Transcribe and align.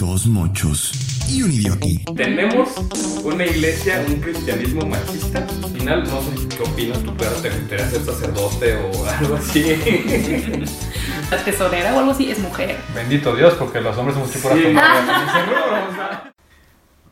Dos 0.00 0.26
mochos 0.26 0.92
y 1.28 1.42
un 1.42 1.52
idioti. 1.52 2.02
Tenemos 2.16 2.70
una 3.22 3.44
iglesia, 3.44 4.02
un 4.08 4.18
cristianismo 4.18 4.86
machista. 4.86 5.46
Al 5.62 5.70
final, 5.70 6.04
no 6.04 6.22
sé 6.22 6.48
qué 6.56 6.62
opinas 6.62 7.02
tú, 7.02 7.14
pero 7.18 7.32
te 7.32 7.50
gustaría 7.50 7.86
ser 7.86 8.00
sacerdote 8.00 8.76
o 8.76 9.04
algo 9.04 9.34
así. 9.36 9.62
La 11.30 11.44
tesorera 11.44 11.94
o 11.94 11.98
algo 11.98 12.12
así 12.12 12.30
es 12.30 12.38
mujer. 12.38 12.78
Bendito 12.94 13.36
Dios, 13.36 13.52
porque 13.58 13.82
los 13.82 13.94
hombres 13.98 14.14
somos 14.14 14.32
chicos 14.32 14.52
Sí. 14.54 14.74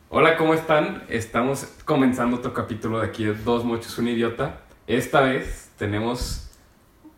Hola, 0.09 0.39
¿cómo 0.39 0.55
están? 0.55 1.03
Estamos 1.11 1.67
comenzando 1.85 2.39
otro 2.39 2.55
capítulo 2.55 3.01
de 3.01 3.07
aquí 3.09 3.25
de 3.25 3.35
Dos 3.35 3.67
Mochos, 3.67 3.99
un 3.99 4.09
idiota. 4.09 4.61
Esta 4.87 5.21
vez 5.21 5.69
tenemos, 5.77 6.49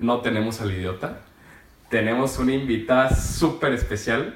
no 0.00 0.20
tenemos 0.20 0.60
al 0.60 0.72
idiota, 0.72 1.20
tenemos 1.90 2.40
una 2.40 2.54
invitada 2.54 3.14
súper 3.14 3.72
especial, 3.72 4.34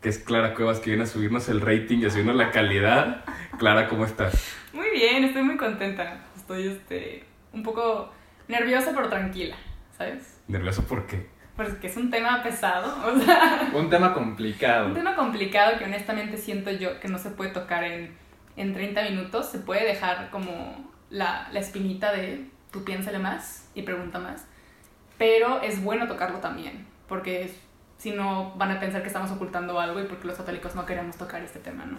que 0.00 0.08
es 0.08 0.18
Clara 0.18 0.54
Cuevas, 0.54 0.80
que 0.80 0.90
viene 0.90 1.04
a 1.04 1.06
subirnos 1.06 1.48
el 1.48 1.60
rating 1.60 1.98
y 1.98 2.06
a 2.06 2.10
subirnos 2.10 2.36
la 2.36 2.50
calidad. 2.50 3.24
Clara, 3.58 3.88
¿cómo 3.88 4.04
estás? 4.04 4.54
Muy 4.72 4.90
bien, 4.90 5.24
estoy 5.24 5.42
muy 5.42 5.56
contenta. 5.56 6.20
Estoy 6.36 6.68
este, 6.68 7.24
un 7.52 7.62
poco 7.62 8.10
nerviosa 8.48 8.92
pero 8.94 9.08
tranquila, 9.08 9.56
¿sabes? 9.96 10.40
¿Nervioso 10.48 10.84
por 10.86 11.06
qué? 11.06 11.28
Porque 11.56 11.88
es 11.88 11.96
un 11.98 12.10
tema 12.10 12.42
pesado, 12.42 12.96
o 13.12 13.20
sea, 13.20 13.70
Un 13.74 13.90
tema 13.90 14.14
complicado. 14.14 14.86
un 14.86 14.94
tema 14.94 15.14
complicado 15.14 15.78
que 15.78 15.84
honestamente 15.84 16.38
siento 16.38 16.70
yo 16.70 16.98
que 17.00 17.08
no 17.08 17.18
se 17.18 17.30
puede 17.30 17.50
tocar 17.50 17.84
en, 17.84 18.16
en 18.56 18.72
30 18.72 19.02
minutos. 19.02 19.50
Se 19.50 19.58
puede 19.58 19.84
dejar 19.86 20.30
como 20.30 20.90
la, 21.10 21.48
la 21.52 21.60
espinita 21.60 22.12
de 22.12 22.46
tú 22.70 22.84
piénsale 22.84 23.18
más 23.18 23.68
y 23.74 23.82
pregunta 23.82 24.18
más. 24.18 24.46
Pero 25.18 25.60
es 25.60 25.82
bueno 25.84 26.08
tocarlo 26.08 26.38
también, 26.38 26.86
porque 27.06 27.52
si 28.00 28.12
no 28.12 28.54
van 28.56 28.70
a 28.70 28.80
pensar 28.80 29.02
que 29.02 29.08
estamos 29.08 29.30
ocultando 29.30 29.78
algo 29.78 30.00
y 30.00 30.04
porque 30.04 30.26
los 30.26 30.36
católicos 30.36 30.74
no 30.74 30.86
queremos 30.86 31.16
tocar 31.16 31.42
este 31.42 31.58
tema, 31.58 31.84
¿no? 31.84 31.98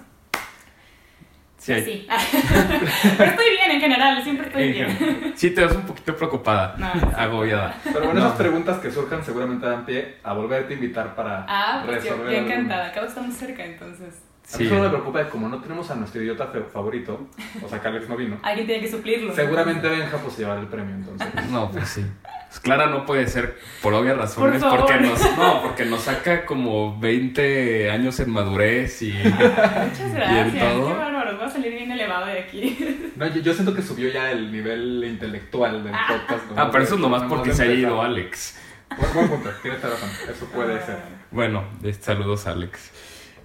Sí, 1.58 1.80
Sí. 1.80 2.08
Pero 3.20 3.30
estoy 3.30 3.50
bien 3.52 3.70
en 3.72 3.80
general, 3.80 4.23
siempre 4.23 4.48
estoy 4.48 4.72
bien. 4.72 5.34
Sí, 5.36 5.52
te 5.52 5.64
ves 5.64 5.75
un 5.75 5.84
poquito 5.84 6.16
preocupada, 6.16 6.75
No, 6.80 6.92
agobiada. 7.16 7.75
Pero 7.84 8.00
bueno, 8.06 8.20
No. 8.20 8.25
esas 8.25 8.38
preguntas 8.40 8.80
que 8.80 8.90
surjan 8.90 9.23
seguramente 9.23 9.67
dan 9.67 9.86
pie 9.86 10.17
a 10.23 10.34
volverte 10.34 10.73
a 10.73 10.78
invitar 10.78 11.14
para 11.14 11.45
Ah, 11.48 11.84
pues 11.86 12.03
yo, 12.03 12.14
resolver. 12.14 12.34
encantada. 12.34 12.88
Acabo 12.88 13.02
de 13.03 13.09
estar 13.09 13.23
muy 13.23 13.36
cerca, 13.36 13.64
entonces. 13.64 14.23
A 14.53 14.58
mí 14.58 14.67
solo 14.67 14.81
me 14.81 14.89
preocupa 14.89 15.20
de 15.23 15.30
como 15.30 15.47
no 15.47 15.59
tenemos 15.61 15.89
a 15.92 15.95
nuestro 15.95 16.22
idiota 16.22 16.52
favorito, 16.73 17.28
o 17.64 17.70
sea, 17.70 17.80
que 17.81 17.88
Alex 17.88 18.09
no 18.09 18.17
vino. 18.17 18.38
Alguien 18.44 18.67
tiene 18.67 18.81
que 18.81 18.92
suplirlo. 18.92 19.34
Seguramente 19.34 19.88
Benja 19.88 20.17
pues 20.17 20.34
se 20.34 20.42
llevará 20.42 20.59
el 20.59 20.67
premio 20.67 20.95
entonces. 20.95 21.28
No, 21.50 21.72
pues 21.72 21.88
sí. 21.88 22.06
Pues 22.50 22.59
Clara 22.59 22.88
no 22.88 23.06
puede 23.06 23.28
ser 23.28 23.58
por 23.81 23.94
obvias 23.94 24.17
razones, 24.17 24.62
Por 24.62 24.80
porque 24.80 24.97
nos, 25.00 25.38
no, 25.38 25.62
porque 25.62 25.86
nos 25.86 26.02
saca 26.02 26.45
como 26.45 27.00
20 27.00 27.89
años 27.92 28.19
en 28.19 28.30
madurez 28.30 29.02
y 29.03 29.12
Muchas 29.23 30.14
gracias. 30.14 30.53
Qué 30.53 30.59
todo? 30.59 30.89
bárbaro. 30.97 31.38
Voy 31.38 31.45
a 31.45 31.50
salir 31.50 31.72
bien 31.72 31.89
elevado 31.92 32.25
de 32.25 32.39
aquí. 32.39 32.97
No, 33.16 33.28
yo, 33.28 33.39
yo 33.42 33.53
siento 33.53 33.73
que 33.75 33.81
subió 33.84 34.09
ya 34.09 34.31
el 34.31 34.52
nivel 34.52 35.03
intelectual 35.08 35.84
del 35.84 35.94
Ah. 35.94 36.08
podcast. 36.09 36.44
Ah, 36.58 36.69
pero 36.72 36.84
eso 36.84 36.95
es 36.95 37.02
nomás 37.02 37.23
porque 37.23 37.53
se 37.53 37.64
ha 37.64 37.66
ido 37.67 38.02
Alex. 38.02 38.59
Buen, 38.97 39.14
buen 39.14 39.30
punto, 39.30 39.50
tienes 39.62 39.81
razón. 39.81 40.09
Eso 40.30 40.45
puede 40.47 40.84
ser. 40.86 40.97
Bueno, 41.30 41.64
eh, 41.84 41.94
saludos 41.94 42.47
Alex. 42.47 42.92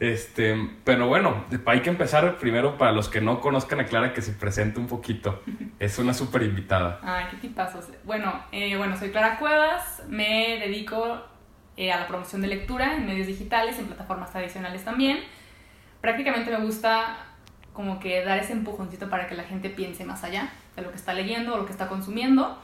Este, 0.00 0.70
pero 0.84 1.08
bueno, 1.08 1.44
hay 1.66 1.80
que 1.80 1.90
empezar 1.90 2.36
primero 2.36 2.76
para 2.76 2.92
los 2.92 3.08
que 3.08 3.20
no 3.20 3.40
conozcan 3.40 3.80
a 3.80 3.86
Clara 3.86 4.12
que 4.12 4.22
se 4.22 4.32
presente 4.32 4.78
un 4.78 4.86
poquito. 4.86 5.42
Es 5.78 5.98
una 5.98 6.14
súper 6.14 6.42
invitada. 6.42 7.00
Ay, 7.02 7.26
qué 7.30 7.36
tipazos. 7.36 7.84
Bueno, 8.04 8.32
eh, 8.50 8.76
bueno, 8.78 8.96
soy 8.96 9.10
Clara 9.10 9.38
Cuevas. 9.38 10.02
Me 10.08 10.58
dedico 10.58 11.22
eh, 11.76 11.92
a 11.92 12.00
la 12.00 12.08
promoción 12.08 12.40
de 12.40 12.48
lectura 12.48 12.96
en 12.96 13.04
medios 13.04 13.26
digitales, 13.26 13.78
en 13.78 13.86
plataformas 13.86 14.32
tradicionales 14.32 14.84
también. 14.84 15.18
Prácticamente 16.00 16.50
me 16.50 16.64
gusta 16.64 17.18
como 17.74 18.00
que 18.00 18.24
dar 18.24 18.38
ese 18.38 18.54
empujoncito 18.54 19.10
para 19.10 19.26
que 19.26 19.34
la 19.34 19.44
gente 19.44 19.68
piense 19.68 20.06
más 20.06 20.24
allá 20.24 20.50
de 20.74 20.82
lo 20.82 20.90
que 20.90 20.96
está 20.96 21.12
leyendo 21.12 21.54
o 21.54 21.58
lo 21.58 21.66
que 21.66 21.72
está 21.72 21.88
consumiendo. 21.88 22.58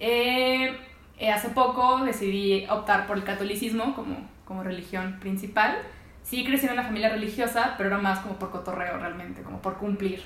Eh, 0.00 0.76
eh, 1.18 1.30
hace 1.30 1.50
poco 1.50 2.04
decidí 2.04 2.66
optar 2.68 3.06
por 3.06 3.16
el 3.16 3.22
catolicismo 3.22 3.94
como, 3.94 4.28
como 4.44 4.64
religión 4.64 5.18
principal. 5.20 5.78
Sí 6.22 6.44
crecí 6.44 6.66
en 6.66 6.72
una 6.72 6.82
familia 6.82 7.08
religiosa, 7.08 7.74
pero 7.76 7.88
era 7.88 7.98
más 7.98 8.20
como 8.20 8.38
por 8.38 8.50
cotorreo 8.50 8.98
realmente, 8.98 9.42
como 9.42 9.60
por 9.60 9.76
cumplir. 9.76 10.22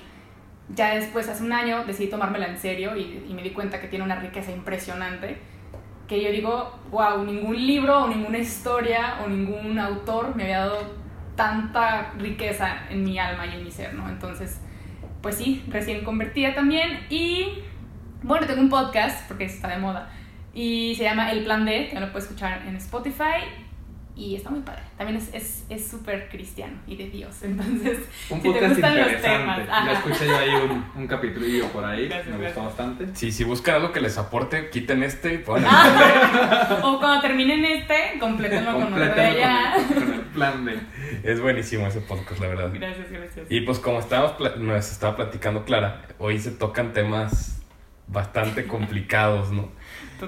Ya 0.69 0.95
después, 0.95 1.27
hace 1.29 1.43
un 1.43 1.53
año, 1.53 1.85
decidí 1.85 2.09
tomármela 2.09 2.47
en 2.47 2.57
serio 2.57 2.95
y, 2.95 3.33
me 3.33 3.41
di 3.41 3.51
cuenta 3.51 3.79
que 3.79 3.87
tiene 3.87 4.05
una 4.05 4.15
riqueza 4.15 4.51
impresionante. 4.51 5.39
Que 6.07 6.21
yo 6.21 6.31
digo, 6.31 6.79
wow, 6.91 7.23
ningún 7.23 7.55
libro 7.55 8.03
o 8.03 8.07
ninguna 8.07 8.37
historia 8.37 9.19
o 9.23 9.27
ningún 9.27 9.77
autor 9.79 10.35
me 10.35 10.43
había 10.43 10.59
dado 10.59 10.95
tanta 11.35 12.13
riqueza 12.17 12.89
en 12.89 13.03
mi 13.03 13.17
alma 13.19 13.45
y 13.45 13.55
en 13.55 13.63
mi 13.63 13.71
ser, 13.71 13.93
¿no? 13.93 14.09
Entonces, 14.09 14.61
pues 15.21 15.35
sí, 15.35 15.63
recién 15.69 16.03
convertida 16.03 16.53
también. 16.53 17.05
Y 17.09 17.59
bueno, 18.23 18.47
tengo 18.47 18.61
un 18.61 18.69
podcast, 18.69 19.27
porque 19.27 19.45
está 19.45 19.69
de 19.69 19.77
moda, 19.77 20.09
y 20.53 20.95
se 20.95 21.03
llama 21.03 21.31
El 21.31 21.43
Plan 21.43 21.65
D, 21.65 21.89
que 21.89 21.99
lo 21.99 22.11
puedes 22.11 22.25
escuchar 22.25 22.63
en 22.67 22.75
Spotify. 22.75 23.66
Y 24.17 24.35
está 24.35 24.49
muy 24.49 24.61
padre. 24.61 24.81
También 24.97 25.19
es- 25.19 25.29
es 25.31 25.63
es 25.69 25.87
súper 25.87 26.27
cristiano 26.29 26.73
y 26.87 26.95
de 26.95 27.07
Dios. 27.09 27.35
Entonces, 27.43 27.99
Un 28.31 28.41
si 28.41 28.43
te 28.43 28.49
podcast 28.51 28.73
gustan 28.73 28.97
los 28.97 29.07
interesante. 29.11 29.27
temas. 29.63 29.67
Ya 29.67 29.91
escuché 29.93 30.25
yo 30.25 30.37
ahí 30.37 30.49
un, 30.55 30.85
un 30.95 31.07
capitulillo 31.07 31.67
por 31.67 31.85
ahí, 31.85 32.07
Gracias, 32.07 32.35
me 32.35 32.45
gustó 32.45 32.63
bastante. 32.63 33.05
Sí, 33.13 33.31
si 33.31 33.43
buscan 33.43 33.75
algo 33.75 33.91
que 33.91 34.01
les 34.01 34.17
aporte, 34.17 34.69
quiten 34.71 35.03
este 35.03 35.35
y 35.35 35.37
pongan 35.37 35.65
Ah, 35.69 36.79
o 36.83 36.97
cuando 36.99 37.21
terminen 37.21 37.63
este, 37.63 38.17
complétenlo 38.19 38.73
con 38.73 38.83
otro 38.85 38.97
de 38.99 39.05
Complétalo 39.05 39.37
allá. 39.37 39.73
con, 39.75 39.93
con 40.03 40.13
el 40.13 40.19
plan 40.21 40.65
de... 40.65 40.79
Es 41.23 41.39
buenísimo 41.39 41.85
ese 41.85 42.01
podcast, 42.01 42.41
la 42.41 42.47
verdad. 42.47 42.71
Gracias, 42.73 43.11
gracias. 43.11 43.45
Y 43.51 43.61
pues 43.61 43.77
como 43.77 43.99
estábamos 43.99 44.33
nos 44.57 44.91
estaba 44.91 45.15
platicando 45.15 45.63
Clara, 45.63 46.01
hoy 46.17 46.39
se 46.39 46.49
tocan 46.51 46.91
temas 46.93 47.61
bastante 48.07 48.65
complicados, 48.65 49.51
¿no? 49.51 49.69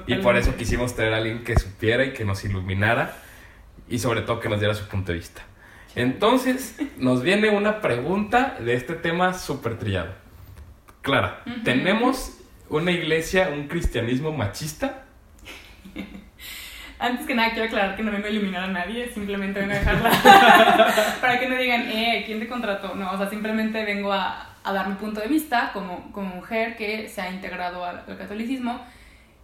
Y 0.06 0.16
por 0.16 0.36
eso 0.38 0.56
quisimos 0.58 0.96
traer 0.96 1.14
a 1.14 1.18
alguien 1.18 1.44
que 1.44 1.58
supiera 1.58 2.06
y 2.06 2.14
que 2.14 2.24
nos 2.26 2.44
iluminara 2.46 3.16
y 3.90 4.00
sobre 4.00 4.22
todo 4.22 4.40
que 4.40 4.50
nos 4.50 4.60
diera 4.60 4.76
su 4.76 4.88
punto 4.88 5.12
de 5.12 5.18
vista. 5.18 5.42
Entonces, 5.96 6.78
nos 6.98 7.24
viene 7.24 7.50
una 7.50 7.82
pregunta 7.82 8.58
de 8.60 8.74
este 8.76 8.94
tema 8.94 9.34
súper 9.34 9.78
trillado. 9.78 10.14
Clara. 11.02 11.44
¿tenemos 11.64 12.38
una 12.70 12.92
iglesia, 12.92 13.50
un 13.54 13.68
cristianismo 13.68 14.32
machista? 14.32 15.06
Antes 17.00 17.26
que 17.26 17.34
nada, 17.34 17.52
quiero 17.52 17.68
aclarar 17.68 17.96
que 17.96 18.04
no 18.04 18.12
vengo 18.12 18.28
a 18.28 18.30
iluminar 18.30 18.66
a 18.66 18.68
nadie, 18.68 19.10
simplemente 19.14 19.62
vengo 19.62 19.74
a 19.74 19.78
dejarla 19.78 21.16
para 21.22 21.40
que 21.40 21.48
no 21.48 21.56
digan, 21.56 21.84
eh, 21.90 22.24
¿quién 22.26 22.42
te 22.42 22.48
contrató? 22.50 22.94
No, 22.94 23.12
o 23.14 23.18
sea, 23.18 23.30
simplemente 23.30 23.86
vengo 23.86 24.12
a, 24.12 24.50
a 24.66 24.74
dar 24.74 24.90
mi 24.90 24.96
punto 24.96 25.22
de 25.22 25.28
vista 25.28 25.72
como, 25.72 26.12
como 26.12 26.36
mujer 26.36 26.76
que 26.76 27.08
se 27.08 27.22
ha 27.22 27.32
integrado 27.32 27.86
al, 27.86 28.04
al 28.06 28.18
catolicismo 28.18 28.86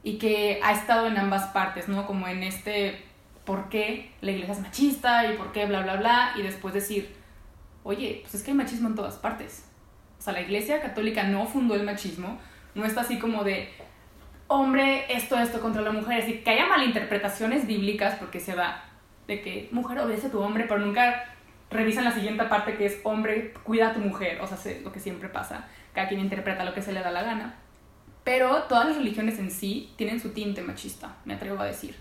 y 0.03 0.17
que 0.17 0.59
ha 0.63 0.73
estado 0.73 1.07
en 1.07 1.17
ambas 1.17 1.47
partes, 1.47 1.87
¿no? 1.87 2.05
Como 2.05 2.27
en 2.27 2.43
este 2.43 3.05
por 3.45 3.69
qué 3.69 4.11
la 4.21 4.31
iglesia 4.31 4.53
es 4.53 4.61
machista 4.61 5.31
y 5.31 5.37
por 5.37 5.51
qué 5.51 5.65
bla, 5.65 5.81
bla, 5.83 5.95
bla, 5.97 6.31
y 6.35 6.41
después 6.41 6.73
decir, 6.73 7.15
oye, 7.83 8.19
pues 8.21 8.35
es 8.35 8.43
que 8.43 8.51
hay 8.51 8.57
machismo 8.57 8.89
en 8.89 8.95
todas 8.95 9.15
partes. 9.15 9.65
O 10.17 10.21
sea, 10.21 10.33
la 10.33 10.41
iglesia 10.41 10.81
católica 10.81 11.23
no 11.23 11.45
fundó 11.45 11.75
el 11.75 11.83
machismo, 11.83 12.39
no 12.73 12.85
está 12.85 13.01
así 13.01 13.19
como 13.19 13.43
de, 13.43 13.69
hombre, 14.47 15.05
esto, 15.15 15.37
esto 15.39 15.59
contra 15.59 15.81
la 15.81 15.91
mujer, 15.91 16.21
así 16.23 16.39
que 16.39 16.49
haya 16.51 16.67
malinterpretaciones 16.67 17.67
bíblicas 17.67 18.15
porque 18.15 18.39
se 18.39 18.55
da 18.55 18.83
de 19.27 19.41
que 19.41 19.69
mujer 19.71 19.99
obedece 19.99 20.27
a 20.27 20.31
tu 20.31 20.39
hombre, 20.39 20.65
pero 20.67 20.79
nunca 20.79 21.25
revisan 21.71 22.03
la 22.03 22.11
siguiente 22.11 22.43
parte 22.45 22.75
que 22.75 22.85
es 22.85 22.99
hombre, 23.03 23.53
cuida 23.63 23.89
a 23.89 23.93
tu 23.93 23.99
mujer, 23.99 24.39
o 24.41 24.47
sea, 24.47 24.57
se- 24.57 24.81
lo 24.81 24.91
que 24.91 24.99
siempre 24.99 25.29
pasa, 25.29 25.67
cada 25.93 26.07
quien 26.07 26.19
interpreta 26.19 26.63
lo 26.63 26.73
que 26.73 26.81
se 26.81 26.91
le 26.93 27.01
da 27.01 27.11
la 27.11 27.23
gana. 27.23 27.55
Pero 28.23 28.63
todas 28.63 28.87
las 28.87 28.97
religiones 28.97 29.37
en 29.39 29.51
sí 29.51 29.93
tienen 29.97 30.19
su 30.19 30.29
tinte 30.29 30.61
machista, 30.61 31.15
me 31.25 31.35
atrevo 31.35 31.59
a 31.61 31.65
decir. 31.65 31.95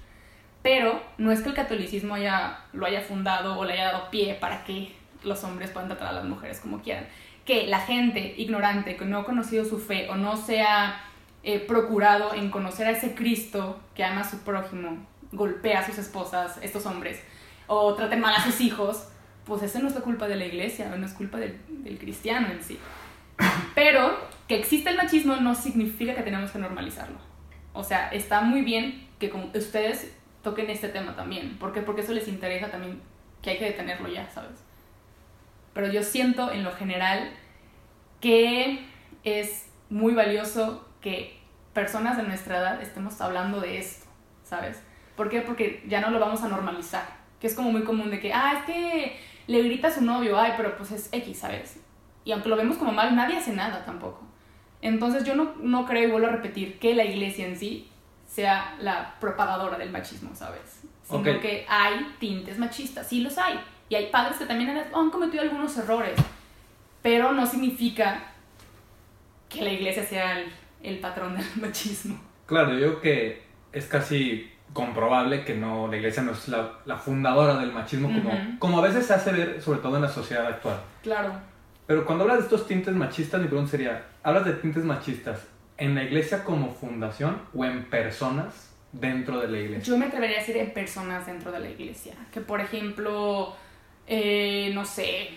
Pero 0.64 1.02
no 1.19 1.30
es 1.30 1.42
que 1.42 1.50
el 1.50 1.54
catolicismo 1.54 2.14
haya, 2.14 2.60
lo 2.72 2.86
haya 2.86 3.02
fundado 3.02 3.58
o 3.58 3.66
le 3.66 3.75
haya 3.75 3.92
dado 3.92 4.10
pie 4.10 4.34
para 4.41 4.64
que 4.64 4.97
los 5.22 5.44
hombres 5.44 5.70
puedan 5.70 5.90
tratar 5.90 6.08
a 6.08 6.12
las 6.12 6.25
mujeres 6.25 6.58
como 6.58 6.81
quieran. 6.81 7.06
Que 7.44 7.66
la 7.66 7.81
gente 7.81 8.32
ignorante 8.38 8.96
que 8.96 9.05
no 9.05 9.19
ha 9.19 9.25
conocido 9.26 9.66
su 9.66 9.78
fe 9.78 10.08
o 10.08 10.14
no 10.14 10.38
se 10.38 10.62
ha 10.62 11.02
eh, 11.43 11.61
procurado 11.61 12.32
en 12.32 12.49
conocer 12.49 12.87
a 12.87 12.93
ese 12.93 13.14
Cristo 13.14 13.78
que 13.94 14.05
ama 14.05 14.22
a 14.22 14.31
su 14.31 14.38
prójimo, 14.38 15.06
golpea 15.32 15.81
a 15.81 15.87
sus 15.87 15.99
esposas, 15.99 16.58
estos 16.62 16.87
hombres, 16.87 17.22
o 17.66 17.93
traten 17.93 18.20
mal 18.20 18.34
a 18.34 18.43
sus 18.43 18.62
hijos, 18.62 19.08
pues 19.44 19.62
eso 19.62 19.81
no 19.81 19.88
es 19.88 19.94
la 19.94 20.00
culpa 20.00 20.28
de 20.28 20.37
la 20.37 20.46
iglesia, 20.46 20.88
no 20.96 21.05
es 21.05 21.12
culpa 21.12 21.37
del, 21.37 21.58
cristiano 22.00 22.49
en 22.50 22.62
sí. 22.62 22.78
Pero 23.75 24.19
que 24.49 24.58
existe 24.58 24.88
el 24.88 24.96
machismo 24.96 25.37
no 25.37 25.55
significa 25.55 26.14
que 26.14 26.22
tenemos 26.22 26.52
que 26.52 26.58
normalizarlo. 26.58 27.19
O 27.75 27.84
sea, 27.84 28.08
está 28.08 28.40
muy 28.40 28.62
bien 28.62 29.06
que 29.19 29.31
ustedes 29.55 30.16
toquen 30.44 30.70
este 30.70 30.88
tema 30.88 31.17
también. 31.17 31.58
¿Por 31.58 31.73
qué? 31.73 31.81
Porque 31.81 32.02
eso 32.02 32.12
les 32.12 32.29
interesa 32.29 32.70
también 32.70 33.00
que 33.43 33.50
hay 33.50 33.58
que 33.58 33.64
detenerlo 33.64 34.08
ya, 34.08 34.31
¿sabes? 34.31 34.62
Pero 35.73 35.88
yo 35.88 36.05
siento 36.05 36.52
en 36.52 36.62
lo 36.62 36.73
general 36.73 37.32
que 38.20 38.87
es 39.25 39.67
muy 39.91 40.14
valioso 40.14 40.88
que 41.00 41.38
personas 41.73 42.17
de 42.17 42.23
nuestra 42.23 42.58
edad 42.58 42.81
estemos 42.81 43.20
hablando 43.20 43.61
de 43.61 43.79
esto, 43.79 44.06
¿sabes? 44.44 44.81
¿Por 45.17 45.29
qué? 45.29 45.41
Porque 45.41 45.82
ya 45.88 46.00
no 46.00 46.11
lo 46.11 46.20
vamos 46.20 46.43
a 46.43 46.49
normalizar. 46.49 47.05
Que 47.40 47.49
es 47.49 47.55
como 47.55 47.73
muy 47.73 47.82
común 47.82 48.11
de 48.11 48.20
que, 48.20 48.32
ah, 48.32 48.55
es 48.58 48.64
que 48.64 49.19
le 49.47 49.62
grita 49.62 49.88
a 49.88 49.90
su 49.90 50.02
novio, 50.02 50.38
ay, 50.38 50.52
pero 50.56 50.76
pues 50.76 50.93
es 50.93 51.08
X, 51.12 51.38
¿sabes? 51.38 51.81
Y 52.25 52.32
aunque 52.32 52.49
lo 52.49 52.56
vemos 52.56 52.79
como 52.79 52.93
mal, 52.93 53.14
nadie 53.14 53.37
hace 53.37 53.52
nada 53.52 53.85
tampoco. 53.85 54.23
Entonces 54.81 55.25
yo 55.25 55.35
no, 55.35 55.55
no 55.61 55.85
creo, 55.85 56.08
y 56.08 56.11
vuelvo 56.11 56.29
a 56.29 56.32
repetir, 56.32 56.79
que 56.79 56.94
la 56.94 57.05
iglesia 57.05 57.47
en 57.47 57.56
sí 57.56 57.90
sea 58.34 58.75
la 58.81 59.14
propagadora 59.20 59.78
del 59.78 59.90
machismo, 59.90 60.34
¿sabes? 60.34 60.81
Sino 61.08 61.22
que 61.22 61.64
hay 61.69 62.14
tintes 62.19 62.58
machistas, 62.58 63.06
sí 63.06 63.20
los 63.20 63.38
hay. 63.38 63.60
Y 63.88 63.94
hay 63.94 64.10
padres 64.10 64.38
que 64.38 64.46
también 64.46 64.70
han, 64.70 64.78
han 64.92 65.10
cometido 65.10 65.42
algunos 65.42 65.76
errores, 65.78 66.19
pero 67.00 67.31
no 67.31 67.46
significa 67.46 68.22
que 69.48 69.62
la 69.62 69.70
iglesia 69.70 70.04
sea 70.04 70.40
el, 70.40 70.52
el 70.82 70.98
patrón 70.98 71.36
del 71.36 71.46
machismo. 71.60 72.20
Claro, 72.46 72.72
yo 72.72 72.78
creo 72.78 73.00
que 73.00 73.42
es 73.72 73.86
casi 73.86 74.50
comprobable 74.72 75.44
que 75.44 75.54
no, 75.54 75.87
la 75.87 75.96
iglesia 75.96 76.25
no 76.25 76.32
es 76.32 76.48
la, 76.48 76.72
la 76.87 76.96
fundadora 76.96 77.56
del 77.58 77.72
machismo 77.72 78.08
como, 78.08 78.58
como 78.58 78.78
a 78.80 78.82
veces 78.82 79.06
se 79.06 79.14
hace 79.14 79.30
ver, 79.30 79.62
sobre 79.62 79.78
todo 79.78 79.94
en 79.94 80.02
la 80.02 80.08
sociedad 80.08 80.46
actual. 80.46 80.80
Claro. 81.04 81.32
Pero 81.87 82.04
cuando 82.04 82.25
hablas 82.25 82.38
de 82.38 82.44
estos 82.44 82.66
tintes 82.66 82.94
machistas, 82.94 83.40
mi 83.40 83.46
pregunta 83.46 83.70
sería, 83.70 84.06
¿hablas 84.25 84.44
de 84.44 84.54
tintes 84.54 84.82
machistas 84.82 85.46
en 85.76 85.94
la 85.94 86.05
iglesia 86.05 86.44
como 86.44 86.73
fundación 86.73 87.43
o 87.55 87.65
en 87.65 87.88
personas 87.91 88.75
dentro 88.93 89.41
de 89.41 89.49
la 89.49 89.59
iglesia? 89.59 89.85
Yo 89.85 89.99
me 89.99 90.06
atrevería 90.06 90.37
a 90.37 90.41
decir 90.41 90.56
en 90.56 90.73
personas 90.73 91.26
dentro 91.26 91.53
de 91.53 91.61
la 91.61 91.71
iglesia. 91.71 92.15
Que 92.32 92.41
por 92.41 92.61
ejemplo, 92.61 93.55
eh, 94.06 94.71
no 94.75 94.85
sé, 94.85 95.31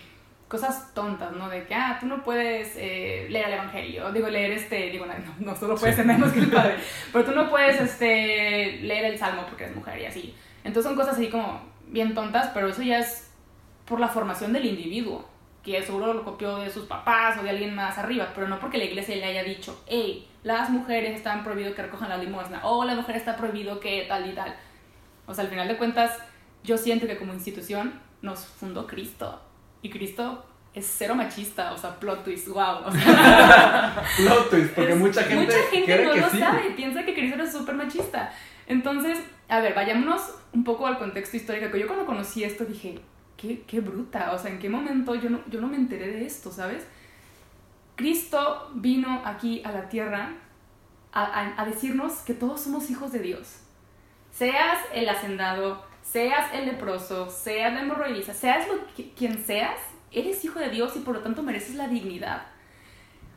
cosas 0.48 0.94
tontas, 0.94 1.32
¿no? 1.32 1.48
De 1.48 1.64
que, 1.64 1.74
ah, 1.74 1.98
tú 2.00 2.06
no 2.06 2.24
puedes 2.24 2.74
eh, 2.76 3.26
leer 3.28 3.48
el 3.48 3.52
evangelio. 3.54 4.10
Digo, 4.12 4.28
leer 4.28 4.52
este, 4.52 4.90
digo, 4.90 5.06
no, 5.06 5.14
no 5.38 5.56
solo 5.56 5.76
puedes 5.76 5.96
ser 5.96 6.06
menos 6.06 6.32
que 6.32 6.40
el 6.40 6.50
padre. 6.50 6.76
Pero 7.12 7.24
tú 7.24 7.32
no 7.32 7.50
puedes 7.50 7.80
este, 7.80 8.78
leer 8.82 9.04
el 9.04 9.18
salmo 9.18 9.44
porque 9.46 9.64
eres 9.64 9.76
mujer 9.76 10.00
y 10.00 10.06
así. 10.06 10.34
Entonces 10.64 10.84
son 10.84 10.96
cosas 10.96 11.14
así 11.14 11.28
como 11.28 11.62
bien 11.86 12.14
tontas, 12.14 12.50
pero 12.52 12.68
eso 12.68 12.82
ya 12.82 12.98
es 12.98 13.30
por 13.86 14.00
la 14.00 14.08
formación 14.08 14.52
del 14.52 14.66
individuo. 14.66 15.28
Que 15.62 15.82
seguro 15.82 16.12
lo 16.12 16.24
copió 16.24 16.58
de 16.58 16.70
sus 16.70 16.84
papás 16.86 17.38
o 17.38 17.42
de 17.42 17.50
alguien 17.50 17.74
más 17.74 17.98
arriba, 17.98 18.32
pero 18.34 18.48
no 18.48 18.58
porque 18.58 18.78
la 18.78 18.84
iglesia 18.84 19.16
le 19.16 19.24
haya 19.24 19.42
dicho, 19.42 19.82
hey, 19.86 20.27
las 20.42 20.70
mujeres 20.70 21.16
están 21.16 21.44
prohibido 21.44 21.74
que 21.74 21.82
recojan 21.82 22.08
la 22.08 22.16
limosna, 22.18 22.60
o 22.64 22.84
la 22.84 22.94
mujer 22.94 23.16
está 23.16 23.36
prohibido 23.36 23.80
que 23.80 24.04
tal 24.08 24.28
y 24.30 24.34
tal. 24.34 24.54
O 25.26 25.34
sea, 25.34 25.44
al 25.44 25.50
final 25.50 25.68
de 25.68 25.76
cuentas, 25.76 26.16
yo 26.64 26.78
siento 26.78 27.06
que 27.06 27.16
como 27.18 27.34
institución 27.34 27.92
nos 28.22 28.44
fundó 28.46 28.86
Cristo. 28.86 29.42
Y 29.82 29.90
Cristo 29.90 30.44
es 30.74 30.86
cero 30.96 31.14
machista, 31.14 31.72
o 31.72 31.76
sea, 31.78 31.98
plot 31.98 32.24
twist, 32.24 32.48
wow. 32.48 32.84
O 32.86 32.90
sea, 32.92 34.02
Plot 34.16 34.50
twist, 34.50 34.74
porque 34.74 34.92
es- 34.92 34.98
mucha 34.98 35.22
gente, 35.22 35.44
mucha 35.44 35.58
gente 35.70 36.04
no 36.04 36.12
que 36.12 36.20
lo 36.20 36.30
sí. 36.30 36.38
sabe, 36.38 36.70
piensa 36.76 37.04
que 37.04 37.14
Cristo 37.14 37.34
era 37.36 37.50
súper 37.50 37.74
machista. 37.74 38.32
Entonces, 38.66 39.18
a 39.48 39.60
ver, 39.60 39.74
vayámonos 39.74 40.22
un 40.52 40.64
poco 40.64 40.86
al 40.86 40.98
contexto 40.98 41.36
histórico. 41.36 41.70
que 41.70 41.80
Yo 41.80 41.86
cuando 41.86 42.06
conocí 42.06 42.44
esto 42.44 42.64
dije, 42.64 43.00
qué, 43.36 43.62
qué 43.66 43.80
bruta, 43.80 44.32
o 44.32 44.38
sea, 44.38 44.50
¿en 44.50 44.58
qué 44.58 44.68
momento 44.68 45.14
yo 45.14 45.30
no, 45.30 45.40
yo 45.48 45.60
no 45.60 45.68
me 45.68 45.76
enteré 45.76 46.08
de 46.08 46.26
esto, 46.26 46.50
¿sabes? 46.52 46.86
Cristo 48.02 48.70
vino 48.74 49.22
aquí 49.24 49.60
a 49.64 49.72
la 49.72 49.88
tierra 49.88 50.30
a, 51.12 51.24
a- 51.24 51.60
a 51.60 51.64
decirnos 51.66 52.20
que 52.20 52.32
todos 52.32 52.60
somos 52.60 52.88
hijos 52.90 53.10
de 53.10 53.18
Dios. 53.18 53.60
Seas 54.30 54.78
el 54.94 55.08
hacendado, 55.08 55.84
seas 56.00 56.54
el 56.54 56.66
leproso, 56.66 57.28
seas 57.28 57.74
la 57.74 57.80
hemorroidiza, 57.80 58.34
seas 58.34 58.68
lo 58.68 58.74
que- 58.94 59.10
quien 59.14 59.42
seas, 59.44 59.74
eres 60.12 60.44
hijo 60.44 60.60
de 60.60 60.70
Dios 60.70 60.94
y 60.96 61.00
por 61.00 61.16
lo 61.16 61.22
tanto 61.22 61.42
mereces 61.42 61.74
la 61.74 61.88
dignidad. 61.88 62.42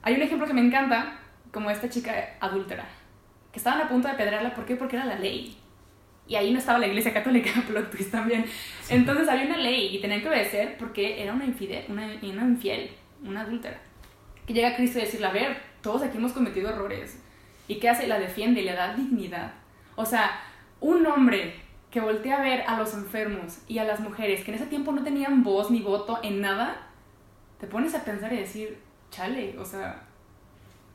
Hay 0.04 0.14
un 0.14 0.22
ejemplo 0.22 0.46
que 0.46 0.54
me 0.54 0.62
encanta, 0.62 1.20
como 1.52 1.72
esta 1.72 1.90
chica 1.90 2.14
adúltera, 2.40 2.86
que 3.52 3.58
estaban 3.58 3.82
a 3.82 3.90
punto 3.90 4.08
de 4.10 4.14
apedrearla, 4.14 4.54
¿por 4.54 4.66
qué? 4.66 4.76
Porque 4.76 4.96
era 4.96 5.06
la 5.06 5.16
ley. 5.18 5.58
Y 6.28 6.36
ahí 6.36 6.54
no 6.54 6.60
estaba 6.60 6.78
la 6.78 6.86
iglesia 6.88 7.12
católica, 7.14 7.50
plot 7.68 7.90
twist 7.90 8.12
también. 8.12 8.46
Entonces 8.90 9.28
había 9.28 9.46
una 9.48 9.58
ley 9.58 9.96
y 9.96 10.00
tenían 10.02 10.22
que 10.22 10.30
obedecer 10.30 10.78
porque 10.78 11.24
era 11.24 11.34
una, 11.34 11.46
infidel, 11.46 11.84
una, 11.90 12.06
una 12.22 12.44
infiel, 12.44 12.92
una 13.24 13.42
adúltera. 13.42 13.82
Que 14.52 14.56
llega 14.56 14.76
Cristo 14.76 15.00
y 15.00 15.04
decirle, 15.04 15.28
a 15.28 15.32
ver, 15.32 15.62
todos 15.82 16.02
aquí 16.02 16.18
hemos 16.18 16.34
cometido 16.34 16.68
errores. 16.68 17.18
¿Y 17.70 17.76
qué 17.80 17.88
hace? 17.88 18.06
La 18.06 18.20
defiende 18.20 18.60
y 18.60 18.66
le 18.66 18.74
da 18.74 18.94
dignidad. 18.94 19.54
O 19.96 20.06
sea, 20.06 20.42
un 20.82 21.08
hombre 21.08 21.56
que 21.90 22.02
voltea 22.02 22.40
a 22.40 22.42
ver 22.42 22.66
a 22.68 22.78
los 22.78 22.94
enfermos 22.94 23.60
y 23.70 23.78
a 23.78 23.86
las 23.86 24.02
mujeres 24.02 24.44
que 24.44 24.52
en 24.52 24.56
ese 24.56 24.66
tiempo 24.66 24.92
no 24.92 25.06
tenían 25.06 25.42
voz 25.42 25.72
ni 25.72 25.80
voto 25.80 26.20
en 26.22 26.42
nada, 26.42 26.82
te 27.62 27.68
pones 27.68 27.96
a 27.96 28.04
pensar 28.04 28.34
y 28.34 28.40
decir, 28.40 28.78
chale, 29.10 29.58
o 29.58 29.64
sea, 29.64 30.04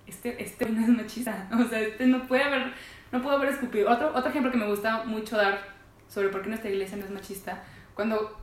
este, 0.06 0.42
este 0.42 0.68
no 0.68 0.82
es 0.82 0.88
machista, 0.88 1.48
o 1.58 1.64
sea, 1.64 1.80
este 1.80 2.06
no 2.06 2.26
puede 2.26 2.42
haber, 2.42 2.74
no 3.10 3.22
puede 3.22 3.36
haber 3.36 3.48
escupido. 3.48 3.90
Otro, 3.90 4.08
otro 4.14 4.28
ejemplo 4.28 4.52
que 4.52 4.58
me 4.58 4.68
gusta 4.68 5.04
mucho 5.04 5.38
dar 5.38 5.60
sobre 6.08 6.28
por 6.28 6.42
qué 6.42 6.48
nuestra 6.48 6.68
iglesia 6.68 6.98
no 6.98 7.06
es 7.06 7.10
machista, 7.10 7.64
cuando 7.94 8.36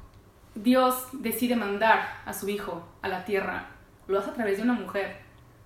Dios 0.55 1.09
decide 1.13 1.55
mandar 1.55 2.21
a 2.25 2.33
su 2.33 2.49
hijo 2.49 2.87
a 3.03 3.09
la 3.09 3.25
tierra, 3.25 3.72
lo 4.07 4.19
hace 4.19 4.31
a 4.31 4.33
través 4.33 4.57
de 4.57 4.63
una 4.63 4.73
mujer, 4.73 5.17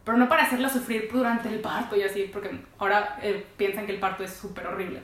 pero 0.04 0.18
no 0.18 0.30
para 0.30 0.44
hacerla 0.44 0.70
sufrir 0.70 1.10
durante 1.12 1.50
el 1.50 1.60
parto 1.60 1.96
y 1.96 2.04
así, 2.04 2.30
porque 2.32 2.50
ahora 2.78 3.20
eh, 3.22 3.46
piensan 3.58 3.86
que 3.86 3.94
el 3.94 4.00
parto 4.00 4.24
es 4.24 4.32
súper 4.34 4.68
horrible. 4.68 5.02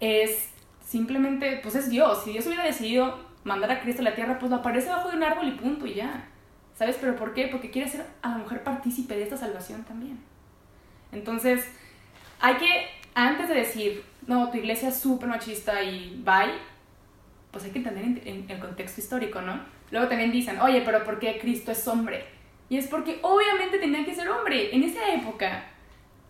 Es 0.00 0.50
simplemente, 0.84 1.60
pues 1.62 1.74
es 1.76 1.88
Dios. 1.90 2.24
Si 2.24 2.32
Dios 2.32 2.46
hubiera 2.46 2.64
decidido 2.64 3.18
mandar 3.44 3.70
a 3.70 3.80
Cristo 3.80 4.02
a 4.02 4.04
la 4.04 4.14
tierra, 4.14 4.38
pues 4.38 4.50
lo 4.50 4.56
aparece 4.58 4.88
bajo 4.88 5.10
de 5.10 5.16
un 5.16 5.22
árbol 5.22 5.48
y 5.48 5.52
punto 5.52 5.86
y 5.86 5.94
ya. 5.94 6.28
¿Sabes? 6.74 6.96
¿Pero 7.00 7.14
por 7.14 7.34
qué? 7.34 7.46
Porque 7.46 7.70
quiere 7.70 7.88
ser 7.88 8.04
a 8.22 8.30
la 8.30 8.38
mujer 8.38 8.64
partícipe 8.64 9.14
de 9.14 9.22
esta 9.22 9.36
salvación 9.36 9.84
también. 9.84 10.18
Entonces, 11.12 11.64
hay 12.40 12.56
que, 12.56 12.86
antes 13.14 13.48
de 13.48 13.54
decir, 13.54 14.04
no, 14.26 14.50
tu 14.50 14.56
iglesia 14.58 14.88
es 14.88 14.98
súper 14.98 15.28
machista 15.28 15.80
y 15.82 16.20
bye, 16.24 16.54
pues 17.52 17.64
hay 17.64 17.70
que 17.70 17.78
entender 17.78 18.04
en- 18.04 18.22
en 18.26 18.50
el 18.50 18.58
contexto 18.58 19.00
histórico, 19.00 19.40
¿no? 19.40 19.60
Luego 19.92 20.08
también 20.08 20.32
dicen, 20.32 20.60
oye, 20.60 20.82
pero 20.84 21.04
¿por 21.04 21.20
qué 21.20 21.38
Cristo 21.40 21.70
es 21.70 21.86
hombre? 21.86 22.24
Y 22.68 22.78
es 22.78 22.86
porque 22.88 23.18
obviamente 23.22 23.78
tenía 23.78 24.04
que 24.04 24.14
ser 24.14 24.28
hombre. 24.28 24.74
En 24.74 24.82
esa 24.82 25.12
época, 25.12 25.64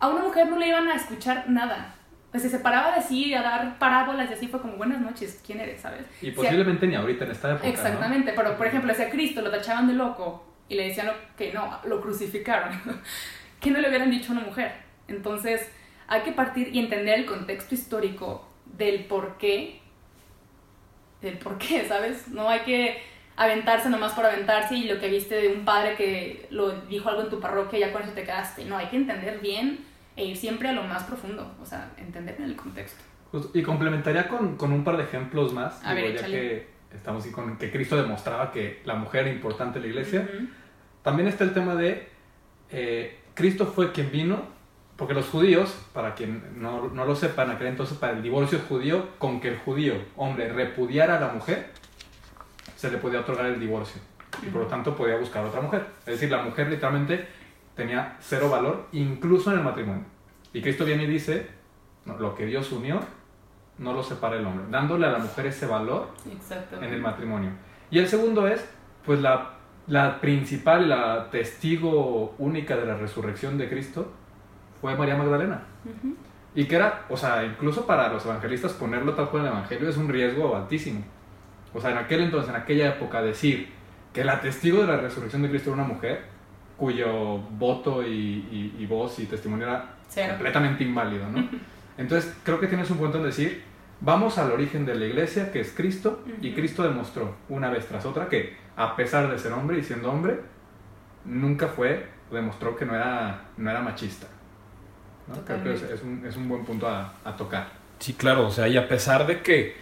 a 0.01 0.09
una 0.09 0.23
mujer 0.25 0.49
no 0.49 0.59
le 0.59 0.69
iban 0.69 0.89
a 0.89 0.95
escuchar 0.97 1.49
nada. 1.49 1.95
Pues 2.31 2.43
se 2.43 2.51
separaba 2.51 2.97
de 2.97 3.01
sí, 3.03 3.33
a 3.33 3.43
dar 3.43 3.79
parábolas 3.79 4.29
y 4.31 4.35
así 4.35 4.49
fue 4.49 4.61
como, 4.61 4.77
buenas 4.77 5.01
noches, 5.01 5.41
¿quién 5.47 5.61
eres? 5.61 5.81
¿Sabes? 5.81 6.05
Y 6.21 6.27
Si- 6.27 6.31
posiblemente 6.33 6.87
ni 6.89 6.97
ahorita 6.97 7.25
en 7.27 7.31
esta 7.31 7.51
época, 7.53 7.65
¿no? 7.65 7.71
Exactamente, 7.73 8.33
pero 8.35 8.57
por 8.57 8.67
ejemplo, 8.67 8.93
si 8.93 9.03
a 9.03 9.11
Cristo 9.11 9.41
lo 9.41 9.51
tachaban 9.53 9.87
de 9.87 9.95
loco 9.95 10.45
y 10.69 10.75
le 10.75 10.89
decían 10.89 11.13
que 11.39 11.53
no, 11.53 11.79
lo 11.85 12.01
crucificaron, 12.01 12.81
que 13.61 13.71
no 13.71 13.79
le 13.81 13.89
hubieran 13.89 14.11
dicho 14.11 14.33
a 14.33 14.37
una 14.37 14.45
mujer. 14.45 14.73
Entonces, 15.07 15.71
hay 16.09 16.23
que 16.23 16.33
partir 16.33 16.75
y 16.75 16.81
entender 16.81 17.21
el 17.21 17.27
contexto 17.27 17.75
histórico 17.77 18.49
del 18.67 19.05
por 19.05 19.39
qué, 19.39 19.81
del 21.23 21.39
por 21.39 21.57
qué, 21.59 21.87
¿sabes? 21.87 22.29
No 22.29 22.49
hay 22.49 22.61
que 22.61 23.01
aventarse 23.37 23.89
nomás 23.91 24.13
por 24.13 24.25
aventarse 24.25 24.77
y 24.77 24.85
lo 24.89 25.01
que 25.01 25.09
viste 25.09 25.35
de 25.35 25.49
un 25.49 25.65
padre 25.65 25.97
que 25.97 26.47
lo 26.51 26.71
dijo 26.83 27.09
algo 27.09 27.23
en 27.23 27.31
tu 27.31 27.41
parroquia, 27.41 27.79
ya 27.79 27.93
con 27.93 28.03
eso 28.03 28.13
te 28.13 28.25
quedaste. 28.25 28.65
No, 28.65 28.77
hay 28.77 28.87
que 28.87 28.97
entender 28.97 29.41
bien 29.41 29.85
e 30.17 30.25
ir 30.27 30.37
siempre 30.37 30.69
a 30.69 30.73
lo 30.73 30.85
más 30.85 31.03
profundo, 31.05 31.55
o 31.61 31.67
sea, 31.67 31.91
entender 31.97 32.37
en 32.39 32.45
el 32.45 32.57
contexto. 32.57 33.03
Justo, 33.33 33.59
Y 33.59 33.63
complementaría 33.63 34.29
con, 34.29 34.57
con 34.57 34.73
un 34.73 34.85
par 34.85 34.97
de 34.97 35.03
ejemplos 35.05 35.53
más, 35.53 35.85
A 35.85 35.95
ver, 35.95 36.13
ya 36.15 36.21
échale. 36.21 36.33
que 36.33 36.69
estamos 36.95 37.27
con 37.27 37.59
que 37.59 37.73
Cristo 37.73 37.97
demostraba 38.01 38.53
que 38.53 38.81
la 38.85 38.95
mujer 38.95 39.23
era 39.27 39.35
importante 39.35 39.79
en 39.79 39.83
la 39.83 39.89
iglesia. 39.89 40.21
Ujú. 40.33 40.47
También 41.03 41.29
está 41.29 41.43
el 41.45 41.53
tema 41.53 41.75
de 41.75 42.09
eh, 42.71 43.19
Cristo 43.35 43.67
fue 43.67 43.91
quien 43.93 44.13
vino, 44.13 44.43
porque 44.97 45.13
los 45.15 45.27
judíos, 45.29 45.75
para 45.93 46.15
quien 46.15 46.63
no, 46.63 46.89
no 46.89 47.05
lo 47.05 47.17
sepan, 47.17 47.51
aquel 47.51 47.67
entonces 47.67 47.99
para 47.99 48.13
el 48.13 48.23
divorcio 48.23 48.61
judío, 48.69 49.09
con 49.19 49.41
que 49.41 49.49
el 49.49 49.59
judío, 49.59 49.95
hombre, 50.17 50.49
repudiara 50.53 51.17
a 51.17 51.21
la 51.21 51.33
mujer, 51.33 51.71
se 52.77 52.91
le 52.91 52.99
podía 52.99 53.21
otorgar 53.21 53.47
el 53.47 53.61
divorcio. 53.61 54.01
Y 54.43 54.47
por 54.47 54.63
lo 54.63 54.67
tanto 54.67 54.97
podía 54.97 55.17
buscar 55.17 55.45
otra 55.45 55.61
mujer. 55.61 55.87
Es 56.01 56.07
decir, 56.07 56.31
la 56.31 56.43
mujer 56.43 56.69
literalmente 56.69 57.29
tenía 57.75 58.17
cero 58.21 58.49
valor, 58.51 58.87
incluso 58.93 59.53
en 59.53 59.59
el 59.59 59.65
matrimonio. 59.65 60.05
Y 60.53 60.63
Cristo 60.63 60.85
viene 60.85 61.05
y 61.05 61.09
dice, 61.09 61.49
"No, 62.05 62.17
lo 62.19 62.35
que 62.35 62.47
Dios 62.47 62.71
unió, 62.73 63.01
no 63.79 63.93
lo 63.93 64.03
separa 64.03 64.37
el 64.37 64.47
hombre, 64.47 64.67
dándole 64.71 65.07
a 65.07 65.11
la 65.11 65.19
mujer 65.19 65.47
ese 65.47 65.67
valor 65.67 66.09
en 66.77 66.95
el 66.95 67.01
matrimonio. 67.01 67.51
Y 67.91 67.99
el 67.99 68.09
segundo 68.09 68.47
es, 68.47 68.65
pues 69.05 69.21
la, 69.21 69.51
la 69.87 70.21
principal, 70.21 70.89
la 70.89 71.29
testigo 71.31 72.35
única 72.39 72.77
de 72.77 72.87
la 72.87 72.97
resurrección 72.97 73.59
de 73.59 73.69
Cristo 73.69 74.13
fue 74.81 74.97
María 74.97 75.17
Magdalena. 75.17 75.63
Y 76.55 76.67
que 76.67 76.77
era, 76.77 77.05
o 77.09 77.17
sea, 77.17 77.45
incluso 77.45 77.85
para 77.85 78.09
los 78.09 78.25
evangelistas 78.25 78.73
ponerlo 78.75 79.15
tal 79.15 79.29
cual 79.29 79.43
en 79.43 79.49
el 79.49 79.59
evangelio 79.59 79.89
es 79.89 79.97
un 79.97 80.09
riesgo 80.09 80.55
altísimo. 80.57 81.05
O 81.75 81.81
sea, 81.81 81.91
en 81.91 81.99
aquel 81.99 82.21
entonces, 82.21 82.49
en 82.51 82.57
aquella 82.57 82.89
época, 82.91 83.21
decir 83.21 83.69
que 84.13 84.25
la 84.25 84.41
testigo 84.41 84.81
de 84.81 84.87
la 84.87 84.97
resurrección 84.97 85.43
de 85.43 85.51
Cristo 85.51 85.73
era 85.75 85.83
una 85.83 85.93
mujer 85.93 86.23
cuyo 86.77 87.39
voto 87.39 88.03
y, 88.03 88.09
y- 88.09 88.77
y 88.79 88.87
voz 88.87 89.19
y 89.19 89.27
testimonio 89.27 89.67
era 89.67 89.95
Cero. 90.09 90.35
completamente 90.35 90.85
inválido, 90.85 91.27
¿no? 91.29 91.49
Entonces, 91.99 92.35
creo 92.45 92.59
que 92.61 92.67
tienes 92.69 92.91
un 92.91 92.99
punto 92.99 93.19
en 93.19 93.25
decir, 93.25 93.63
vamos 94.01 94.39
al 94.39 94.51
origen 94.53 94.85
de 94.87 94.95
la 94.95 95.05
iglesia, 95.07 95.53
que 95.53 95.61
es 95.61 95.73
Cristo, 95.73 96.25
y 96.41 96.49
Ujú. 96.49 96.57
Cristo 96.57 96.83
demostró 96.83 97.37
una 97.49 97.71
vez 97.71 97.87
tras 97.87 98.05
otra 98.07 98.29
que, 98.29 98.57
a 98.77 98.97
pesar 98.97 99.31
de 99.31 99.39
ser 99.39 99.53
hombre 99.53 99.79
y 99.79 99.83
siendo 99.85 100.11
hombre, 100.11 100.41
nunca 101.25 101.69
fue, 101.69 102.07
demostró 102.31 102.77
que 102.77 102.85
no 102.85 102.95
era, 102.95 103.43
no 103.57 103.71
era 103.71 103.81
machista. 103.81 104.27
¿no? 105.29 105.41
Creo 105.45 105.63
que 105.63 105.75
es, 105.75 105.83
es 105.83 106.03
un, 106.03 106.25
es 106.27 106.37
un 106.37 106.49
buen 106.49 106.65
punto 106.65 106.89
a, 106.89 107.15
a 107.25 107.37
tocar. 107.37 107.69
Sí, 108.01 108.15
claro, 108.15 108.47
o 108.47 108.51
sea, 108.51 108.67
y 108.69 108.77
a 108.77 108.89
pesar 108.89 109.27
de 109.27 109.41
que 109.41 109.77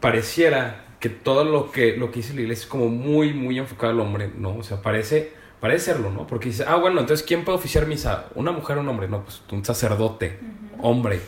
pareciera 0.00 0.84
que 1.00 1.10
todo 1.10 1.44
lo 1.44 1.70
que, 1.70 1.96
lo 1.96 2.10
que 2.10 2.20
dice 2.20 2.32
la 2.32 2.40
iglesia 2.40 2.62
es 2.62 2.66
como 2.66 2.88
muy, 2.88 3.34
muy 3.34 3.58
enfocado 3.58 3.92
al 3.92 4.00
hombre, 4.00 4.30
¿no? 4.36 4.56
O 4.56 4.62
sea, 4.62 4.80
parece, 4.80 5.32
parece 5.60 5.92
serlo, 5.92 6.10
¿no? 6.10 6.26
Porque 6.26 6.48
dice, 6.48 6.64
ah, 6.66 6.76
bueno, 6.76 7.00
entonces, 7.00 7.26
¿quién 7.26 7.44
puede 7.44 7.58
oficiar 7.58 7.86
misa? 7.86 8.26
¿Una 8.34 8.52
mujer 8.52 8.78
o 8.78 8.80
un 8.80 8.88
hombre? 8.88 9.06
No, 9.06 9.22
pues 9.22 9.42
un 9.52 9.64
sacerdote, 9.64 10.38
hombre. 10.80 11.20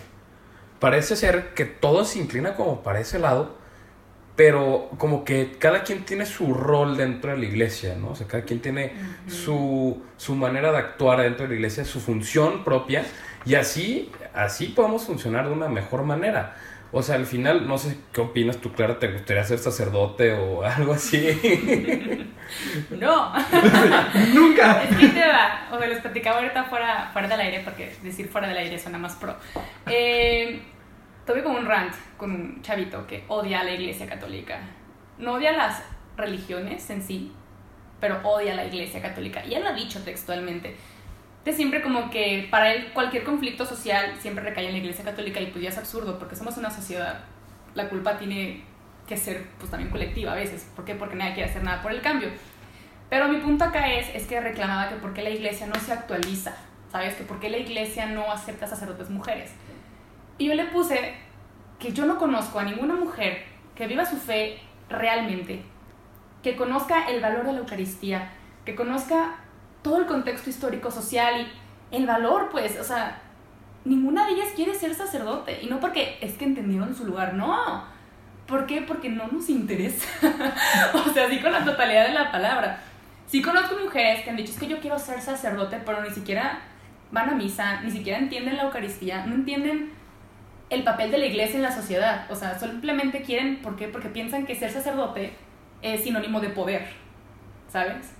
Parece 0.78 1.14
ser 1.14 1.52
que 1.54 1.66
todo 1.66 2.04
se 2.04 2.18
inclina 2.18 2.54
como 2.54 2.82
para 2.82 3.00
ese 3.00 3.18
lado, 3.18 3.56
pero 4.34 4.90
como 4.98 5.24
que 5.24 5.56
cada 5.58 5.82
quien 5.82 6.04
tiene 6.04 6.26
su 6.26 6.52
rol 6.52 6.96
dentro 6.96 7.32
de 7.32 7.38
la 7.38 7.44
iglesia, 7.44 7.96
¿no? 7.96 8.10
O 8.10 8.16
sea, 8.16 8.26
cada 8.26 8.44
quien 8.44 8.60
tiene 8.60 8.92
su, 9.26 10.02
su 10.16 10.34
manera 10.34 10.72
de 10.72 10.78
actuar 10.78 11.20
dentro 11.22 11.44
de 11.44 11.50
la 11.50 11.54
iglesia, 11.56 11.84
su 11.84 12.00
función 12.00 12.62
propia, 12.62 13.04
y 13.46 13.54
así, 13.54 14.10
así 14.34 14.66
podemos 14.66 15.04
funcionar 15.04 15.46
de 15.46 15.52
una 15.52 15.68
mejor 15.68 16.02
manera. 16.02 16.56
O 16.92 17.02
sea, 17.02 17.16
al 17.16 17.26
final, 17.26 17.66
no 17.66 17.78
sé 17.78 17.98
qué 18.12 18.20
opinas 18.20 18.58
tú, 18.58 18.72
Clara, 18.72 18.98
¿te 18.98 19.12
gustaría 19.12 19.44
ser 19.44 19.58
sacerdote 19.58 20.32
o 20.32 20.62
algo 20.62 20.92
así? 20.92 22.32
No. 22.90 23.32
Nunca. 24.34 24.82
Es 24.84 24.96
que 24.96 25.08
te 25.08 25.20
va. 25.20 25.68
O 25.72 25.78
sea, 25.78 25.88
les 25.88 26.00
platicaba 26.00 26.38
ahorita 26.38 26.64
fuera, 26.64 27.10
fuera 27.12 27.28
del 27.28 27.40
aire, 27.40 27.60
porque 27.64 27.94
decir 28.02 28.28
fuera 28.28 28.48
del 28.48 28.56
aire 28.56 28.78
suena 28.78 28.98
más 28.98 29.16
pro. 29.16 29.36
Eh, 29.86 30.62
tuve 31.26 31.42
como 31.42 31.58
un 31.58 31.66
rant 31.66 31.94
con 32.16 32.30
un 32.30 32.62
chavito 32.62 33.06
que 33.06 33.24
odia 33.28 33.60
a 33.60 33.64
la 33.64 33.72
iglesia 33.72 34.06
católica. 34.06 34.60
No 35.18 35.34
odia 35.34 35.52
las 35.52 35.82
religiones 36.16 36.88
en 36.90 37.02
sí, 37.02 37.32
pero 38.00 38.20
odia 38.22 38.52
a 38.52 38.56
la 38.56 38.66
iglesia 38.66 39.02
católica. 39.02 39.44
Y 39.44 39.54
él 39.54 39.62
lo 39.62 39.70
ha 39.70 39.74
dicho 39.74 40.02
textualmente. 40.02 40.76
De 41.46 41.52
siempre 41.52 41.80
como 41.80 42.10
que 42.10 42.48
para 42.50 42.72
él 42.72 42.90
cualquier 42.92 43.22
conflicto 43.22 43.64
social 43.64 44.16
siempre 44.18 44.42
recae 44.42 44.66
en 44.66 44.72
la 44.72 44.78
iglesia 44.78 45.04
católica 45.04 45.40
y 45.40 45.46
pues 45.46 45.62
ya 45.62 45.70
es 45.70 45.78
absurdo 45.78 46.18
porque 46.18 46.34
somos 46.34 46.56
una 46.56 46.72
sociedad. 46.72 47.20
La 47.76 47.88
culpa 47.88 48.18
tiene 48.18 48.64
que 49.06 49.16
ser 49.16 49.46
pues 49.56 49.70
también 49.70 49.92
colectiva 49.92 50.32
a 50.32 50.34
veces. 50.34 50.68
¿Por 50.74 50.84
qué? 50.84 50.96
Porque 50.96 51.14
nadie 51.14 51.34
quiere 51.34 51.48
hacer 51.48 51.62
nada 51.62 51.82
por 51.82 51.92
el 51.92 52.00
cambio. 52.00 52.30
Pero 53.08 53.28
mi 53.28 53.38
punto 53.38 53.62
acá 53.62 53.92
es, 53.92 54.12
es 54.12 54.26
que 54.26 54.40
reclamaba 54.40 54.88
que 54.88 54.96
por 54.96 55.14
qué 55.14 55.22
la 55.22 55.30
iglesia 55.30 55.68
no 55.68 55.76
se 55.76 55.92
actualiza, 55.92 56.56
¿sabes? 56.90 57.14
Que 57.14 57.22
por 57.22 57.38
qué 57.38 57.48
la 57.48 57.58
iglesia 57.58 58.06
no 58.06 58.32
acepta 58.32 58.66
sacerdotes 58.66 59.08
mujeres. 59.08 59.52
Y 60.38 60.46
yo 60.46 60.54
le 60.54 60.64
puse 60.64 61.14
que 61.78 61.92
yo 61.92 62.06
no 62.06 62.18
conozco 62.18 62.58
a 62.58 62.64
ninguna 62.64 62.96
mujer 62.96 63.44
que 63.76 63.86
viva 63.86 64.04
su 64.04 64.16
fe 64.16 64.58
realmente, 64.88 65.62
que 66.42 66.56
conozca 66.56 67.08
el 67.08 67.20
valor 67.20 67.46
de 67.46 67.52
la 67.52 67.58
Eucaristía, 67.60 68.32
que 68.64 68.74
conozca 68.74 69.45
todo 69.86 69.98
el 69.98 70.06
contexto 70.06 70.50
histórico, 70.50 70.90
social 70.90 71.46
y 71.92 71.96
el 71.96 72.06
valor, 72.06 72.48
pues, 72.50 72.76
o 72.80 72.82
sea, 72.82 73.22
ninguna 73.84 74.26
de 74.26 74.32
ellas 74.32 74.48
quiere 74.56 74.74
ser 74.74 74.92
sacerdote. 74.96 75.60
Y 75.62 75.66
no 75.66 75.78
porque 75.78 76.18
es 76.20 76.32
que 76.32 76.44
entendieron 76.44 76.92
su 76.92 77.06
lugar, 77.06 77.34
no. 77.34 77.84
¿Por 78.48 78.66
qué? 78.66 78.82
Porque 78.82 79.08
no 79.08 79.28
nos 79.28 79.48
interesa. 79.48 80.08
o 80.92 81.12
sea, 81.12 81.30
sí 81.30 81.38
con 81.38 81.52
la 81.52 81.64
totalidad 81.64 82.08
de 82.08 82.14
la 82.14 82.32
palabra. 82.32 82.80
Sí 83.28 83.40
conozco 83.40 83.76
mujeres 83.80 84.24
que 84.24 84.30
han 84.30 84.36
dicho, 84.36 84.50
es 84.50 84.58
que 84.58 84.66
yo 84.66 84.80
quiero 84.80 84.98
ser 84.98 85.20
sacerdote, 85.20 85.80
pero 85.86 86.02
ni 86.02 86.10
siquiera 86.10 86.62
van 87.12 87.30
a 87.30 87.34
misa, 87.36 87.80
ni 87.82 87.92
siquiera 87.92 88.18
entienden 88.18 88.56
la 88.56 88.64
Eucaristía, 88.64 89.24
no 89.24 89.36
entienden 89.36 89.92
el 90.68 90.82
papel 90.82 91.12
de 91.12 91.18
la 91.18 91.26
iglesia 91.26 91.56
en 91.58 91.62
la 91.62 91.72
sociedad. 91.72 92.26
O 92.28 92.34
sea, 92.34 92.58
simplemente 92.58 93.22
quieren, 93.22 93.62
¿por 93.62 93.76
qué? 93.76 93.86
Porque 93.86 94.08
piensan 94.08 94.46
que 94.46 94.56
ser 94.56 94.72
sacerdote 94.72 95.34
es 95.80 96.02
sinónimo 96.02 96.40
de 96.40 96.48
poder, 96.48 96.88
¿sabes? 97.68 98.16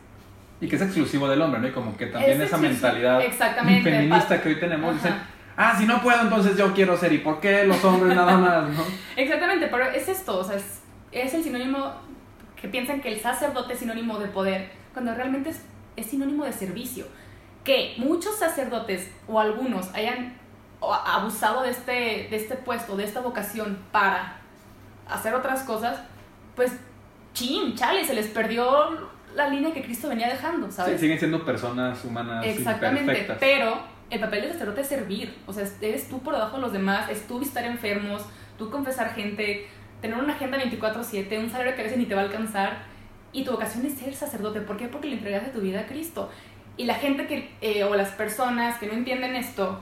Y 0.61 0.69
que 0.69 0.77
es 0.77 0.83
exclusivo 0.83 1.29
del 1.29 1.43
hombre, 1.43 1.61
¿no? 1.61 1.69
Y 1.69 1.73
como 1.73 1.97
que 1.97 2.07
también 2.07 2.41
Es 2.41 2.49
esa 2.49 2.57
mentalidad 2.57 3.21
feminista 3.21 4.41
que 4.41 4.49
hoy 4.49 4.59
tenemos, 4.59 4.97
Ajá. 4.97 5.05
dicen, 5.05 5.23
ah, 5.57 5.75
si 5.79 5.85
no 5.85 6.01
puedo, 6.01 6.23
entonces 6.23 6.57
yo 6.57 6.73
quiero 6.73 6.97
ser. 6.97 7.13
¿Y 7.13 7.19
por 7.19 7.41
qué 7.41 7.65
los 7.65 7.83
hombres 7.85 8.17
nada 8.17 8.37
más, 8.37 8.69
no? 8.71 8.85
Exactamente, 9.17 9.69
pero 9.69 9.85
es 9.85 10.09
esto, 10.09 10.39
o 10.39 10.45
sea, 10.45 10.57
es, 10.57 10.81
es 11.13 11.35
el 11.35 11.43
sinónimo 11.43 11.93
que 12.61 12.69
piensan 12.69 13.01
que 13.01 13.09
el 13.09 13.21
sacerdote 13.21 13.75
es 13.75 13.81
sinónimo 13.81 14.19
de 14.19 14.29
poder, 14.29 14.71
cuando 14.93 15.15
realmente 15.15 15.51
es, 15.51 15.63
es 15.97 16.07
sinónimo 16.07 16.45
de 16.45 16.53
servicio. 16.53 17.07
Que 17.65 17.95
muchos 17.99 18.39
sacerdotes 18.39 19.11
o 19.27 19.41
algunos 19.41 19.93
hayan 19.95 20.37
abusado 20.81 21.63
de 21.63 21.71
este, 21.71 21.93
de 22.31 22.37
este 22.37 22.55
puesto, 22.55 22.97
de 22.97 23.05
esta 23.05 23.21
vocación 23.21 23.79
para 23.93 24.39
hacer 25.09 25.35
otras 25.35 25.63
cosas, 25.63 26.01
pues, 26.55 26.73
chin, 27.35 27.75
chale, 27.75 28.05
se 28.05 28.15
les 28.15 28.29
perdió 28.29 29.11
la 29.37 29.49
línea 29.49 29.73
que 29.73 29.83
Cristo 29.83 30.09
venía 30.09 30.29
dejando, 30.29 30.71
¿sabes? 30.71 30.95
Sí, 30.95 31.01
siguen 31.01 31.19
siendo 31.19 31.45
personas 31.45 32.05
humanas 32.05 32.45
Exactamente, 32.45 33.03
imperfectas. 33.03 33.39
pero 33.39 33.79
el 34.11 34.21
papel 34.21 34.43
del 34.43 34.53
sacerdote 34.53 34.81
es 34.81 34.87
servir, 34.89 35.37
o 35.47 35.53
sea, 35.53 35.65
eres 35.81 36.09
tú 36.09 36.21
por 36.21 36.35
debajo 36.35 36.57
de 36.57 36.63
los 36.63 36.73
demás, 36.73 37.11
es 37.11 37.27
tú 37.27 37.39
visitar 37.39 37.65
enfermos, 37.65 38.25
tú 38.57 38.71
confesar 38.71 39.15
gente, 39.15 39.67
tener 40.01 40.17
una 40.19 40.35
agenda 40.35 40.59
24/7, 40.59 41.39
un 41.39 41.51
salario 41.51 41.75
que 41.75 41.81
a 41.83 41.85
veces 41.85 41.99
ni 41.99 42.07
te 42.07 42.15
va 42.15 42.23
a 42.23 42.25
alcanzar, 42.25 42.79
y 43.33 43.45
tu 43.45 43.51
vocación 43.51 43.85
es 43.85 43.95
ser 43.95 44.15
sacerdote, 44.15 44.63
¿por 44.63 44.77
qué? 44.77 44.89
Porque 44.89 45.09
le 45.09 45.17
entregaste 45.17 45.51
tu 45.51 45.61
vida 45.61 45.81
a 45.81 45.87
Cristo. 45.87 46.31
Y 46.79 46.85
la 46.85 46.95
gente 46.95 47.27
que, 47.27 47.55
eh, 47.61 47.85
o 47.85 47.95
las 47.95 48.11
personas 48.11 48.79
que 48.79 48.87
no 48.87 48.93
entienden 48.95 49.35
esto 49.37 49.81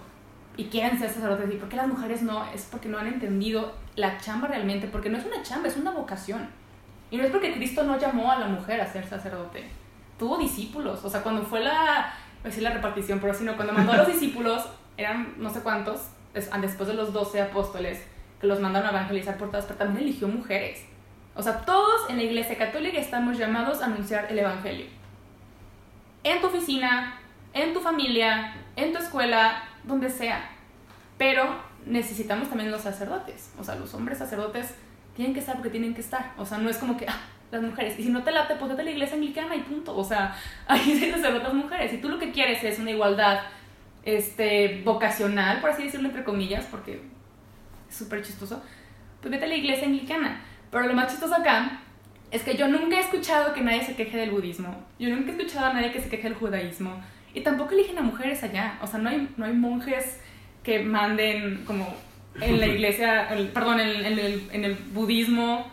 y 0.56 0.64
quieren 0.64 0.98
ser 0.98 1.10
sacerdotes, 1.10 1.52
¿y 1.52 1.56
por 1.56 1.68
qué 1.68 1.76
las 1.76 1.88
mujeres 1.88 2.22
no? 2.22 2.44
Es 2.52 2.66
porque 2.70 2.88
no 2.88 2.98
han 2.98 3.06
entendido 3.06 3.74
la 3.96 4.18
chamba 4.18 4.48
realmente, 4.48 4.88
porque 4.88 5.10
no 5.10 5.18
es 5.18 5.24
una 5.26 5.42
chamba, 5.42 5.68
es 5.68 5.76
una 5.76 5.90
vocación. 5.90 6.48
Y 7.10 7.16
no 7.16 7.24
es 7.24 7.30
porque 7.30 7.52
Cristo 7.54 7.82
no 7.84 7.98
llamó 7.98 8.30
a 8.32 8.38
la 8.38 8.46
mujer 8.46 8.80
a 8.80 8.90
ser 8.92 9.06
sacerdote. 9.06 9.68
Tuvo 10.18 10.38
discípulos. 10.38 11.04
O 11.04 11.10
sea, 11.10 11.22
cuando 11.22 11.42
fue 11.42 11.60
la, 11.60 12.12
decir 12.42 12.62
la 12.62 12.70
repartición, 12.70 13.18
pero 13.20 13.34
sino 13.34 13.54
cuando 13.56 13.72
mandó 13.72 13.92
a 13.92 13.96
los 13.98 14.06
discípulos, 14.08 14.64
eran 14.96 15.34
no 15.38 15.50
sé 15.50 15.60
cuántos, 15.60 16.08
des- 16.32 16.50
después 16.60 16.88
de 16.88 16.94
los 16.94 17.12
12 17.12 17.40
apóstoles, 17.42 18.02
que 18.40 18.46
los 18.46 18.60
mandaron 18.60 18.88
a 18.88 18.92
evangelizar 18.92 19.36
por 19.38 19.48
todas, 19.50 19.64
pero 19.66 19.78
también 19.78 20.04
eligió 20.08 20.28
mujeres. 20.28 20.84
O 21.36 21.42
sea, 21.42 21.60
todos 21.64 22.08
en 22.10 22.16
la 22.16 22.22
iglesia 22.24 22.56
católica 22.56 22.98
estamos 22.98 23.38
llamados 23.38 23.82
a 23.82 23.86
anunciar 23.86 24.26
el 24.30 24.38
evangelio. 24.38 24.86
En 26.22 26.40
tu 26.40 26.46
oficina, 26.46 27.18
en 27.52 27.72
tu 27.74 27.80
familia, 27.80 28.54
en 28.76 28.92
tu 28.92 28.98
escuela, 28.98 29.62
donde 29.84 30.10
sea. 30.10 30.50
Pero 31.18 31.44
necesitamos 31.86 32.48
también 32.48 32.70
los 32.70 32.80
sacerdotes. 32.82 33.52
O 33.58 33.64
sea, 33.64 33.74
los 33.76 33.92
hombres 33.94 34.18
sacerdotes 34.18 34.74
tienen 35.14 35.34
que 35.34 35.40
estar 35.40 35.54
porque 35.56 35.70
tienen 35.70 35.94
que 35.94 36.00
estar. 36.00 36.32
O 36.38 36.44
sea, 36.44 36.58
no 36.58 36.68
es 36.68 36.78
como 36.78 36.96
que, 36.96 37.06
ah, 37.08 37.20
las 37.50 37.62
mujeres. 37.62 37.98
Y 37.98 38.04
si 38.04 38.08
no 38.10 38.22
te 38.22 38.32
late, 38.32 38.56
pues 38.56 38.68
vete 38.70 38.82
a 38.82 38.84
la 38.84 38.90
iglesia 38.90 39.16
anglicana 39.16 39.54
y 39.56 39.60
punto. 39.60 39.96
O 39.96 40.04
sea, 40.04 40.34
ahí 40.66 40.80
sí 40.80 41.10
sacerdotes 41.10 41.54
mujeres. 41.54 41.90
Si 41.90 41.98
tú 41.98 42.08
lo 42.08 42.18
que 42.18 42.32
quieres 42.32 42.62
es 42.64 42.78
una 42.78 42.90
igualdad 42.90 43.40
este, 44.04 44.82
vocacional, 44.84 45.60
por 45.60 45.70
así 45.70 45.84
decirlo, 45.84 46.08
entre 46.08 46.24
comillas, 46.24 46.66
porque 46.70 47.00
es 47.88 47.96
súper 47.96 48.22
chistoso, 48.22 48.62
pues 49.20 49.30
vete 49.30 49.44
a 49.44 49.48
la 49.48 49.56
iglesia 49.56 49.86
anglicana. 49.86 50.40
Pero 50.70 50.86
lo 50.86 50.94
más 50.94 51.10
chistoso 51.10 51.34
acá 51.34 51.80
es 52.30 52.42
que 52.42 52.56
yo 52.56 52.68
nunca 52.68 52.96
he 52.96 53.00
escuchado 53.00 53.54
que 53.54 53.60
nadie 53.60 53.84
se 53.84 53.94
queje 53.94 54.16
del 54.16 54.30
budismo. 54.30 54.84
Yo 54.98 55.08
nunca 55.08 55.30
he 55.30 55.36
escuchado 55.36 55.66
a 55.66 55.72
nadie 55.72 55.92
que 55.92 56.00
se 56.00 56.08
queje 56.08 56.24
del 56.24 56.34
judaísmo. 56.34 57.00
Y 57.32 57.40
tampoco 57.42 57.72
eligen 57.72 57.98
a 57.98 58.02
mujeres 58.02 58.42
allá. 58.42 58.78
O 58.82 58.86
sea, 58.86 58.98
no 58.98 59.08
hay, 59.08 59.28
no 59.36 59.44
hay 59.44 59.52
monjes 59.52 60.20
que 60.62 60.80
manden 60.80 61.64
como 61.64 61.94
en 62.40 62.60
la 62.60 62.66
iglesia, 62.66 63.28
el- 63.34 63.48
perdón, 63.48 63.80
en, 63.80 64.04
en 64.04 64.18
el, 64.18 64.48
en 64.52 64.64
el 64.64 64.74
budismo. 64.92 65.72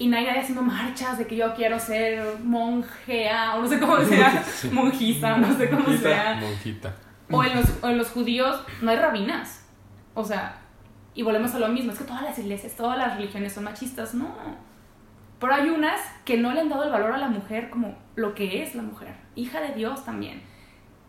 Y 0.00 0.06
nadie 0.06 0.30
haciendo 0.30 0.62
marchas 0.62 1.18
de 1.18 1.26
que 1.26 1.34
yo 1.34 1.52
quiero 1.54 1.76
ser 1.78 2.38
monjea, 2.44 3.56
o 3.56 3.62
no 3.62 3.68
sé 3.68 3.80
cómo 3.80 3.98
sea, 4.00 4.44
monjisa, 4.70 5.36
no 5.38 5.52
sé 5.56 5.68
cómo 5.68 5.82
Monjisa. 5.82 6.02
sea. 6.08 6.34
Monjita. 6.40 6.94
O 7.30 7.42
en, 7.42 7.56
los, 7.56 7.66
o 7.82 7.88
en 7.88 7.98
los 7.98 8.08
judíos 8.10 8.60
no 8.80 8.90
hay 8.92 8.96
rabinas. 8.96 9.64
O 10.14 10.24
sea, 10.24 10.60
y 11.14 11.22
volvemos 11.24 11.52
a 11.54 11.58
lo 11.58 11.66
mismo, 11.68 11.90
es 11.92 11.98
que 11.98 12.04
todas 12.04 12.22
las 12.22 12.38
iglesias, 12.38 12.76
todas 12.76 12.96
las 12.96 13.16
religiones 13.16 13.52
son 13.52 13.64
machistas. 13.64 14.14
No. 14.14 14.28
Pero 15.40 15.52
hay 15.54 15.68
unas 15.68 16.00
que 16.24 16.36
no 16.36 16.52
le 16.52 16.60
han 16.60 16.68
dado 16.68 16.84
el 16.84 16.90
valor 16.90 17.12
a 17.12 17.18
la 17.18 17.28
mujer 17.28 17.68
como 17.70 17.96
lo 18.14 18.34
que 18.36 18.62
es 18.62 18.74
la 18.76 18.82
mujer, 18.82 19.14
hija 19.34 19.60
de 19.60 19.74
Dios 19.74 20.04
también. 20.04 20.42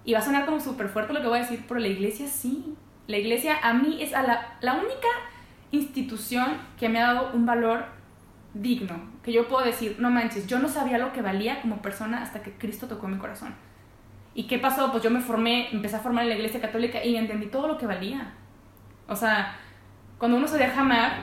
Y 0.04 0.14
va 0.14 0.20
a 0.20 0.24
sonar 0.24 0.46
como 0.48 0.60
súper 0.60 0.90
fuerte 0.90 1.14
lo 1.14 1.22
que 1.22 1.28
voy 1.28 1.38
a 1.38 1.42
decir, 1.42 1.64
pero 1.68 1.80
la 1.80 1.88
iglesia 1.88 2.28
sí. 2.28 2.74
La 3.10 3.18
iglesia 3.18 3.58
a 3.64 3.74
mí 3.74 4.04
es 4.04 4.12
la 4.12 4.74
única 4.76 5.08
institución 5.72 6.58
que 6.80 6.90
me 6.90 7.02
ha 7.02 7.12
dado 7.12 7.32
un 7.34 7.44
valor 7.44 7.86
digno, 8.54 9.02
que 9.24 9.34
yo 9.34 9.48
puedo 9.48 9.66
decir, 9.66 9.96
no 9.98 10.12
manches, 10.12 10.46
yo 10.46 10.60
no 10.60 10.70
sabía 10.70 11.00
lo 11.00 11.12
que 11.12 11.24
valía 11.24 11.60
como 11.64 11.82
persona 11.82 12.22
hasta 12.22 12.44
que 12.44 12.52
Cristo 12.52 12.86
tocó 12.86 13.08
mi 13.08 13.18
corazón. 13.18 13.56
¿Y 14.36 14.44
qué 14.44 14.60
pasó? 14.60 14.92
Pues 14.92 15.02
yo 15.02 15.10
me 15.10 15.22
formé, 15.22 15.72
empecé 15.72 15.96
a 15.96 16.02
formar 16.02 16.26
en 16.26 16.30
la 16.30 16.36
iglesia 16.36 16.62
católica 16.62 17.04
y 17.04 17.16
entendí 17.16 17.48
todo 17.48 17.68
lo 17.68 17.80
que 17.80 17.88
valía. 17.88 18.34
O 19.08 19.16
sea, 19.16 19.56
cuando 20.20 20.38
uno 20.38 20.48
se 20.48 20.60
deja 20.60 20.82
amar, 20.82 21.22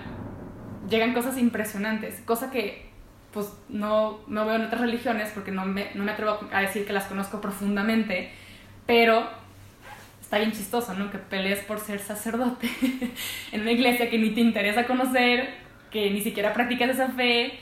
llegan 0.90 1.14
cosas 1.14 1.38
impresionantes, 1.38 2.20
cosa 2.22 2.50
que 2.50 2.90
pues 3.32 3.56
no, 3.68 4.18
no 4.26 4.44
veo 4.44 4.56
en 4.56 4.64
otras 4.64 4.80
religiones 4.80 5.30
porque 5.32 5.52
no 5.52 5.64
me, 5.64 5.94
no 5.94 6.02
me 6.02 6.10
atrevo 6.10 6.40
a 6.52 6.62
decir 6.62 6.84
que 6.84 6.92
las 6.92 7.04
conozco 7.04 7.40
profundamente, 7.40 8.32
pero 8.86 9.45
está 10.26 10.38
bien 10.38 10.50
chistoso, 10.50 10.92
¿no? 10.94 11.08
Que 11.10 11.18
pelees 11.18 11.60
por 11.60 11.78
ser 11.78 12.00
sacerdote 12.00 12.68
en 13.52 13.60
una 13.60 13.70
iglesia 13.70 14.10
que 14.10 14.18
ni 14.18 14.30
te 14.30 14.40
interesa 14.40 14.84
conocer, 14.84 15.54
que 15.92 16.10
ni 16.10 16.20
siquiera 16.20 16.52
practicas 16.52 16.90
esa 16.90 17.08
fe, 17.10 17.58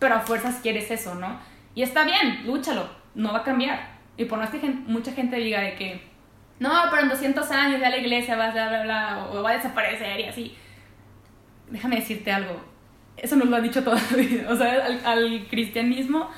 pero 0.00 0.16
a 0.16 0.20
fuerzas 0.20 0.56
quieres 0.60 0.90
eso, 0.90 1.14
¿no? 1.14 1.38
Y 1.76 1.82
está 1.82 2.04
bien, 2.04 2.42
lúchalo, 2.44 2.90
no 3.14 3.32
va 3.32 3.38
a 3.38 3.44
cambiar. 3.44 3.98
Y 4.16 4.24
por 4.24 4.38
más 4.40 4.50
que 4.50 4.58
gen- 4.58 4.82
mucha 4.88 5.12
gente 5.12 5.36
diga 5.36 5.60
de 5.60 5.76
que, 5.76 6.00
no, 6.58 6.70
pero 6.90 7.02
en 7.02 7.08
200 7.08 7.48
años 7.52 7.80
ya 7.80 7.88
la 7.88 7.96
iglesia 7.98 8.34
va 8.36 8.50
bla, 8.50 8.68
bla, 8.68 8.82
bla, 8.82 9.26
o 9.30 9.40
va 9.42 9.50
a 9.50 9.56
desaparecer 9.56 10.18
y 10.20 10.24
así. 10.24 10.56
Déjame 11.70 11.96
decirte 11.96 12.32
algo, 12.32 12.60
eso 13.16 13.36
nos 13.36 13.46
lo 13.48 13.56
han 13.56 13.62
dicho 13.62 13.82
toda 13.84 14.00
la 14.10 14.16
vida. 14.16 14.50
O 14.50 14.56
sea, 14.56 14.72
al, 14.84 15.00
al 15.06 15.46
cristianismo 15.48 16.28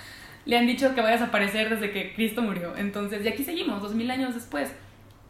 le 0.45 0.59
han 0.59 0.67
dicho 0.67 0.95
que 0.95 1.01
va 1.01 1.09
a 1.09 1.13
desaparecer 1.13 1.71
desde 1.71 1.91
que 1.91 2.13
Cristo 2.15 2.43
murió. 2.43 2.77
Entonces, 2.77 3.25
y 3.25 3.29
aquí 3.29 3.43
seguimos, 3.43 3.81
dos 3.81 3.95
mil 3.95 4.11
años 4.11 4.35
después. 4.35 4.71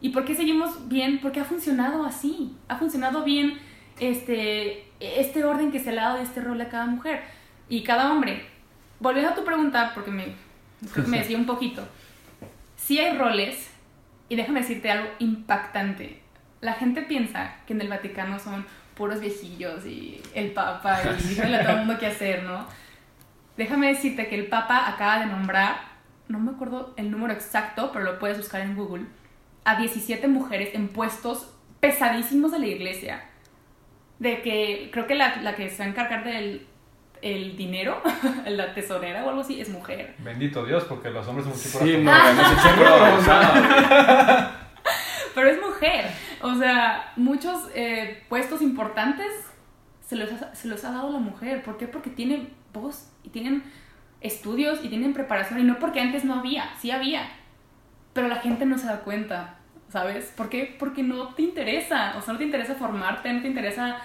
¿Y 0.05 0.09
por 0.09 0.23
qué 0.23 0.35
seguimos 0.35 0.87
bien? 0.87 1.17
Porque 1.19 1.39
ha 1.39 1.45
funcionado 1.45 2.05
así. 2.05 2.55
Ha 2.67 2.75
funcionado 2.75 3.23
bien 3.23 3.57
este, 3.99 4.85
este 4.99 5.43
orden 5.43 5.71
que 5.71 5.79
se 5.79 5.91
le 5.91 5.99
ha 5.99 6.03
dado 6.03 6.17
de 6.17 6.23
este 6.25 6.41
rol 6.41 6.61
a 6.61 6.69
cada 6.69 6.85
mujer 6.85 7.23
y 7.69 7.81
cada 7.81 8.11
hombre. 8.11 8.45
Volviendo 8.99 9.31
a 9.31 9.33
tu 9.33 9.43
pregunta, 9.43 9.93
porque 9.95 10.11
me, 10.11 10.25
creo 10.93 11.05
que 11.05 11.09
me 11.09 11.17
decía 11.17 11.35
un 11.35 11.47
poquito. 11.47 11.87
Sí 12.75 12.99
hay 12.99 13.17
roles, 13.17 13.71
y 14.29 14.35
déjame 14.35 14.59
decirte 14.59 14.91
algo 14.91 15.09
impactante. 15.17 16.21
La 16.61 16.73
gente 16.73 17.01
piensa 17.01 17.55
que 17.65 17.73
en 17.73 17.81
el 17.81 17.87
Vaticano 17.87 18.37
son 18.37 18.63
puros 18.93 19.19
viejillos 19.19 19.87
y 19.87 20.21
el 20.35 20.51
Papa 20.51 21.01
y 21.19 21.29
díganle 21.29 21.57
a 21.61 21.63
todo 21.63 21.71
el 21.71 21.79
mundo 21.79 21.97
qué 21.99 22.05
hacer, 22.05 22.43
¿no? 22.43 22.67
Déjame 23.57 23.87
decirte 23.87 24.27
que 24.27 24.35
el 24.35 24.45
Papa 24.49 24.87
acaba 24.87 25.21
de 25.21 25.25
nombrar, 25.25 25.77
no 26.27 26.37
me 26.39 26.51
acuerdo 26.51 26.93
el 26.95 27.09
número 27.09 27.33
exacto, 27.33 27.89
pero 27.91 28.05
lo 28.05 28.19
puedes 28.19 28.37
buscar 28.37 28.61
en 28.61 28.75
Google, 28.75 29.05
a 29.65 29.75
17 29.75 30.27
mujeres 30.29 30.73
en 30.73 30.87
puestos 30.87 31.53
pesadísimos 31.81 32.51
de 32.51 32.59
la 32.59 32.67
iglesia. 32.67 33.25
De 34.19 34.41
que 34.41 34.89
creo 34.93 35.07
que 35.07 35.15
la, 35.15 35.41
la 35.41 35.55
que 35.55 35.69
se 35.69 35.79
va 35.79 35.85
a 35.85 35.89
encargar 35.89 36.23
del 36.23 36.67
el 37.21 37.57
dinero, 37.57 38.01
la 38.47 38.73
tesorera 38.73 39.25
o 39.25 39.29
algo 39.29 39.41
así, 39.41 39.59
es 39.59 39.69
mujer. 39.69 40.15
Bendito 40.19 40.63
Dios, 40.63 40.83
porque 40.85 41.09
los 41.09 41.27
hombres 41.27 41.45
somos 41.45 41.61
tipo 41.61 41.79
Sí, 41.79 41.97
no, 41.97 42.15
hemos 42.15 42.51
hecho 42.51 42.75
broma, 42.77 43.13
o 43.15 43.21
sea, 43.21 44.69
Pero 45.33 45.49
es 45.49 45.59
mujer. 45.59 46.05
O 46.41 46.55
sea, 46.55 47.13
muchos 47.15 47.67
eh, 47.73 48.23
puestos 48.29 48.61
importantes 48.61 49.27
se 50.07 50.15
los, 50.15 50.31
ha, 50.31 50.53
se 50.53 50.67
los 50.67 50.83
ha 50.85 50.91
dado 50.91 51.11
la 51.11 51.19
mujer. 51.19 51.63
¿Por 51.63 51.77
qué? 51.77 51.87
Porque 51.87 52.11
tienen 52.11 52.53
voz 52.71 53.11
y 53.23 53.29
tienen 53.29 53.63
estudios 54.21 54.83
y 54.83 54.89
tienen 54.89 55.13
preparación. 55.13 55.59
Y 55.59 55.63
no 55.63 55.79
porque 55.79 55.99
antes 55.99 56.23
no 56.25 56.35
había, 56.35 56.75
sí 56.79 56.91
había. 56.91 57.27
Pero 58.15 58.27
la 58.29 58.37
gente 58.37 58.65
no 58.65 58.77
se 58.79 58.87
da 58.87 59.01
cuenta, 59.01 59.57
¿sabes? 59.89 60.31
¿Por 60.35 60.49
qué? 60.49 60.75
Porque 60.79 61.03
no 61.03 61.35
te 61.35 61.43
interesa. 61.43 62.15
O 62.17 62.21
sea, 62.21 62.33
no 62.33 62.39
te 62.39 62.45
interesa 62.45 62.73
formarte, 62.75 63.31
no 63.31 63.41
te 63.43 63.47
interesa 63.49 63.97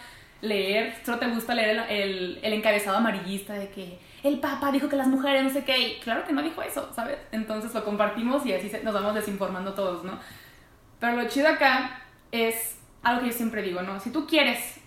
leer. 0.43 0.95
Solo 1.07 1.19
te 1.19 1.29
gusta 1.29 1.55
leer 1.55 1.71
el, 1.88 2.00
el, 2.02 2.40
el 2.43 2.52
encabezado 2.52 2.99
amarillista 2.99 3.55
de 3.55 3.69
que 3.71 3.99
el 4.23 4.38
Papa 4.40 4.71
dijo 4.73 4.88
que 4.90 4.97
las 4.97 5.07
mujeres 5.07 5.45
no 5.45 5.50
sé 5.50 5.64
qué. 5.64 5.79
Y 5.79 6.00
claro 6.00 6.25
que 6.26 6.33
no 6.35 6.43
dijo 6.43 6.61
eso, 6.61 6.93
¿sabes? 6.93 7.17
Entonces 7.33 7.73
lo 7.73 7.85
compartimos 7.85 8.45
y 8.45 8.52
así 8.52 8.69
se- 8.69 8.83
nos 8.83 8.93
vamos 8.93 9.14
desinformando 9.14 9.73
todos, 9.75 10.05
¿no? 10.05 10.19
Pero 10.99 11.17
lo 11.17 11.29
chido 11.29 11.49
acá 11.49 12.02
es 12.33 12.79
algo 13.02 13.23
que 13.23 13.29
yo 13.29 13.33
siempre 13.33 13.62
digo, 13.62 13.81
¿no? 13.83 14.00
Si 14.00 14.11
tú 14.11 14.26
quieres 14.26 14.81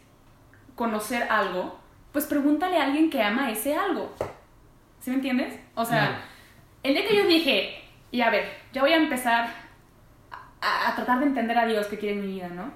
conocer 0.76 1.24
algo, 1.30 1.80
pues 2.12 2.26
pregúntale 2.26 2.78
a 2.78 2.84
alguien 2.84 3.10
que 3.10 3.22
ama 3.24 3.50
ese 3.52 3.76
algo. 3.76 4.14
¿Sí 5.00 5.10
me 5.10 5.16
entiendes? 5.18 5.60
O 5.76 5.86
sea, 5.86 6.22
el 6.84 6.94
día 6.94 7.08
que 7.08 7.16
yo 7.16 7.26
dije, 7.26 7.83
y 8.14 8.22
a 8.22 8.30
ver, 8.30 8.46
ya 8.72 8.82
voy 8.82 8.94
a 8.94 8.98
empezar 8.98 9.50
a, 10.62 10.90
a 10.90 10.96
tratar 10.96 11.20
de 11.20 11.26
entender 11.26 11.58
a 11.58 11.66
Dios 11.66 11.88
que 11.88 11.98
quiere 11.98 12.16
mi 12.22 12.28
vida, 12.28 12.48
¿no? 12.48 12.72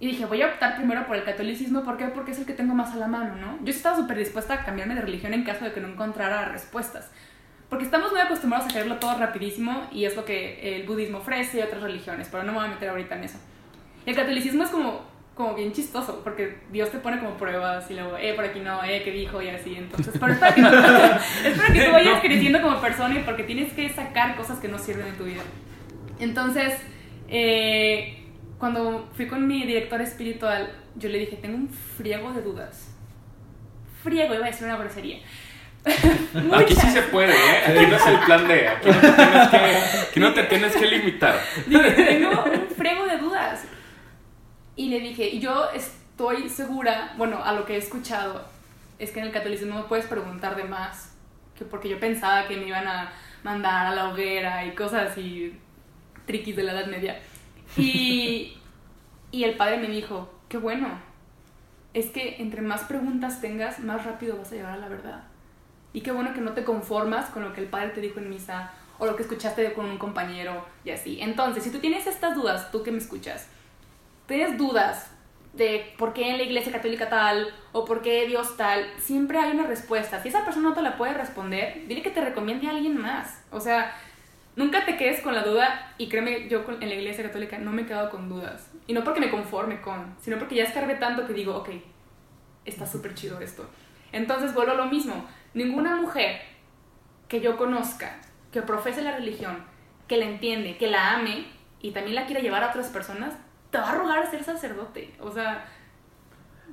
Y 0.00 0.06
dije, 0.06 0.24
voy 0.24 0.40
a 0.40 0.46
optar 0.46 0.76
primero 0.76 1.06
por 1.06 1.16
el 1.16 1.24
catolicismo, 1.24 1.84
¿por 1.84 1.98
qué? 1.98 2.06
Porque 2.06 2.30
es 2.30 2.38
el 2.38 2.46
que 2.46 2.54
tengo 2.54 2.74
más 2.74 2.94
a 2.94 2.96
la 2.96 3.06
mano, 3.06 3.36
¿no? 3.36 3.58
Yo 3.62 3.70
estaba 3.70 3.94
súper 3.94 4.16
dispuesta 4.16 4.54
a 4.54 4.64
cambiarme 4.64 4.94
de 4.94 5.02
religión 5.02 5.34
en 5.34 5.44
caso 5.44 5.66
de 5.66 5.72
que 5.72 5.82
no 5.82 5.88
encontrara 5.88 6.46
respuestas. 6.46 7.10
Porque 7.68 7.84
estamos 7.84 8.10
muy 8.10 8.22
acostumbrados 8.22 8.66
a 8.66 8.72
quererlo 8.72 8.96
todo 8.96 9.18
rapidísimo 9.18 9.86
y 9.92 10.06
es 10.06 10.16
lo 10.16 10.24
que 10.24 10.76
el 10.76 10.86
budismo 10.86 11.18
ofrece 11.18 11.58
y 11.58 11.62
otras 11.62 11.82
religiones, 11.82 12.28
pero 12.30 12.42
no 12.42 12.52
me 12.52 12.58
voy 12.60 12.66
a 12.68 12.70
meter 12.70 12.88
ahorita 12.88 13.16
en 13.16 13.24
eso. 13.24 13.38
El 14.06 14.16
catolicismo 14.16 14.64
es 14.64 14.70
como, 14.70 15.02
como 15.34 15.54
bien 15.54 15.72
chistoso, 15.72 16.20
porque 16.22 16.58
Dios 16.70 16.90
te 16.90 16.98
pone 16.98 17.18
como 17.18 17.36
pruebas 17.36 17.90
y 17.90 17.94
luego, 17.94 18.16
eh, 18.16 18.34
por 18.34 18.44
aquí 18.44 18.60
no, 18.60 18.82
eh, 18.84 19.02
¿qué 19.04 19.10
dijo? 19.10 19.42
Y 19.42 19.48
así, 19.48 19.74
entonces, 19.76 20.14
pero 20.20 20.32
es 20.32 20.38
para 20.40 20.54
que, 20.54 20.62
tú- 20.62 20.68
es 21.48 21.58
para 21.58 21.72
que 21.72 21.84
tú 21.84 21.92
vayas 21.92 22.20
creciendo 22.20 22.62
como 22.62 22.80
persona 22.80 23.18
y 23.18 23.22
porque 23.24 23.42
tienes 23.42 23.72
que 23.72 23.88
sacar 23.90 24.36
cosas 24.36 24.58
que 24.60 24.68
no 24.68 24.78
sirven 24.78 25.08
en 25.08 25.16
tu 25.16 25.24
vida. 25.24 25.42
Entonces, 26.20 26.74
eh, 27.28 28.22
cuando 28.58 29.10
fui 29.16 29.26
con 29.26 29.46
mi 29.46 29.64
director 29.66 30.00
espiritual, 30.00 30.72
yo 30.96 31.08
le 31.08 31.18
dije, 31.18 31.36
tengo 31.36 31.56
un 31.56 31.68
friego 31.68 32.32
de 32.32 32.40
dudas. 32.42 32.94
Friego, 34.04 34.34
iba 34.34 34.44
a 34.46 34.50
decir 34.50 34.66
una 34.66 34.76
grosería. 34.76 35.18
aquí 35.84 36.74
sí 36.74 36.90
se 36.90 37.02
puede, 37.02 37.32
¿eh? 37.32 37.58
Aquí 37.66 37.86
no 37.86 37.96
es 37.96 38.06
el 38.06 38.18
plan 38.20 38.48
D. 38.48 38.68
Aquí 38.68 38.88
no 38.88 39.00
te 39.00 39.10
tienes 39.12 40.08
que, 40.12 40.20
no 40.20 40.32
te 40.34 40.42
tienes 40.44 40.76
que 40.76 40.86
limitar. 40.86 41.34
Dije, 41.66 41.90
tengo 41.90 42.44
un 42.44 42.68
frego 42.76 43.04
de 43.06 43.18
dudas. 43.18 43.64
Y 44.76 44.88
le 44.88 45.00
dije, 45.00 45.38
yo 45.38 45.70
estoy 45.70 46.48
segura, 46.48 47.14
bueno, 47.16 47.42
a 47.44 47.52
lo 47.52 47.64
que 47.64 47.74
he 47.74 47.78
escuchado, 47.78 48.44
es 48.98 49.10
que 49.10 49.20
en 49.20 49.26
el 49.26 49.32
catolicismo 49.32 49.74
no 49.74 49.88
puedes 49.88 50.06
preguntar 50.06 50.56
de 50.56 50.64
más. 50.64 51.12
Que 51.56 51.64
porque 51.64 51.88
yo 51.88 52.00
pensaba 52.00 52.48
que 52.48 52.56
me 52.56 52.66
iban 52.66 52.86
a 52.86 53.12
mandar 53.44 53.86
a 53.86 53.94
la 53.94 54.08
hoguera 54.08 54.66
y 54.66 54.74
cosas 54.74 55.10
así, 55.12 55.56
triquis 56.26 56.56
de 56.56 56.64
la 56.64 56.72
Edad 56.72 56.86
Media. 56.86 57.20
Y, 57.76 58.56
y 59.30 59.44
el 59.44 59.56
padre 59.56 59.78
me 59.78 59.88
dijo, 59.88 60.32
qué 60.48 60.58
bueno, 60.58 60.88
es 61.92 62.06
que 62.10 62.36
entre 62.42 62.60
más 62.60 62.82
preguntas 62.82 63.40
tengas, 63.40 63.78
más 63.78 64.04
rápido 64.04 64.36
vas 64.36 64.50
a 64.50 64.56
llegar 64.56 64.72
a 64.72 64.76
la 64.76 64.88
verdad. 64.88 65.24
Y 65.92 66.00
qué 66.00 66.10
bueno 66.10 66.34
que 66.34 66.40
no 66.40 66.52
te 66.52 66.64
conformas 66.64 67.30
con 67.30 67.44
lo 67.44 67.52
que 67.52 67.60
el 67.60 67.68
padre 67.68 67.90
te 67.90 68.00
dijo 68.00 68.18
en 68.18 68.28
misa 68.28 68.72
o 68.98 69.06
lo 69.06 69.14
que 69.14 69.22
escuchaste 69.22 69.72
con 69.74 69.86
un 69.86 69.98
compañero 69.98 70.64
y 70.84 70.90
así. 70.90 71.20
Entonces, 71.20 71.62
si 71.62 71.70
tú 71.70 71.78
tienes 71.78 72.06
estas 72.08 72.34
dudas, 72.34 72.72
tú 72.72 72.82
que 72.82 72.90
me 72.90 72.98
escuchas, 72.98 73.48
tienes 74.26 74.56
dudas 74.58 75.10
de 75.52 75.94
por 75.98 76.12
qué 76.12 76.30
en 76.30 76.38
la 76.38 76.42
iglesia 76.42 76.72
católica 76.72 77.08
tal 77.08 77.54
o 77.72 77.84
por 77.84 78.02
qué 78.02 78.26
Dios 78.26 78.56
tal, 78.56 78.86
siempre 78.98 79.38
hay 79.38 79.52
una 79.52 79.66
respuesta. 79.66 80.20
Si 80.22 80.28
esa 80.28 80.44
persona 80.44 80.70
no 80.70 80.74
te 80.74 80.82
la 80.82 80.96
puede 80.96 81.14
responder, 81.14 81.86
dile 81.86 82.02
que 82.02 82.10
te 82.10 82.20
recomiende 82.20 82.66
a 82.66 82.70
alguien 82.70 82.96
más. 82.96 83.42
O 83.50 83.60
sea, 83.60 83.94
nunca 84.56 84.84
te 84.84 84.96
quedes 84.96 85.20
con 85.20 85.34
la 85.34 85.44
duda 85.44 85.94
y 85.98 86.08
créeme, 86.08 86.48
yo 86.48 86.64
en 86.80 86.88
la 86.88 86.94
iglesia 86.94 87.24
católica 87.24 87.58
no 87.58 87.70
me 87.70 87.82
he 87.82 87.86
quedado 87.86 88.10
con 88.10 88.28
dudas. 88.28 88.70
Y 88.86 88.92
no 88.92 89.04
porque 89.04 89.20
me 89.20 89.30
conforme 89.30 89.80
con, 89.80 90.16
sino 90.20 90.38
porque 90.38 90.56
ya 90.56 90.64
escarbé 90.64 90.96
tanto 90.96 91.26
que 91.26 91.32
digo, 91.32 91.56
ok, 91.56 91.70
está 92.64 92.86
súper 92.86 93.14
chido 93.14 93.40
esto. 93.40 93.68
Entonces 94.12 94.54
vuelvo 94.54 94.72
a 94.72 94.76
lo 94.76 94.86
mismo. 94.86 95.24
Ninguna 95.54 95.96
mujer 95.96 96.40
que 97.28 97.40
yo 97.40 97.56
conozca, 97.56 98.20
que 98.52 98.62
profese 98.62 99.02
la 99.02 99.16
religión, 99.16 99.64
que 100.08 100.16
la 100.16 100.26
entiende, 100.26 100.76
que 100.76 100.88
la 100.88 101.14
ame 101.14 101.46
y 101.80 101.92
también 101.92 102.16
la 102.16 102.26
quiera 102.26 102.40
llevar 102.40 102.62
a 102.64 102.68
otras 102.68 102.88
personas, 102.88 103.34
te 103.74 103.80
va 103.80 103.90
a 103.90 103.94
rogar 103.96 104.18
a 104.20 104.30
ser 104.30 104.44
sacerdote. 104.44 105.12
O 105.20 105.30
sea, 105.32 105.66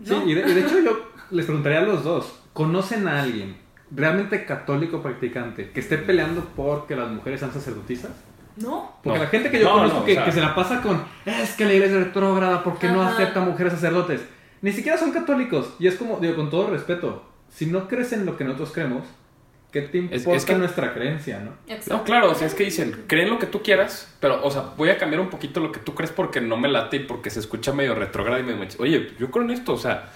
Sí, 0.04 0.12
no. 0.14 0.26
y 0.28 0.34
de, 0.36 0.42
y 0.50 0.54
de 0.54 0.62
hecho 0.62 0.80
yo 0.86 1.12
les 1.32 1.46
preguntaría 1.46 1.80
a 1.80 1.84
los 1.84 2.04
dos, 2.04 2.40
¿conocen 2.54 3.08
a 3.08 3.22
alguien 3.24 3.58
realmente 3.94 4.46
católico 4.46 5.02
practicante 5.02 5.72
que 5.72 5.80
esté 5.80 5.98
peleando 5.98 6.42
por 6.56 6.86
que 6.88 6.96
las 6.96 7.10
mujeres 7.10 7.40
sean 7.40 7.52
sacerdotisas? 7.54 8.12
No. 8.58 8.92
Porque 9.04 9.18
No. 9.18 9.24
la 9.26 9.30
gente 9.32 9.50
que 9.50 9.60
yo 9.60 9.66
No, 9.66 9.74
conozco 9.76 9.98
no, 9.98 10.04
o 10.04 10.06
que, 10.06 10.14
sea- 10.14 10.26
que 10.26 10.32
se 10.32 10.42
la 10.42 10.54
pasa 10.54 10.82
con, 10.82 11.04
es 11.26 11.54
que 11.56 11.66
la 11.66 11.74
iglesia 11.74 11.98
es 12.00 12.06
retrógrada, 12.06 12.64
¿por 12.64 12.78
qué 12.78 12.88
no 12.90 13.02
acepta 13.02 13.40
mujeres 13.42 13.74
sacerdotes? 13.74 14.22
Ni 14.62 14.72
siquiera 14.72 14.98
son 14.98 15.12
católicos. 15.12 15.74
Y 15.80 15.88
es 15.88 15.96
como, 15.96 16.20
digo, 16.20 16.36
con 16.36 16.50
todo 16.52 16.70
respeto, 16.70 17.24
si 17.50 17.66
no 17.66 17.88
crees 17.88 18.14
en 18.14 18.26
lo 18.26 18.38
que 18.38 18.44
nosotros 18.44 18.72
creemos, 18.74 19.04
¿qué 19.72 19.82
te 19.82 19.98
Es- 20.00 20.04
importa 20.22 20.38
es 20.38 20.46
que- 20.46 20.56
nuestra 20.56 20.94
creencia, 20.94 21.40
no? 21.40 21.52
Exacto. 21.68 21.98
No, 21.98 22.04
claro, 22.04 22.32
o 22.32 22.36
sea, 22.36 22.48
es 22.48 22.54
que 22.56 22.64
dicen, 22.66 23.04
creen 23.08 23.30
lo 23.30 23.40
que 23.40 23.46
tú 23.48 23.62
quieras, 23.64 24.14
pero, 24.20 24.44
o 24.44 24.52
sea, 24.52 24.62
voy 24.78 24.90
a 24.90 24.98
cambiar 24.98 25.22
un 25.22 25.30
poquito 25.30 25.60
lo 25.60 25.72
que 25.72 25.80
tú 25.80 25.96
crees 25.96 26.12
porque 26.12 26.42
no 26.42 26.58
me 26.58 26.68
late 26.68 26.98
y 26.98 27.00
porque 27.02 27.30
se 27.30 27.40
escucha 27.40 27.72
medio 27.74 27.96
retrógrado 27.96 28.40
y 28.40 28.44
medio 28.44 28.58
mach- 28.60 28.80
Oye, 28.80 29.12
yo 29.20 29.32
creo 29.32 29.46
en 29.46 29.52
esto, 29.52 29.74
o 29.74 29.78
sea, 29.78 30.10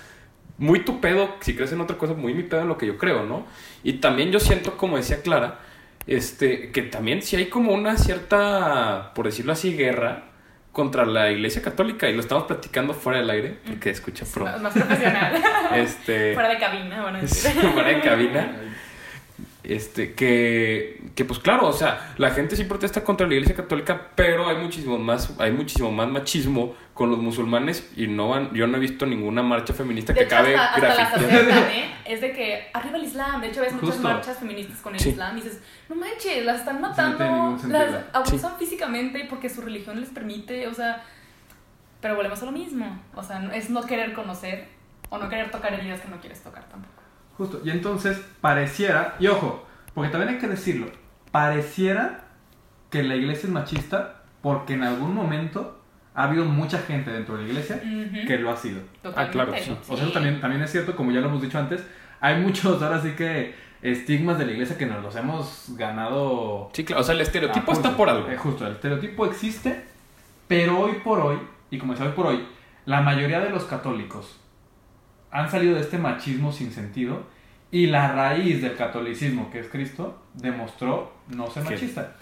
muy 0.57 0.79
tu 0.85 0.99
pedo, 1.01 1.35
si 1.41 1.55
crees 1.55 1.71
en 1.73 1.81
otra 1.81 1.97
cosa, 1.97 2.13
muy 2.13 2.33
mi 2.33 2.43
pedo 2.43 2.61
en 2.61 2.67
lo 2.67 2.77
que 2.77 2.85
yo 2.87 2.97
creo, 2.97 3.23
¿no? 3.25 3.45
Y 3.83 3.93
también 3.93 4.31
yo 4.31 4.39
siento, 4.39 4.77
como 4.77 4.97
decía 4.97 5.21
Clara, 5.21 5.59
este, 6.07 6.71
que 6.71 6.81
también 6.83 7.21
si 7.21 7.35
hay 7.35 7.47
como 7.47 7.73
una 7.73 7.97
cierta, 7.97 9.11
por 9.15 9.25
decirlo 9.25 9.51
así, 9.53 9.75
guerra 9.75 10.25
contra 10.71 11.05
la 11.05 11.31
iglesia 11.31 11.61
católica 11.61 12.09
y 12.09 12.13
lo 12.13 12.19
estamos 12.19 12.43
platicando 12.45 12.93
fuera 12.93 13.19
del 13.19 13.29
aire, 13.29 13.57
porque 13.65 13.89
escucha 13.91 14.23
Es 14.25 14.31
pro. 14.31 14.43
más, 14.45 14.61
más 14.61 14.73
profesional. 14.73 15.41
Este, 15.75 16.33
Fuera 16.33 16.49
de 16.49 16.57
cabina, 16.59 17.11
decir. 17.21 17.51
fuera 17.73 17.89
de 17.89 18.01
cabina. 18.01 18.55
Este, 19.67 20.13
que, 20.13 21.01
que 21.15 21.25
pues 21.25 21.39
claro, 21.39 21.67
o 21.67 21.73
sea, 21.73 22.13
la 22.17 22.31
gente 22.31 22.55
sí 22.55 22.65
protesta 22.65 23.03
contra 23.03 23.27
la 23.27 23.33
iglesia 23.33 23.55
católica, 23.55 24.09
pero 24.15 24.47
hay 24.47 24.57
muchísimo 24.57 24.97
más, 24.97 25.33
hay 25.39 25.51
muchísimo 25.51 25.91
más 25.91 26.07
machismo 26.07 26.75
con 26.93 27.09
los 27.09 27.19
musulmanes 27.19 27.91
y 27.95 28.07
no 28.07 28.29
van, 28.29 28.53
yo 28.53 28.67
no 28.67 28.77
he 28.77 28.79
visto 28.79 29.05
ninguna 29.05 29.43
marcha 29.43 29.73
feminista 29.73 30.13
De 30.13 30.19
que 30.19 30.25
hecho, 30.25 30.35
acabe 30.35 30.55
hasta, 30.55 30.75
hasta 30.75 30.87
las 30.87 31.13
aceptan, 31.13 31.69
¿eh? 31.71 31.95
Es 32.05 32.21
de 32.21 32.31
que 32.31 32.67
arriba 32.73 32.97
el 32.97 33.03
Islam. 33.03 33.41
De 33.41 33.47
hecho, 33.47 33.61
ves 33.61 33.73
muchas 33.73 33.99
marchas 33.99 34.37
feministas 34.37 34.77
con 34.79 34.93
el 34.93 34.99
Sí. 34.99 35.09
Islam 35.09 35.37
y 35.37 35.41
dices, 35.41 35.59
no 35.89 35.95
manches, 35.95 36.45
las 36.45 36.59
están 36.59 36.79
matando, 36.79 37.57
las 37.67 38.03
abusan 38.13 38.57
físicamente 38.57 39.25
porque 39.29 39.49
su 39.49 39.61
religión 39.61 39.99
les 39.99 40.09
permite, 40.09 40.67
o 40.67 40.73
sea. 40.73 41.03
Pero 42.01 42.15
volvemos 42.15 42.41
a 42.43 42.45
lo 42.45 42.51
mismo. 42.51 43.01
O 43.15 43.23
sea, 43.23 43.49
es 43.55 43.69
no 43.71 43.81
querer 43.81 44.13
conocer 44.13 44.67
o 45.09 45.17
no 45.17 45.27
querer 45.27 45.49
tocar 45.49 45.73
heridas 45.73 46.01
que 46.01 46.07
no 46.09 46.19
quieres 46.19 46.41
tocar 46.43 46.63
tampoco. 46.69 47.01
Justo. 47.37 47.61
Y 47.63 47.69
entonces 47.69 48.21
pareciera, 48.41 49.15
y 49.19 49.27
ojo, 49.27 49.65
porque 49.93 50.09
también 50.09 50.33
hay 50.33 50.39
que 50.39 50.47
decirlo, 50.47 50.87
pareciera 51.31 52.25
que 52.89 53.03
la 53.03 53.15
iglesia 53.15 53.47
es 53.47 53.53
machista 53.53 54.23
porque 54.41 54.73
en 54.73 54.83
algún 54.83 55.13
momento 55.13 55.81
ha 56.13 56.23
habido 56.23 56.45
mucha 56.45 56.79
gente 56.79 57.11
dentro 57.11 57.35
de 57.35 57.43
la 57.43 57.49
iglesia 57.49 57.81
que 58.25 58.37
lo 58.37 58.51
ha 58.51 58.55
sido. 58.55 58.79
Totalmente, 59.01 59.21
Ah, 59.21 59.31
claro. 59.31 59.51
O 59.51 59.97
sea, 59.97 60.05
eso 60.05 60.13
también, 60.13 60.39
también 60.39 60.61
es 60.61 60.71
cierto, 60.71 60.95
como 60.95 61.11
ya 61.11 61.19
lo 61.19 61.27
hemos 61.27 61.41
dicho 61.41 61.59
antes, 61.59 61.85
hay 62.21 62.39
muchos, 62.39 62.81
ahora 62.81 63.01
sí 63.01 63.11
que 63.17 63.53
estigmas 63.81 64.37
de 64.37 64.45
la 64.45 64.53
iglesia 64.53 64.77
que 64.77 64.85
nos 64.85 65.03
los 65.03 65.15
hemos 65.15 65.73
ganado. 65.75 66.69
Sí, 66.73 66.85
claro. 66.85 67.01
O 67.01 67.03
sea, 67.03 67.15
el 67.15 67.21
estereotipo 67.21 67.71
está 67.73 67.97
por 67.97 68.09
algo. 68.09 68.29
Eh, 68.29 68.37
justo, 68.37 68.65
el 68.65 68.73
estereotipo 68.73 69.25
existe, 69.25 69.83
pero 70.47 70.79
hoy 70.79 70.93
por 71.03 71.19
hoy, 71.19 71.37
y 71.69 71.77
como 71.77 71.93
decía 71.93 72.07
hoy 72.07 72.13
por 72.13 72.27
hoy, 72.27 72.45
la 72.85 73.01
mayoría 73.01 73.41
de 73.41 73.49
los 73.49 73.65
católicos 73.65 74.39
han 75.35 75.51
salido 75.51 75.75
de 75.75 75.81
este 75.81 75.97
machismo 75.97 76.53
sin 76.53 76.71
sentido 76.71 77.23
y 77.69 77.87
la 77.87 78.13
raíz 78.13 78.61
del 78.61 78.75
catolicismo, 78.77 79.51
que 79.51 79.59
es 79.59 79.67
Cristo, 79.67 80.23
demostró 80.33 81.11
no 81.27 81.47
ser 81.51 81.65
machista. 81.65 82.15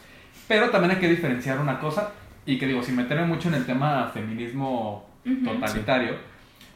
Pero 0.47 0.71
también 0.71 0.91
hay 0.95 0.97
que 0.97 1.09
diferenciar 1.09 1.59
una 1.59 1.79
cosa, 1.79 2.11
y 2.43 2.57
que 2.57 2.65
digo, 2.65 2.81
sin 2.81 2.95
meterme 2.95 3.27
mucho 3.27 3.49
en 3.49 3.55
el 3.55 3.65
tema 3.67 4.09
feminismo 4.11 5.07
Ujú. 5.25 5.45
totalitario, 5.45 6.15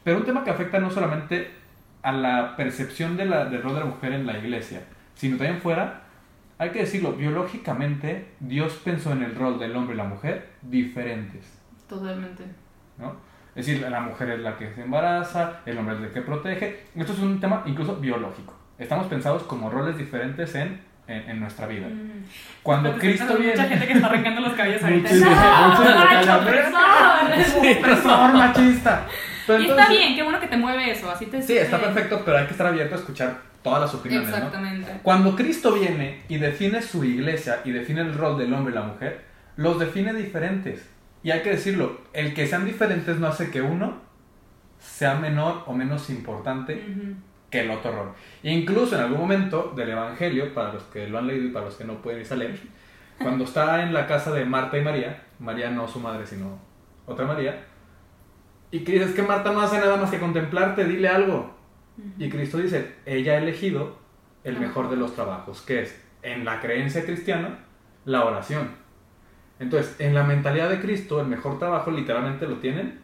pero 0.04 0.17
un 0.17 0.26
tema 0.26 0.43
que 0.43 0.52
afecta 0.52 0.80
no 0.80 0.91
solamente 0.91 1.50
a 2.04 2.12
la 2.12 2.56
percepción 2.56 3.17
de 3.17 3.26
la, 3.26 3.45
del 3.45 3.63
rol 3.63 3.73
de 3.73 3.80
la 3.80 3.86
mujer 3.88 4.13
en 4.13 4.28
la 4.28 4.38
iglesia, 4.38 4.84
sino 5.15 5.38
también 5.38 5.60
fuera, 5.60 6.04
hay 6.60 6.69
que 6.69 6.80
decirlo, 6.80 7.13
biológicamente 7.13 8.28
Dios 8.39 8.80
pensó 8.84 9.12
en 9.12 9.23
el 9.23 9.34
rol 9.34 9.58
del 9.58 9.76
hombre 9.76 9.95
y 9.95 9.97
la 9.97 10.04
mujer 10.04 10.50
diferentes, 10.62 11.58
Totalmente. 11.89 12.43
¿no? 13.00 13.15
Es 13.58 13.65
decir, 13.65 13.82
la 13.89 14.00
mujer 14.02 14.30
es 14.30 14.39
la 14.41 14.56
que 14.56 14.72
se 14.72 14.84
embaraza, 14.84 15.62
el 15.65 15.76
hombre 15.80 15.96
es 15.96 16.02
el 16.04 16.10
que 16.12 16.22
protege. 16.22 16.84
Esto 16.96 17.13
es 17.13 17.20
un 17.20 17.39
tema 17.39 17.63
incluso 17.65 17.96
biológico. 17.96 18.54
Estamos 18.78 19.08
pensados 19.08 19.41
como 19.43 19.72
roles 19.72 19.98
diferentes 19.98 20.54
en, 20.54 20.80
en, 21.08 21.28
en 21.28 21.39
nuestra 21.39 21.65
vida. 21.65 21.88
Mm. 21.88 22.24
Cuando 22.62 22.91
Pues, 22.91 23.02
Cristo 23.02 23.34
hay 23.34 23.38
viene... 23.38 23.56
Mucha 23.56 23.67
gente 23.67 23.88
que 23.88 23.93
está 23.93 24.08
arrancando 24.08 24.41
los 24.41 24.54
cabellos 24.54 24.84
ahorita. 24.84 25.10
Muchísimo, 25.10 25.32
¡No, 28.06 28.34
machista! 28.34 29.08
Pero 29.48 29.63
Y 29.63 29.70
está 29.72 29.89
bien, 29.89 30.15
qué 30.15 30.22
bueno 30.22 30.39
que 30.39 30.48
te 30.48 30.58
mueve 30.58 30.91
eso. 30.91 31.10
Así 31.10 31.26
te 31.26 31.41
Sí, 31.41 31.58
está 31.58 31.80
perfecto, 31.80 32.22
pero 32.24 32.38
hay 32.38 32.46
que 32.46 32.52
estar 32.52 32.67
abierto 32.67 32.93
a 32.93 33.00
escuchar 33.00 33.38
todas 33.63 33.82
las 33.82 33.93
opiniones, 33.96 34.30
¿no? 34.30 34.36
Exactamente. 34.36 34.91
Cuando 35.02 35.36
Cristo 35.36 35.74
viene 35.74 36.22
y 36.30 36.38
define 36.38 36.84
su 36.84 37.04
iglesia 37.04 37.62
y 37.65 37.72
define 37.72 38.02
el 38.02 38.13
rol 38.13 38.38
del 38.38 38.54
hombre 38.54 38.74
y 38.74 38.76
la 38.76 38.84
mujer, 38.84 39.22
los 39.56 39.80
define 39.80 40.13
diferentes. 40.13 40.88
Y 41.23 41.32
hay 41.32 41.41
que 41.41 41.51
decirlo, 41.51 41.99
el 42.13 42.34
que 42.34 42.47
sean 42.47 42.65
diferentes 42.65 43.19
no 43.19 43.27
hace 43.27 43.51
que 43.51 43.62
uno 43.62 44.01
sea 44.80 45.15
menor 45.15 45.63
o 45.65 45.73
menos 45.73 46.10
importante 46.10 46.82
que 47.49 47.62
el 47.62 47.71
otro 47.71 47.91
rol. 47.91 48.12
Incluso 48.43 48.95
en 48.95 49.01
algún 49.01 49.19
momento 49.19 49.73
del 49.75 49.89
Evangelio, 49.89 50.53
para 50.53 50.73
los 50.73 50.84
que 50.84 51.08
lo 51.08 51.17
han 51.17 51.27
leído 51.27 51.45
y 51.45 51.51
para 51.51 51.65
los 51.65 51.75
que 51.75 51.86
no 51.86 52.01
pueden 52.01 52.21
irse 52.21 52.34
a 52.34 52.38
leer, 52.38 52.60
cuando 53.21 53.45
está 53.45 53.84
en 53.84 53.93
la 53.93 54.06
casa 54.08 54.32
de 54.32 54.45
Marta 54.45 54.77
y 54.77 54.82
María, 54.82 55.23
María 55.39 55.69
no 55.69 55.88
su 55.88 55.99
madre, 55.99 56.25
sino 56.25 56.60
otra 57.06 57.25
María, 57.25 57.65
y 58.69 58.80
que 58.80 58.93
dices 58.93 59.13
que 59.13 59.23
Marta 59.23 59.51
no 59.51 59.62
hace 59.62 59.80
nada 59.80 59.97
más 59.97 60.12
que 60.12 60.19
contemplarte, 60.19 60.84
dile 60.84 61.08
algo. 61.08 61.56
Y 62.19 62.30
Cristo 62.30 62.58
dice, 62.58 62.95
ella 63.06 63.34
ha 63.34 63.38
elegido 63.38 63.97
el 64.43 64.60
mejor 64.60 64.89
de 64.89 64.97
los 64.97 65.15
trabajos, 65.15 65.62
que 65.62 65.82
es, 65.82 65.99
en 66.21 66.45
la 66.45 66.60
creencia 66.60 67.06
cristiana, 67.06 67.60
la 68.06 68.25
oración. 68.25 68.69
Entonces, 69.60 69.96
en 70.00 70.13
la 70.13 70.24
mentalidad 70.24 70.70
de 70.70 70.80
Cristo, 70.80 71.20
el 71.22 71.28
mejor 71.28 71.58
trabajo 71.60 71.89
literalmente 71.91 72.48
lo 72.48 72.58
tienen 72.58 73.00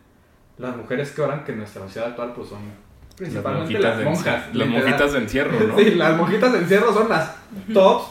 las 0.58 0.76
mujeres 0.78 1.12
que 1.12 1.22
oran, 1.22 1.44
que 1.44 1.52
en 1.54 1.60
nuestra 1.60 1.82
sociedad 1.84 2.10
actual 2.10 2.34
pues 2.36 2.50
son 2.50 2.60
Las 2.64 3.16
principalmente 3.18 3.80
las 3.80 3.98
de, 3.98 4.06
monjas. 4.06 4.26
las 4.26 4.54
literal. 4.56 4.70
monjitas 4.84 5.14
de 5.14 5.18
encierro, 5.20 5.60
¿no? 5.68 5.78
Sí, 5.80 5.92
las 5.96 6.18
monjitas 6.18 6.54
de 6.54 6.60
encierro 6.60 6.94
son 6.94 7.10
las 7.10 7.36
tops 7.74 8.06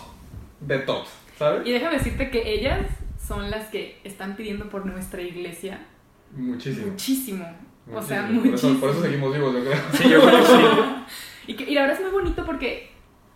de 0.61 0.79
tops, 0.81 1.09
¿sabes? 1.39 1.67
Y 1.67 1.73
déjame 1.73 1.99
decirte 1.99 2.31
que 2.31 2.55
ellas 2.55 2.87
son 3.25 3.49
las 3.51 3.69
que 3.69 4.01
están 4.05 4.35
pidiendo 4.37 4.69
por 4.69 4.85
nuestra 4.87 5.23
iglesia 5.23 5.81
Muchísimo. 6.35 6.87
muchísimo. 6.89 7.47
O 7.95 8.01
sea, 8.03 8.23
muchísimo. 8.23 8.43
Por 8.43 8.55
eso, 8.55 8.67
muchísimo. 8.69 8.81
por 8.81 8.91
eso 8.91 9.03
seguimos 9.03 9.33
vivos, 9.35 9.55
yo 9.55 9.61
creo. 9.65 9.79
Sí, 9.93 10.09
yo 10.09 10.21
creo 10.21 10.39
que 10.41 10.47
sí. 10.47 10.55
Y, 11.49 11.55
que- 11.55 11.71
y 11.71 11.75
la 11.75 11.83
verdad 11.83 11.97
es 11.99 12.03
muy 12.05 12.13
bonito 12.23 12.45
porque 12.45 12.91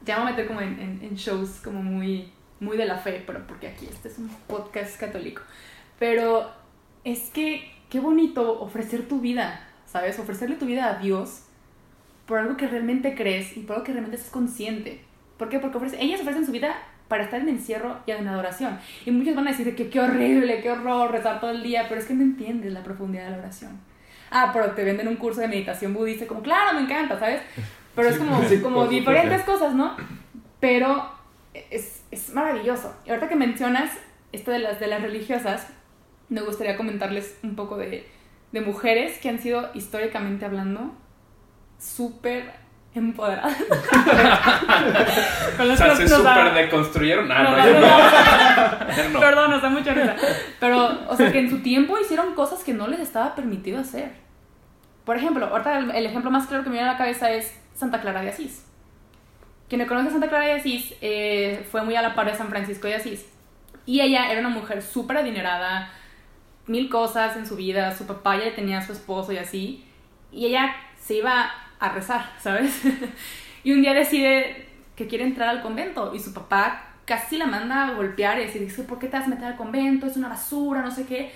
ya 0.04 0.16
me 0.16 0.22
voy 0.22 0.28
a 0.28 0.36
meter 0.36 0.46
como 0.48 0.60
en, 0.60 0.78
en- 0.80 1.00
en 1.02 1.14
shows 1.14 1.60
como 1.62 1.82
muy, 1.82 2.32
muy 2.60 2.76
de 2.76 2.86
la 2.86 2.96
fe, 2.98 3.22
pero 3.26 3.46
porque 3.46 3.68
aquí 3.68 3.86
este 3.90 4.08
es 4.08 4.18
un 4.18 4.28
podcast 4.46 4.98
católico. 4.98 5.42
Pero 5.98 6.50
es 7.04 7.30
que 7.30 7.70
qué 7.90 8.00
bonito 8.00 8.60
ofrecer 8.60 9.06
tu 9.08 9.20
vida, 9.20 9.60
¿sabes? 9.86 10.18
Ofrecerle 10.18 10.56
tu 10.56 10.66
vida 10.66 10.86
a 10.90 10.98
Dios 10.98 11.42
por 12.26 12.38
algo 12.38 12.56
que 12.56 12.66
realmente 12.66 13.14
crees 13.14 13.56
y 13.56 13.60
por 13.60 13.76
algo 13.76 13.84
que 13.84 13.92
realmente 13.92 14.16
estás 14.16 14.32
consciente. 14.32 15.00
¿Por 15.38 15.48
qué? 15.48 15.58
Porque 15.58 15.78
ofrece- 15.78 15.98
ellas 16.00 16.20
ofrecen 16.20 16.44
su 16.46 16.52
vida 16.52 16.76
para 17.08 17.22
estar 17.22 17.40
en 17.40 17.48
encierro 17.48 17.98
y 18.06 18.10
en 18.10 18.26
adoración. 18.26 18.78
Y 19.04 19.12
muchos 19.12 19.36
van 19.36 19.46
a 19.46 19.50
decir 19.52 19.76
que 19.76 19.88
qué 19.88 20.00
horrible, 20.00 20.60
qué 20.60 20.70
horror 20.72 21.12
rezar 21.12 21.40
todo 21.40 21.50
el 21.50 21.62
día, 21.62 21.86
pero 21.88 22.00
es 22.00 22.06
que 22.06 22.14
no 22.14 22.22
entiendes 22.22 22.72
la 22.72 22.82
profundidad 22.82 23.26
de 23.26 23.30
la 23.32 23.38
oración. 23.38 23.78
Ah, 24.32 24.50
pero 24.52 24.72
te 24.72 24.82
venden 24.82 25.06
un 25.06 25.14
curso 25.16 25.40
de 25.40 25.46
meditación 25.46 25.94
budista, 25.94 26.26
como, 26.26 26.42
claro, 26.42 26.74
me 26.76 26.80
encanta, 26.84 27.16
¿sabes? 27.20 27.42
Pero 27.94 28.08
es 28.08 28.16
Sí, 28.16 28.20
como, 28.20 28.42
sí, 28.44 28.58
como 28.60 28.86
diferentes 28.88 29.42
cosas, 29.44 29.72
¿no? 29.74 29.96
Pero 30.58 31.08
es, 31.70 32.02
es 32.16 32.32
maravilloso. 32.32 32.94
Y 33.04 33.10
ahorita 33.10 33.28
que 33.28 33.36
mencionas 33.36 33.90
esto 34.32 34.50
de 34.50 34.58
las, 34.58 34.80
de 34.80 34.86
las 34.86 35.02
religiosas, 35.02 35.68
me 36.28 36.40
gustaría 36.40 36.76
comentarles 36.76 37.38
un 37.42 37.54
poco 37.54 37.76
de, 37.76 38.08
de 38.52 38.60
mujeres 38.60 39.18
que 39.18 39.28
han 39.28 39.38
sido, 39.38 39.70
históricamente 39.74 40.44
hablando, 40.44 40.92
súper 41.78 42.52
empoderadas. 42.94 43.56
O 45.58 45.76
sea, 45.76 45.96
se 45.96 46.08
super 46.08 46.54
deconstruyeron. 46.54 47.30
Ah, 47.30 47.42
no, 47.42 47.56
no, 47.56 47.80
no. 47.80 49.08
no. 49.12 49.20
Perdón, 49.20 49.50
nos 49.50 49.62
da 49.62 49.68
mucha 49.68 49.92
risa. 49.92 50.16
Pero, 50.60 50.98
o 51.08 51.16
sea, 51.16 51.32
que 51.32 51.40
en 51.40 51.50
su 51.50 51.60
tiempo 51.60 51.98
hicieron 51.98 52.34
cosas 52.34 52.62
que 52.62 52.72
no 52.72 52.86
les 52.86 53.00
estaba 53.00 53.34
permitido 53.34 53.80
hacer. 53.80 54.12
Por 55.04 55.16
ejemplo, 55.16 55.46
ahorita 55.46 55.78
el, 55.78 55.90
el 55.90 56.06
ejemplo 56.06 56.30
más 56.30 56.46
claro 56.46 56.62
que 56.62 56.70
me 56.70 56.74
viene 56.76 56.88
a 56.88 56.92
la 56.92 56.98
cabeza 56.98 57.30
es 57.30 57.54
Santa 57.74 58.00
Clara 58.00 58.22
de 58.22 58.30
Asís. 58.30 58.65
Quien 59.68 59.80
no 59.80 59.86
conoce 59.88 60.08
a 60.08 60.10
Santa 60.12 60.28
Clara 60.28 60.46
de 60.46 60.52
Asís 60.52 60.94
eh, 61.00 61.66
fue 61.70 61.82
muy 61.82 61.96
a 61.96 62.02
la 62.02 62.14
par 62.14 62.30
de 62.30 62.36
San 62.36 62.48
Francisco 62.48 62.86
de 62.86 62.94
Asís. 62.94 63.26
Y 63.84 64.00
ella 64.00 64.30
era 64.30 64.40
una 64.40 64.48
mujer 64.48 64.82
súper 64.82 65.16
adinerada, 65.18 65.90
mil 66.66 66.88
cosas 66.88 67.36
en 67.36 67.46
su 67.46 67.56
vida, 67.56 67.96
su 67.96 68.06
papá 68.06 68.36
ya 68.36 68.54
tenía 68.54 68.78
a 68.78 68.86
su 68.86 68.92
esposo 68.92 69.32
y 69.32 69.38
así. 69.38 69.84
Y 70.30 70.46
ella 70.46 70.74
se 70.98 71.14
iba 71.14 71.50
a 71.78 71.88
rezar, 71.90 72.30
¿sabes? 72.40 72.82
y 73.64 73.72
un 73.72 73.82
día 73.82 73.94
decide 73.94 74.68
que 74.94 75.06
quiere 75.08 75.24
entrar 75.24 75.48
al 75.48 75.62
convento 75.62 76.14
y 76.14 76.20
su 76.20 76.32
papá 76.32 76.94
casi 77.04 77.36
la 77.36 77.46
manda 77.46 77.88
a 77.88 77.92
golpear 77.92 78.38
y 78.38 78.46
decir, 78.46 78.62
"Es 78.62 78.76
que, 78.76 78.82
¿por 78.82 78.98
qué 78.98 79.08
te 79.08 79.16
vas 79.16 79.26
a 79.26 79.30
meter 79.30 79.44
al 79.46 79.56
convento? 79.56 80.06
Es 80.06 80.16
una 80.16 80.28
basura, 80.28 80.82
no 80.82 80.90
sé 80.90 81.06
qué. 81.06 81.32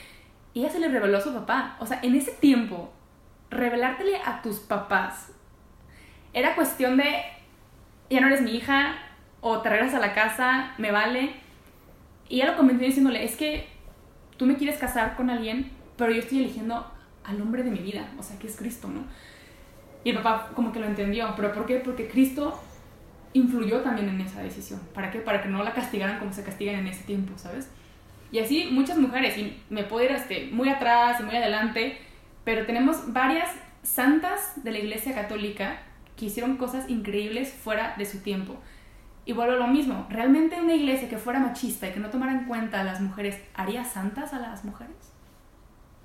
Y 0.55 0.61
ella 0.61 0.71
se 0.71 0.81
le 0.81 0.89
reveló 0.89 1.19
a 1.19 1.21
su 1.21 1.33
papá. 1.33 1.77
O 1.79 1.87
sea, 1.87 2.01
en 2.03 2.15
ese 2.15 2.33
tiempo, 2.33 2.93
revelártele 3.51 4.17
a 4.25 4.43
tus 4.43 4.61
papás 4.61 5.33
era 6.33 6.55
cuestión 6.55 6.97
de, 6.97 7.23
ya 8.11 8.21
no 8.21 8.27
eres 8.27 8.43
mi 8.43 8.55
hija, 8.57 8.97
o 9.41 9.61
te 9.61 9.71
regresas 9.71 9.95
a 9.95 10.07
la 10.07 10.13
casa, 10.13 10.75
me 10.79 10.93
vale. 10.93 11.31
Y 12.29 12.37
ella 12.37 12.53
lo 12.53 12.57
convenció 12.57 12.87
diciéndole, 12.87 13.25
es 13.25 13.37
que 13.37 13.69
tú 14.37 14.47
me 14.47 14.57
quieres 14.57 14.79
casar 14.79 15.17
con 15.17 15.31
alguien, 15.31 15.71
pero 15.97 16.13
yo 16.13 16.21
estoy 16.21 16.39
eligiendo 16.39 16.91
al 17.25 17.41
hombre 17.41 17.63
de 17.63 17.71
mi 17.71 17.79
vida, 17.79 18.09
o 18.19 18.23
sea, 18.23 18.39
que 18.39 18.47
es 18.47 18.57
Cristo, 18.57 18.89
¿no? 18.89 19.05
Y 20.05 20.11
el 20.11 20.17
papá 20.17 20.51
como 20.55 20.73
que 20.73 20.81
lo 20.81 20.87
entendió, 20.87 21.33
pero 21.37 21.53
¿por 21.53 21.67
qué? 21.67 21.77
Porque 21.77 22.09
Cristo 22.09 22.61
influyó 23.33 23.81
también 23.81 24.09
en 24.09 24.21
esa 24.21 24.43
decisión. 24.43 24.81
¿Para 24.95 25.11
qué? 25.11 25.21
Para 25.21 25.43
que 25.43 25.49
no 25.49 25.63
la 25.63 25.73
castigaran 25.73 26.19
como 26.19 26.33
se 26.33 26.43
castigan 26.43 26.77
en 26.77 26.89
ese 26.89 27.05
tiempo, 27.05 27.37
¿sabes? 27.37 27.71
Y 28.33 28.39
así 28.39 28.69
muchas 28.71 28.99
mujeres, 28.99 29.37
y 29.37 29.61
me 29.69 29.85
puedo 29.85 30.05
ir 30.05 30.13
este, 30.13 30.49
muy 30.53 30.69
atrás 30.69 31.21
y 31.21 31.25
muy 31.25 31.37
adelante, 31.37 31.99
pero 32.45 32.65
tenemos 32.65 33.13
varias 33.13 33.51
santas 33.83 34.53
de 34.63 34.73
la 34.73 34.79
Iglesia 34.79 35.15
Católica 35.15 35.81
que 36.21 36.27
hicieron 36.27 36.57
cosas 36.59 36.89
increíbles 36.89 37.53
fuera 37.53 37.95
de 37.99 38.05
su 38.07 38.19
tiempo. 38.19 38.57
Y 39.25 39.33
vuelvo 39.33 39.55
a 39.55 39.57
lo 39.57 39.67
mismo, 39.67 40.07
¿realmente 40.11 40.61
una 40.61 40.75
iglesia 40.75 41.09
que 41.09 41.19
fuera 41.19 41.39
machista 41.41 41.89
y 41.89 41.93
que 41.93 42.01
no 42.01 42.11
tomara 42.11 42.33
en 42.33 42.45
cuenta 42.45 42.81
a 42.81 42.85
las 42.85 43.01
mujeres 43.01 43.39
haría 43.55 43.85
santas 43.85 44.33
a 44.33 44.39
las 44.39 44.65
mujeres? 44.65 44.95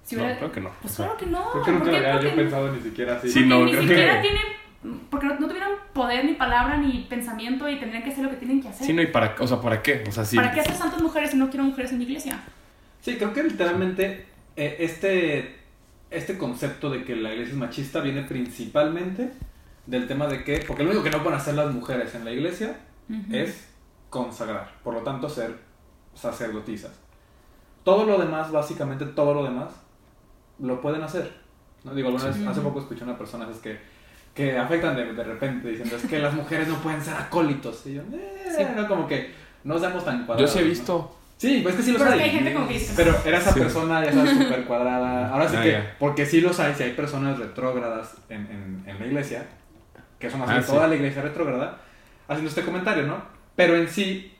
Si 0.04 0.16
No, 0.16 0.22
hubiera- 0.24 0.38
creo 0.38 0.52
que 0.52 0.62
no. 0.62 0.70
Pues 0.82 0.96
claro 0.96 1.18
que 1.18 1.26
no. 1.26 1.52
Creo 1.52 1.64
que 1.64 1.72
nunca 1.72 1.88
había 1.88 2.14
yo 2.14 2.20
Porque- 2.20 2.36
pensado 2.36 2.72
ni 2.72 2.82
siquiera 2.82 3.16
así. 3.18 3.30
Sí, 3.30 3.40
porque 3.40 3.50
no, 3.50 3.66
ni 3.66 3.72
creo 3.72 3.82
siquiera 3.84 4.22
que- 4.22 4.28
tienen, 4.28 5.00
porque 5.10 5.26
no, 5.28 5.40
no 5.40 5.48
tuvieron 5.48 5.72
poder, 5.94 6.26
ni 6.26 6.34
palabra, 6.34 6.78
ni 6.78 7.06
pensamiento 7.10 7.68
y 7.70 7.80
tendrían 7.80 8.04
que 8.04 8.10
hacer 8.12 8.24
lo 8.24 8.30
que 8.30 8.36
tienen 8.38 8.62
que 8.62 8.68
hacer. 8.70 8.86
Sí, 8.86 8.94
no, 8.94 9.02
y 9.02 9.08
para, 9.08 9.36
o 9.40 9.48
sea, 9.48 9.60
¿para 9.62 9.82
qué? 9.82 10.04
O 10.08 10.12
sea, 10.12 10.24
sí. 10.26 10.36
¿Para 10.36 10.52
qué 10.52 10.60
hacer 10.60 10.76
santas 10.76 11.02
mujeres 11.02 11.32
si 11.32 11.38
no 11.38 11.50
quiero 11.50 11.64
mujeres 11.64 11.92
en 11.92 11.98
mi 11.98 12.04
iglesia? 12.04 12.40
Sí, 13.02 13.16
creo 13.18 13.34
que 13.34 13.44
literalmente 13.44 14.26
eh, 14.58 14.76
este, 14.80 15.56
este 16.12 16.38
concepto 16.38 16.90
de 16.92 17.04
que 17.04 17.16
la 17.16 17.32
iglesia 17.32 17.54
es 17.54 17.58
machista 17.60 18.00
viene 18.02 18.22
principalmente 18.24 19.32
del 19.86 20.08
tema 20.08 20.28
de 20.28 20.44
que, 20.44 20.60
porque 20.68 20.84
lo 20.84 20.90
único 20.90 21.04
que 21.04 21.12
no 21.12 21.22
pueden 21.24 21.40
hacer 21.40 21.54
las 21.56 21.72
mujeres 21.74 22.14
en 22.16 22.26
la 22.26 22.32
iglesia 22.32 22.78
es 23.32 23.68
consagrar, 24.10 24.72
por 24.84 24.94
lo 24.94 25.02
tanto 25.02 25.30
ser 25.30 25.58
sacerdotisas. 26.14 26.92
Todo 27.84 28.06
lo 28.06 28.18
demás, 28.18 28.52
básicamente 28.52 29.06
todo 29.06 29.34
lo 29.34 29.44
demás, 29.44 29.70
lo 30.60 30.82
pueden 30.82 31.04
hacer. 31.04 31.32
¿no? 31.84 31.94
Digo, 31.94 32.08
alguna 32.10 32.26
vez, 32.32 32.48
hace 32.48 32.62
poco 32.62 32.80
escuché 32.80 33.02
a 33.02 33.08
una 33.08 33.18
persona 33.18 33.48
es 33.52 33.58
que, 33.58 33.78
que 34.34 34.58
afectan 34.58 34.96
de, 34.96 35.14
de 35.14 35.24
repente 35.24 35.70
diciendo, 35.70 35.96
es 35.96 36.06
que 36.06 36.18
las 36.20 36.34
mujeres 36.34 36.68
no 36.68 36.76
pueden 36.78 37.02
ser 37.02 37.14
acólitos. 37.14 37.86
Y 37.86 37.96
yo, 37.96 38.02
eh, 38.14 38.52
Sí. 38.56 38.64
no, 38.76 38.88
como 38.88 39.08
que 39.08 39.32
no 39.64 39.78
seamos 39.78 40.04
tan 40.04 40.22
Yo 40.22 40.26
cuadrados. 40.26 40.52
sí 40.52 40.60
he 40.60 40.64
¿no? 40.64 40.68
visto. 40.70 41.16
Sí, 41.38 41.60
pues 41.62 41.76
es 41.76 41.82
que 41.82 41.86
sí 41.88 41.92
los 41.92 42.02
Pero 42.02 42.14
hay. 42.14 42.22
hay 42.22 42.30
gente 42.32 42.54
como 42.54 42.68
que 42.68 42.74
dice- 42.76 42.94
Pero 42.96 43.14
era 43.26 43.38
esa 43.38 43.52
Sí. 43.54 43.60
persona, 43.60 44.04
ya 44.06 44.14
sabes, 44.14 44.32
súper 44.38 44.64
cuadrada. 44.66 45.30
Ahora 45.32 45.50
sí 45.50 45.56
Ah, 45.60 45.64
que, 45.64 45.84
porque 46.00 46.26
sí 46.26 46.40
los 46.42 46.60
hay, 46.62 46.74
si 46.74 46.84
hay 46.84 46.94
personas 46.94 47.38
retrógradas 47.38 48.16
en, 48.30 48.48
en, 48.48 48.84
en 48.88 49.00
la 49.00 49.06
iglesia, 49.06 49.46
que 50.26 50.32
son 50.32 50.42
así 50.44 50.52
Ah, 50.58 50.62
toda 50.66 50.84
sí. 50.86 50.90
la 50.90 50.96
iglesia 50.96 51.22
retrógrada, 51.22 51.78
haciendo 52.28 52.50
este 52.50 52.64
comentario, 52.64 53.06
¿no? 53.08 53.22
Pero 53.56 53.76
en 53.76 53.88
sí, 53.88 54.34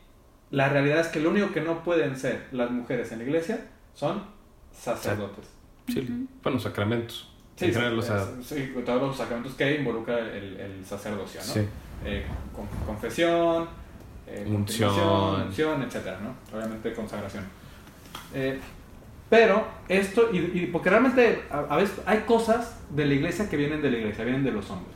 la 0.52 0.70
realidad 0.70 1.00
es 1.00 1.08
que 1.08 1.20
lo 1.20 1.30
único 1.30 1.52
que 1.52 1.62
no 1.62 1.84
pueden 1.84 2.16
ser 2.18 2.48
las 2.52 2.70
mujeres 2.72 3.12
en 3.12 3.20
la 3.20 3.24
iglesia 3.26 3.66
son 3.94 4.24
sacerdotes. 4.72 5.46
Sí. 5.88 6.28
Bueno, 6.44 6.60
sacramentos. 6.60 7.32
Sí, 7.56 7.66
En 7.66 7.72
sí, 7.72 7.76
general, 7.76 8.00
o 8.00 8.02
sea, 8.02 8.18
es- 8.40 8.46
sí, 8.48 8.74
todos 8.86 9.02
los 9.02 9.16
sacramentos 9.18 9.54
que 9.54 9.76
involucra 9.76 10.20
el, 10.20 10.60
el 10.60 10.86
sacerdocio, 10.86 11.40
¿no? 11.46 11.54
sí. 11.54 11.62
Eh, 12.04 12.26
con- 12.54 12.68
confesión, 12.86 13.68
eh, 14.28 14.44
unción, 14.48 15.82
etcétera, 15.84 16.20
¿no? 16.22 16.58
Obviamente 16.58 16.92
consagración. 16.94 17.46
Eh, 18.34 18.60
pero 19.30 19.66
esto, 19.88 20.30
y, 20.34 20.38
y 20.38 20.70
porque 20.72 20.90
realmente 20.90 21.44
a, 21.50 21.60
a 21.70 21.78
veces 21.78 22.00
hay 22.06 22.20
cosas 22.22 22.78
de 22.90 23.06
la 23.06 23.14
iglesia 23.14 23.50
que 23.50 23.56
vienen 23.58 23.82
de 23.82 23.92
la 23.92 23.98
iglesia, 23.98 24.24
vienen 24.26 24.44
de 24.44 24.52
los 24.52 24.70
hombres. 24.70 24.94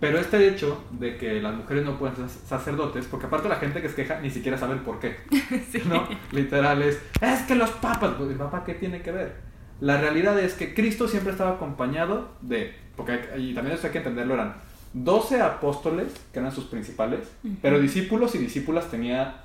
Pero 0.00 0.18
este 0.18 0.48
hecho 0.48 0.84
de 0.90 1.16
que 1.16 1.40
las 1.40 1.54
mujeres 1.54 1.84
no 1.84 1.98
pueden 1.98 2.16
ser 2.16 2.28
sacerdotes, 2.28 3.06
porque 3.06 3.26
aparte 3.26 3.48
la 3.48 3.56
gente 3.56 3.80
que 3.82 3.88
se 3.88 3.94
queja 3.94 4.20
ni 4.20 4.30
siquiera 4.30 4.56
sabe 4.58 4.74
el 4.74 4.80
por 4.80 4.98
qué. 5.00 5.16
¿no? 5.86 6.06
Literal 6.32 6.82
es, 6.82 7.00
es 7.20 7.40
que 7.42 7.54
los 7.54 7.70
papas, 7.70 8.12
pues, 8.18 8.30
¿el 8.30 8.36
papa 8.36 8.64
qué 8.64 8.74
tiene 8.74 9.02
que 9.02 9.12
ver? 9.12 9.36
La 9.80 9.98
realidad 10.00 10.38
es 10.38 10.54
que 10.54 10.74
Cristo 10.74 11.08
siempre 11.08 11.32
estaba 11.32 11.52
acompañado 11.52 12.32
de, 12.40 12.74
porque 12.96 13.20
y 13.36 13.52
también 13.54 13.74
esto 13.74 13.88
hay 13.88 13.92
que 13.92 13.98
entenderlo, 13.98 14.34
eran 14.34 14.54
12 14.92 15.40
apóstoles, 15.40 16.12
que 16.32 16.38
eran 16.38 16.52
sus 16.52 16.64
principales, 16.66 17.20
Ujú. 17.42 17.56
pero 17.62 17.80
discípulos 17.80 18.34
y 18.34 18.38
discípulas 18.38 18.90
tenía 18.90 19.38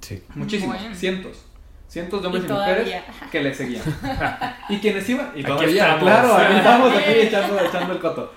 Sí. 0.00 0.22
muchísimos, 0.34 0.76
Bueno. 0.78 0.94
cientos. 0.94 1.46
Cientos 1.88 2.20
de 2.20 2.26
hombres 2.28 2.44
Y 2.44 2.46
y, 2.46 2.52
mujeres 2.52 2.94
que 3.32 3.42
le 3.42 3.52
seguían. 3.52 3.82
y 4.68 4.78
quienes 4.78 5.08
iban, 5.08 5.32
y 5.34 5.40
Aquí 5.40 5.46
todavía, 5.48 5.94
estamos. 5.94 6.02
claro, 6.04 6.38
estamos 6.56 6.92
aquí 6.96 7.10
echando, 7.10 7.58
echando 7.60 7.92
el 7.94 7.98
coto. 8.00 8.32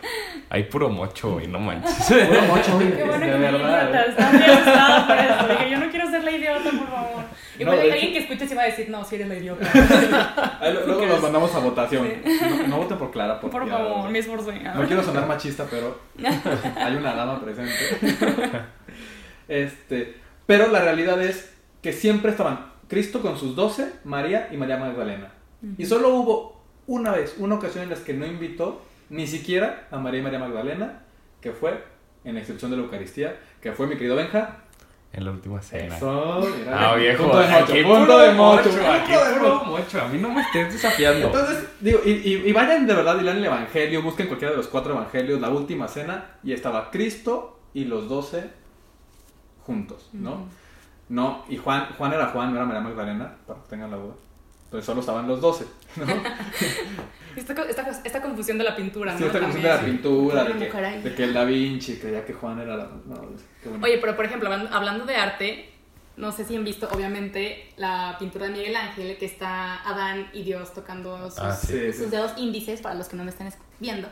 Hay 0.49 0.63
puro 0.65 0.89
mocho, 0.89 1.31
güey, 1.33 1.47
no 1.47 1.59
manches. 1.59 2.05
Puro 2.07 2.41
mocho, 2.43 2.75
güey, 2.75 2.95
Qué 2.95 3.03
bueno 3.03 3.19
de 3.25 3.31
que 3.31 3.37
me 3.37 3.51
verdad. 3.51 3.89
idiota, 3.89 4.05
estaba 4.05 4.31
muy 4.31 4.43
asustada 4.43 5.07
por 5.07 5.17
eso. 5.17 5.47
Dije, 5.47 5.71
yo 5.71 5.79
no 5.79 5.89
quiero 5.89 6.09
ser 6.11 6.23
la 6.23 6.31
idiota, 6.31 6.63
por 6.71 6.87
favor. 6.89 7.23
Y 7.59 7.63
No, 7.65 7.71
pues 7.71 7.91
alguien 7.93 8.13
que 8.13 8.19
escuche 8.19 8.47
se 8.47 8.55
va 8.55 8.61
a 8.63 8.65
decir, 8.65 8.89
no, 8.89 9.03
si 9.03 9.15
eres 9.15 9.27
la 9.27 9.35
idiota. 9.35 9.69
Luego 10.85 10.99
¿Qué 10.99 11.07
los 11.07 11.21
mandamos 11.21 11.53
a 11.55 11.59
votación. 11.59 12.07
No, 12.59 12.67
no 12.67 12.77
voten 12.77 12.97
por 12.97 13.11
Clara, 13.11 13.39
por, 13.39 13.49
Por 13.51 13.63
piedad. 13.63 13.77
favor, 13.79 14.09
me 14.09 14.19
esforcé. 14.19 14.59
No 14.59 14.85
quiero 14.87 15.03
sonar 15.03 15.27
machista, 15.27 15.65
pero 15.69 15.99
hay 16.77 16.95
una 16.95 17.13
dama 17.15 17.39
presente. 17.41 17.73
Este, 19.47 20.15
pero 20.45 20.67
la 20.67 20.81
realidad 20.81 21.21
es 21.21 21.53
que 21.81 21.93
siempre 21.93 22.31
estaban 22.31 22.71
Cristo 22.87 23.21
con 23.21 23.37
sus 23.37 23.55
doce, 23.55 23.91
María 24.03 24.49
y 24.51 24.57
María 24.57 24.77
Magdalena. 24.77 25.31
Y 25.77 25.85
solo 25.85 26.09
hubo 26.09 26.61
una 26.87 27.11
vez, 27.11 27.35
una 27.37 27.55
ocasión 27.55 27.83
en 27.85 27.89
las 27.89 27.99
que 27.99 28.13
no 28.13 28.25
invitó 28.25 28.81
ni 29.09 29.27
siquiera 29.27 29.87
a 29.91 29.97
María 29.97 30.19
y 30.19 30.23
María 30.23 30.39
Magdalena, 30.39 31.01
que 31.41 31.51
fue 31.51 31.83
en 32.23 32.33
la 32.33 32.39
institución 32.39 32.71
de 32.71 32.77
la 32.77 32.83
Eucaristía, 32.83 33.37
que 33.61 33.71
fue 33.73 33.87
mi 33.87 33.95
querido 33.95 34.15
Benja. 34.15 34.57
En 35.11 35.25
la 35.25 35.31
última 35.31 35.61
cena. 35.61 35.95
Eso, 35.95 36.41
mira, 36.57 36.91
Ah, 36.91 36.95
viejo. 36.95 37.23
Punto 37.23 37.37
de 37.39 37.45
mocho, 37.47 37.63
aquí 37.73 37.83
punto 37.83 38.17
de 38.19 38.31
mocho, 38.33 38.69
aquí 38.89 39.11
puro 39.37 39.55
mocho. 39.55 39.65
mocho. 39.65 40.01
A 40.01 40.07
mí 40.07 40.17
no 40.17 40.29
me 40.31 40.41
estés 40.41 40.73
desafiando. 40.73 41.27
Entonces, 41.27 41.67
digo, 41.81 41.99
y, 42.03 42.09
y- 42.11 42.43
y 42.49 42.51
vayan 42.51 42.87
de 42.87 42.95
verdad 42.95 43.19
y 43.19 43.23
lean 43.23 43.37
el 43.37 43.45
Evangelio, 43.45 44.01
busquen 44.01 44.25
cualquiera 44.25 44.51
de 44.51 44.57
los 44.57 44.67
cuatro 44.69 44.93
Evangelios, 44.93 45.39
la 45.39 45.49
última 45.49 45.87
cena, 45.87 46.25
y 46.43 46.51
estaba 46.53 46.89
Cristo 46.89 47.59
y 47.75 47.85
los 47.85 48.09
doce 48.09 48.49
juntos, 49.61 50.09
¿no? 50.13 50.47
No, 51.09 51.45
y 51.47 51.57
Juan, 51.57 51.87
Juan 51.97 52.13
era 52.13 52.27
Juan, 52.29 52.49
no 52.51 52.55
era 52.57 52.65
María 52.65 52.81
Magdalena, 52.81 53.35
para 53.45 53.59
que 53.61 53.69
tengan 53.69 53.91
la 53.91 53.97
duda. 53.97 54.13
Entonces 54.73 54.87
solo 54.87 55.01
estaban 55.01 55.27
los 55.27 55.39
doce, 55.39 55.65
¿no? 55.97 56.05
Esta, 57.35 57.53
co- 57.53 57.61
esta, 57.63 58.01
esta 58.03 58.21
confusión 58.23 58.57
de 58.57 58.63
la 58.63 58.75
pintura, 58.75 59.15
Sí, 59.15 59.21
¿no? 59.21 59.27
esta 59.27 59.39
También. 59.39 59.61
de 59.63 59.69
la 59.69 59.79
pintura, 59.81 60.43
de 60.45 60.69
que, 60.69 60.77
ahí. 60.77 61.01
de 61.03 61.13
que 61.15 61.23
el 61.23 61.33
Da 61.33 61.43
Vinci 61.45 61.97
creía 61.97 62.25
que 62.25 62.33
Juan 62.33 62.59
era 62.59 62.75
la... 62.77 62.85
No. 63.05 63.21
Oye, 63.83 63.97
pero 63.99 64.15
por 64.15 64.25
ejemplo, 64.25 64.51
hablando, 64.51 65.05
de 65.05 65.15
arte, 65.15 65.69
no 66.17 66.31
sé 66.31 66.43
si 66.45 66.55
han 66.55 66.63
visto, 66.63 66.87
obviamente, 66.91 67.71
la 67.77 68.15
pintura 68.19 68.45
de 68.47 68.51
Miguel 68.53 68.75
Ángel, 68.75 69.17
que 69.17 69.25
está 69.25 69.81
Adán 69.87 70.29
y 70.33 70.41
Dios 70.43 70.73
tocando 70.73 71.29
sus, 71.29 71.39
Ah, 71.39 71.55
sí. 71.55 71.91
Sus 71.93 72.05
sí. 72.05 72.09
dedos 72.11 72.33
índices, 72.37 72.81
para 72.81 72.95
los 72.95 73.07
que 73.09 73.15
no 73.15 73.23
me 73.23 73.29
están 73.31 73.45
es- 73.47 73.57
viendo. 73.79 74.07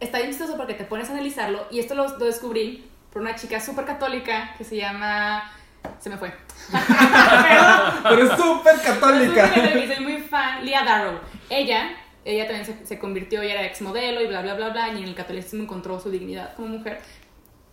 Está 0.00 0.16
bien 0.18 0.30
chistoso 0.30 0.56
porque 0.56 0.74
te 0.74 0.84
pones 0.84 1.08
a 1.10 1.12
analizarlo, 1.12 1.66
y 1.70 1.78
esto 1.80 1.94
lo, 1.94 2.08
lo 2.08 2.24
descubrí 2.26 2.86
por 3.12 3.20
una 3.22 3.34
chica 3.36 3.58
súper 3.60 3.84
católica 3.84 4.54
que 4.56 4.64
se 4.64 4.76
llama... 4.76 5.50
Se 5.98 6.10
me 6.10 6.16
fue. 6.16 6.32
Pero 8.02 8.22
es 8.22 8.38
súper 8.38 8.80
católica. 8.80 9.52
Soy 9.54 10.04
muy 10.04 10.18
fan, 10.18 10.64
Leah 10.64 10.84
Darrow. 10.84 11.18
Ella, 11.50 11.96
ella 12.24 12.46
también 12.46 12.66
se, 12.66 12.86
se 12.86 12.98
convirtió 12.98 13.42
y 13.42 13.48
era 13.48 13.64
ex 13.64 13.80
modelo 13.82 14.20
y 14.20 14.26
bla, 14.26 14.42
bla, 14.42 14.54
bla, 14.54 14.70
bla, 14.70 14.88
y 14.92 15.02
en 15.02 15.08
el 15.08 15.14
catolicismo 15.14 15.62
encontró 15.62 15.98
su 16.00 16.10
dignidad 16.10 16.54
como 16.54 16.68
mujer. 16.68 17.00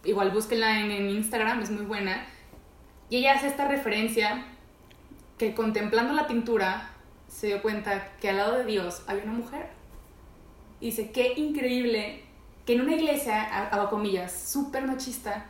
Igual 0.04 0.32
búsquenla 0.32 0.80
en, 0.80 0.92
en 0.92 1.10
Instagram, 1.10 1.62
es 1.62 1.72
muy 1.72 1.86
buena. 1.86 2.26
Y 3.10 3.18
ella 3.18 3.34
hace 3.34 3.48
esta 3.48 3.68
referencia 3.68 4.46
que 5.38 5.54
contemplando 5.54 6.14
la 6.14 6.28
pintura 6.28 6.90
se 7.28 7.48
dio 7.48 7.62
cuenta 7.62 8.12
que 8.22 8.30
al 8.30 8.38
lado 8.38 8.58
de 8.58 8.66
Dios 8.66 9.04
había 9.08 9.24
una 9.24 9.34
mujer. 9.34 9.68
Y 10.80 10.88
dice, 10.88 11.12
qué 11.12 11.34
increíble 11.36 12.24
que 12.66 12.74
en 12.74 12.82
una 12.82 12.96
iglesia, 12.96 13.44
a, 13.44 13.82
a 13.82 13.90
comillas, 13.90 14.32
súper 14.32 14.86
machista, 14.88 15.46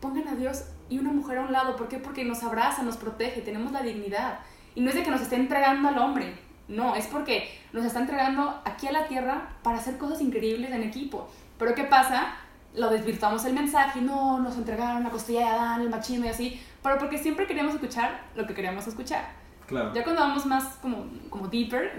pongan 0.00 0.28
a 0.28 0.34
Dios 0.34 0.64
y 0.90 0.98
una 0.98 1.12
mujer 1.12 1.38
a 1.38 1.42
un 1.42 1.52
lado. 1.52 1.76
¿Por 1.76 1.88
qué? 1.88 1.98
Porque 1.98 2.24
nos 2.24 2.42
abraza, 2.42 2.82
nos 2.82 2.98
protege, 2.98 3.40
tenemos 3.40 3.72
la 3.72 3.80
dignidad. 3.80 4.40
Y 4.74 4.82
no 4.82 4.90
es 4.90 4.96
de 4.96 5.02
que 5.02 5.10
nos 5.10 5.22
esté 5.22 5.36
entregando 5.36 5.88
al 5.88 5.98
hombre, 5.98 6.34
no, 6.70 6.94
es 6.94 7.06
porque 7.08 7.50
nos 7.72 7.84
está 7.84 8.00
entregando 8.00 8.60
aquí 8.64 8.86
a 8.86 8.92
la 8.92 9.08
tierra 9.08 9.48
para 9.62 9.78
hacer 9.78 9.98
cosas 9.98 10.20
increíbles 10.20 10.70
en 10.70 10.82
equipo. 10.82 11.28
Pero 11.58 11.74
¿qué 11.74 11.84
pasa? 11.84 12.34
Lo 12.74 12.90
desvirtuamos 12.90 13.44
el 13.44 13.54
mensaje, 13.54 14.00
no, 14.00 14.38
nos 14.38 14.56
entregaron 14.56 15.02
la 15.02 15.10
costilla 15.10 15.40
de 15.40 15.46
Adán, 15.46 15.80
el 15.80 15.90
machismo 15.90 16.26
y 16.26 16.28
así, 16.28 16.62
pero 16.82 16.98
porque 16.98 17.18
siempre 17.18 17.48
queríamos 17.48 17.74
escuchar 17.74 18.22
lo 18.36 18.46
que 18.46 18.54
queríamos 18.54 18.86
escuchar. 18.86 19.32
Claro. 19.66 19.92
Ya 19.94 20.04
cuando 20.04 20.22
vamos 20.22 20.46
más 20.46 20.64
como, 20.80 21.06
como 21.28 21.48
deeper, 21.48 21.92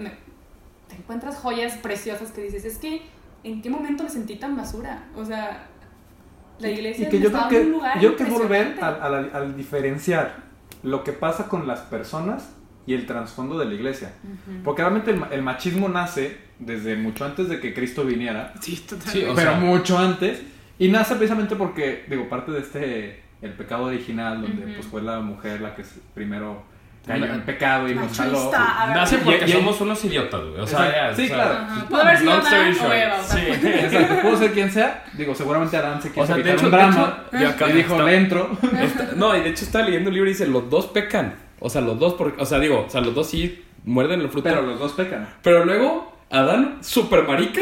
te 0.88 0.96
encuentras 0.96 1.36
joyas 1.36 1.76
preciosas 1.76 2.32
que 2.32 2.42
dices, 2.42 2.64
es 2.64 2.78
que, 2.78 3.02
¿en 3.44 3.60
qué 3.60 3.68
momento 3.68 4.04
me 4.04 4.10
sentí 4.10 4.36
tan 4.36 4.56
basura? 4.56 5.04
O 5.14 5.24
sea, 5.24 5.66
la 6.62 6.70
iglesia 6.70 7.06
y 7.06 7.10
que 7.10 7.20
yo 7.20 7.30
creo 7.30 7.48
que, 7.48 7.64
lugar 7.64 8.00
yo 8.00 8.16
creo 8.16 8.28
que 8.28 8.32
volver 8.32 8.76
al, 8.80 9.02
al- 9.02 9.30
al 9.34 9.56
diferenciar 9.56 10.36
lo 10.82 11.04
que 11.04 11.12
pasa 11.12 11.48
con 11.48 11.66
las 11.66 11.80
personas 11.80 12.50
y 12.86 12.94
el 12.94 13.06
trasfondo 13.06 13.58
de 13.58 13.66
la 13.66 13.74
iglesia. 13.74 14.12
Ujú. 14.24 14.62
Porque 14.64 14.82
realmente 14.82 15.10
el, 15.12 15.22
el 15.30 15.42
machismo 15.42 15.88
nace 15.88 16.36
desde 16.58 16.96
mucho 16.96 17.24
antes 17.24 17.48
de 17.48 17.60
que 17.60 17.72
Cristo 17.74 18.04
viniera, 18.04 18.52
Sí, 18.60 18.76
totalmente. 18.76 19.10
Sí, 19.20 19.24
pero 19.34 19.50
sea- 19.52 19.60
mucho 19.60 19.98
antes, 19.98 20.42
y 20.78 20.88
nace 20.88 21.14
precisamente 21.16 21.54
porque, 21.56 22.04
digo, 22.08 22.28
parte 22.28 22.50
de 22.50 22.60
este, 22.60 23.22
el 23.40 23.52
pecado 23.52 23.84
original, 23.84 24.42
donde 24.42 24.64
Ujú. 24.64 24.74
pues 24.74 24.86
fue 24.86 25.02
la 25.02 25.20
mujer 25.20 25.60
la 25.60 25.74
que 25.76 25.84
primero 26.14 26.62
cayó 27.06 27.24
Una- 27.24 27.34
en 27.34 27.40
pecado 27.42 27.88
y 27.88 27.94
nos 27.94 28.16
jaló. 28.16 28.50
Nace 28.94 29.18
porque 29.18 29.44
Y- 29.46 29.50
y- 29.50 29.52
somos 29.52 29.80
unos 29.80 30.04
idiotas, 30.04 30.40
güey. 30.40 30.60
O 30.60 30.66
sea, 30.66 31.12
Sí, 31.14 31.28
claro. 31.28 31.58
Pudo 31.88 32.02
haber 32.02 32.18
sido 32.18 32.30
long 32.32 32.42
story 32.42 32.60
Adán 32.62 32.70
o 32.72 32.74
short, 32.82 32.94
Eva, 32.94 33.16
o 33.20 33.24
sea, 33.24 33.36
Sí. 33.36 33.66
Exacto, 33.66 34.22
pudo 34.22 34.36
ser 34.36 34.52
quien 34.52 34.70
sea. 34.72 35.04
Digo, 35.14 35.34
seguramente 35.34 35.76
Adán 35.76 36.00
se 36.02 36.08
quiso 36.10 36.20
O 36.22 36.26
sea, 36.26 36.34
de 36.36 36.40
evitar 36.42 36.56
hecho, 36.58 36.66
un 36.66 36.70
de 36.72 36.76
drama. 36.76 37.24
hecho, 37.32 37.42
yo 37.42 37.48
acá 37.48 37.68
y 37.68 37.72
dijo, 37.72 38.02
le 38.02 38.16
entro. 38.16 38.50
No, 39.16 39.36
y 39.36 39.40
de 39.40 39.48
hecho 39.50 39.64
estaba 39.64 39.84
leyendo 39.84 40.08
un 40.10 40.14
libro 40.14 40.28
y 40.30 40.32
dice, 40.32 40.46
los 40.46 40.70
dos 40.70 40.86
pecan. 40.86 41.34
O 41.58 41.68
sea, 41.70 41.80
los 41.80 41.98
dos, 41.98 42.14
porque, 42.14 42.40
o 42.42 42.46
sea, 42.46 42.58
digo, 42.58 42.84
o 42.86 42.90
sea, 42.90 43.00
los 43.00 43.14
dos 43.14 43.28
sí 43.28 43.64
muerden 43.84 44.20
el 44.20 44.28
fruto. 44.28 44.44
Pero 44.44 44.60
Pero, 44.60 44.70
los 44.72 44.78
dos 44.80 44.92
pecan. 44.92 45.28
luego, 45.64 46.11
Adán, 46.32 46.78
super 46.80 47.28
marica, 47.28 47.60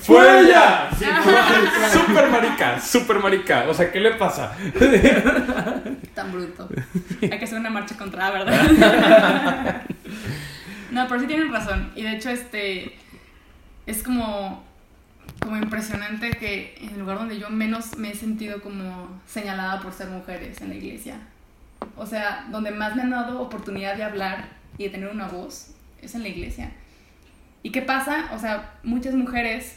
¡Fue 0.00 0.40
ella! 0.40 0.88
Sí, 0.96 1.04
fue 1.04 1.90
super 1.90 2.30
marica, 2.30 2.80
super 2.80 3.18
marica. 3.18 3.68
O 3.68 3.74
sea, 3.74 3.90
¿qué 3.90 4.00
le 4.00 4.12
pasa? 4.12 4.56
Tan 6.14 6.32
bruto. 6.32 6.68
Hay 7.20 7.38
que 7.38 7.44
hacer 7.44 7.58
una 7.58 7.70
marcha 7.70 7.96
contra, 7.96 8.30
¿verdad? 8.30 9.82
no, 10.90 11.08
pero 11.08 11.20
sí 11.20 11.26
tienen 11.26 11.52
razón. 11.52 11.90
Y 11.94 12.02
de 12.02 12.12
hecho, 12.16 12.30
este. 12.30 12.96
Es 13.86 14.02
como. 14.02 14.64
Como 15.40 15.56
impresionante 15.56 16.30
que 16.30 16.76
en 16.80 16.90
el 16.90 17.00
lugar 17.00 17.18
donde 17.18 17.38
yo 17.38 17.50
menos 17.50 17.96
me 17.98 18.10
he 18.10 18.14
sentido 18.14 18.60
como 18.62 19.20
señalada 19.26 19.80
por 19.80 19.92
ser 19.92 20.08
mujeres 20.08 20.60
en 20.60 20.68
la 20.68 20.74
iglesia. 20.76 21.16
O 21.96 22.06
sea, 22.06 22.46
donde 22.50 22.70
más 22.70 22.94
me 22.94 23.02
han 23.02 23.10
dado 23.10 23.40
oportunidad 23.40 23.96
de 23.96 24.04
hablar 24.04 24.50
y 24.78 24.84
de 24.84 24.90
tener 24.90 25.08
una 25.08 25.26
voz 25.26 25.70
es 26.00 26.14
en 26.14 26.22
la 26.22 26.28
iglesia. 26.28 26.70
¿Y 27.62 27.70
qué 27.70 27.82
pasa? 27.82 28.30
O 28.34 28.38
sea, 28.38 28.74
muchas 28.82 29.14
mujeres, 29.14 29.76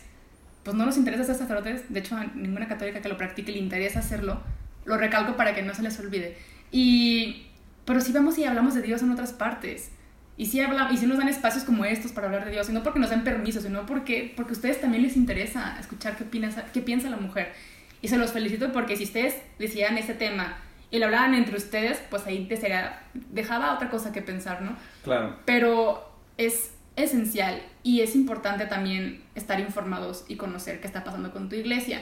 pues 0.63 0.75
no 0.75 0.85
nos 0.85 0.97
interesa 0.97 1.23
ser 1.23 1.35
sacerdotes, 1.35 1.91
de 1.93 1.99
hecho 1.99 2.15
a 2.15 2.25
ninguna 2.25 2.67
católica 2.67 3.01
que 3.01 3.09
lo 3.09 3.17
practique 3.17 3.51
le 3.51 3.59
interesa 3.59 3.99
hacerlo, 3.99 4.41
lo 4.85 4.97
recalco 4.97 5.35
para 5.35 5.53
que 5.53 5.61
no 5.61 5.73
se 5.73 5.83
les 5.83 5.99
olvide. 5.99 6.37
Y, 6.71 7.47
pero 7.85 8.01
sí 8.01 8.11
vamos 8.11 8.37
y 8.37 8.45
hablamos 8.45 8.73
de 8.73 8.81
Dios 8.81 9.01
en 9.01 9.11
otras 9.11 9.33
partes. 9.33 9.91
Y 10.37 10.47
sí, 10.47 10.59
habla, 10.59 10.89
y 10.91 10.97
sí 10.97 11.05
nos 11.05 11.17
dan 11.17 11.29
espacios 11.29 11.63
como 11.63 11.85
estos 11.85 12.11
para 12.11 12.27
hablar 12.27 12.45
de 12.45 12.51
Dios, 12.51 12.69
y 12.69 12.73
no 12.73 12.83
porque 12.83 12.99
nos 12.99 13.09
den 13.09 13.23
permiso, 13.23 13.61
sino 13.61 13.85
porque, 13.85 14.33
porque 14.35 14.51
a 14.51 14.55
ustedes 14.55 14.81
también 14.81 15.03
les 15.03 15.15
interesa 15.15 15.77
escuchar 15.79 16.17
qué, 16.17 16.25
qué 16.73 16.81
piensa 16.81 17.09
la 17.09 17.17
mujer. 17.17 17.53
Y 18.01 18.07
se 18.07 18.17
los 18.17 18.31
felicito 18.31 18.71
porque 18.71 18.97
si 18.97 19.03
ustedes 19.05 19.35
decidieran 19.57 19.97
este 19.97 20.13
tema 20.13 20.57
y 20.91 20.99
lo 20.99 21.05
hablaran 21.05 21.33
entre 21.33 21.55
ustedes, 21.55 22.01
pues 22.09 22.25
ahí 22.27 22.45
te 22.47 22.57
sería, 22.57 23.01
dejaba 23.13 23.73
otra 23.73 23.89
cosa 23.89 24.11
que 24.11 24.21
pensar, 24.21 24.61
¿no? 24.61 24.75
Claro. 25.03 25.39
pero 25.45 26.11
es 26.37 26.71
esencial 26.95 27.61
y 27.83 28.01
es 28.01 28.15
importante 28.15 28.65
también 28.65 29.21
estar 29.35 29.59
informados 29.59 30.25
y 30.27 30.35
conocer 30.35 30.79
qué 30.79 30.87
está 30.87 31.03
pasando 31.03 31.31
con 31.31 31.49
tu 31.49 31.55
iglesia. 31.55 32.01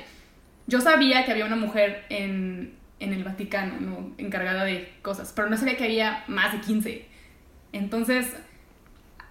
yo 0.68 0.80
sabía 0.80 1.26
que 1.26 1.32
había 1.32 1.46
una 1.46 1.56
mujer 1.56 2.06
en, 2.10 2.74
en 3.00 3.14
el 3.14 3.24
Vaticano, 3.24 3.82
¿no? 3.82 4.12
Encargada 4.18 4.64
de 4.64 4.94
cosas, 5.02 5.34
pero 5.36 5.50
no 5.50 5.58
sabía 5.58 5.76
que 5.76 5.84
había 5.84 6.24
más 6.28 6.54
de 6.54 6.62
15. 6.62 7.06
Entonces, 7.74 8.34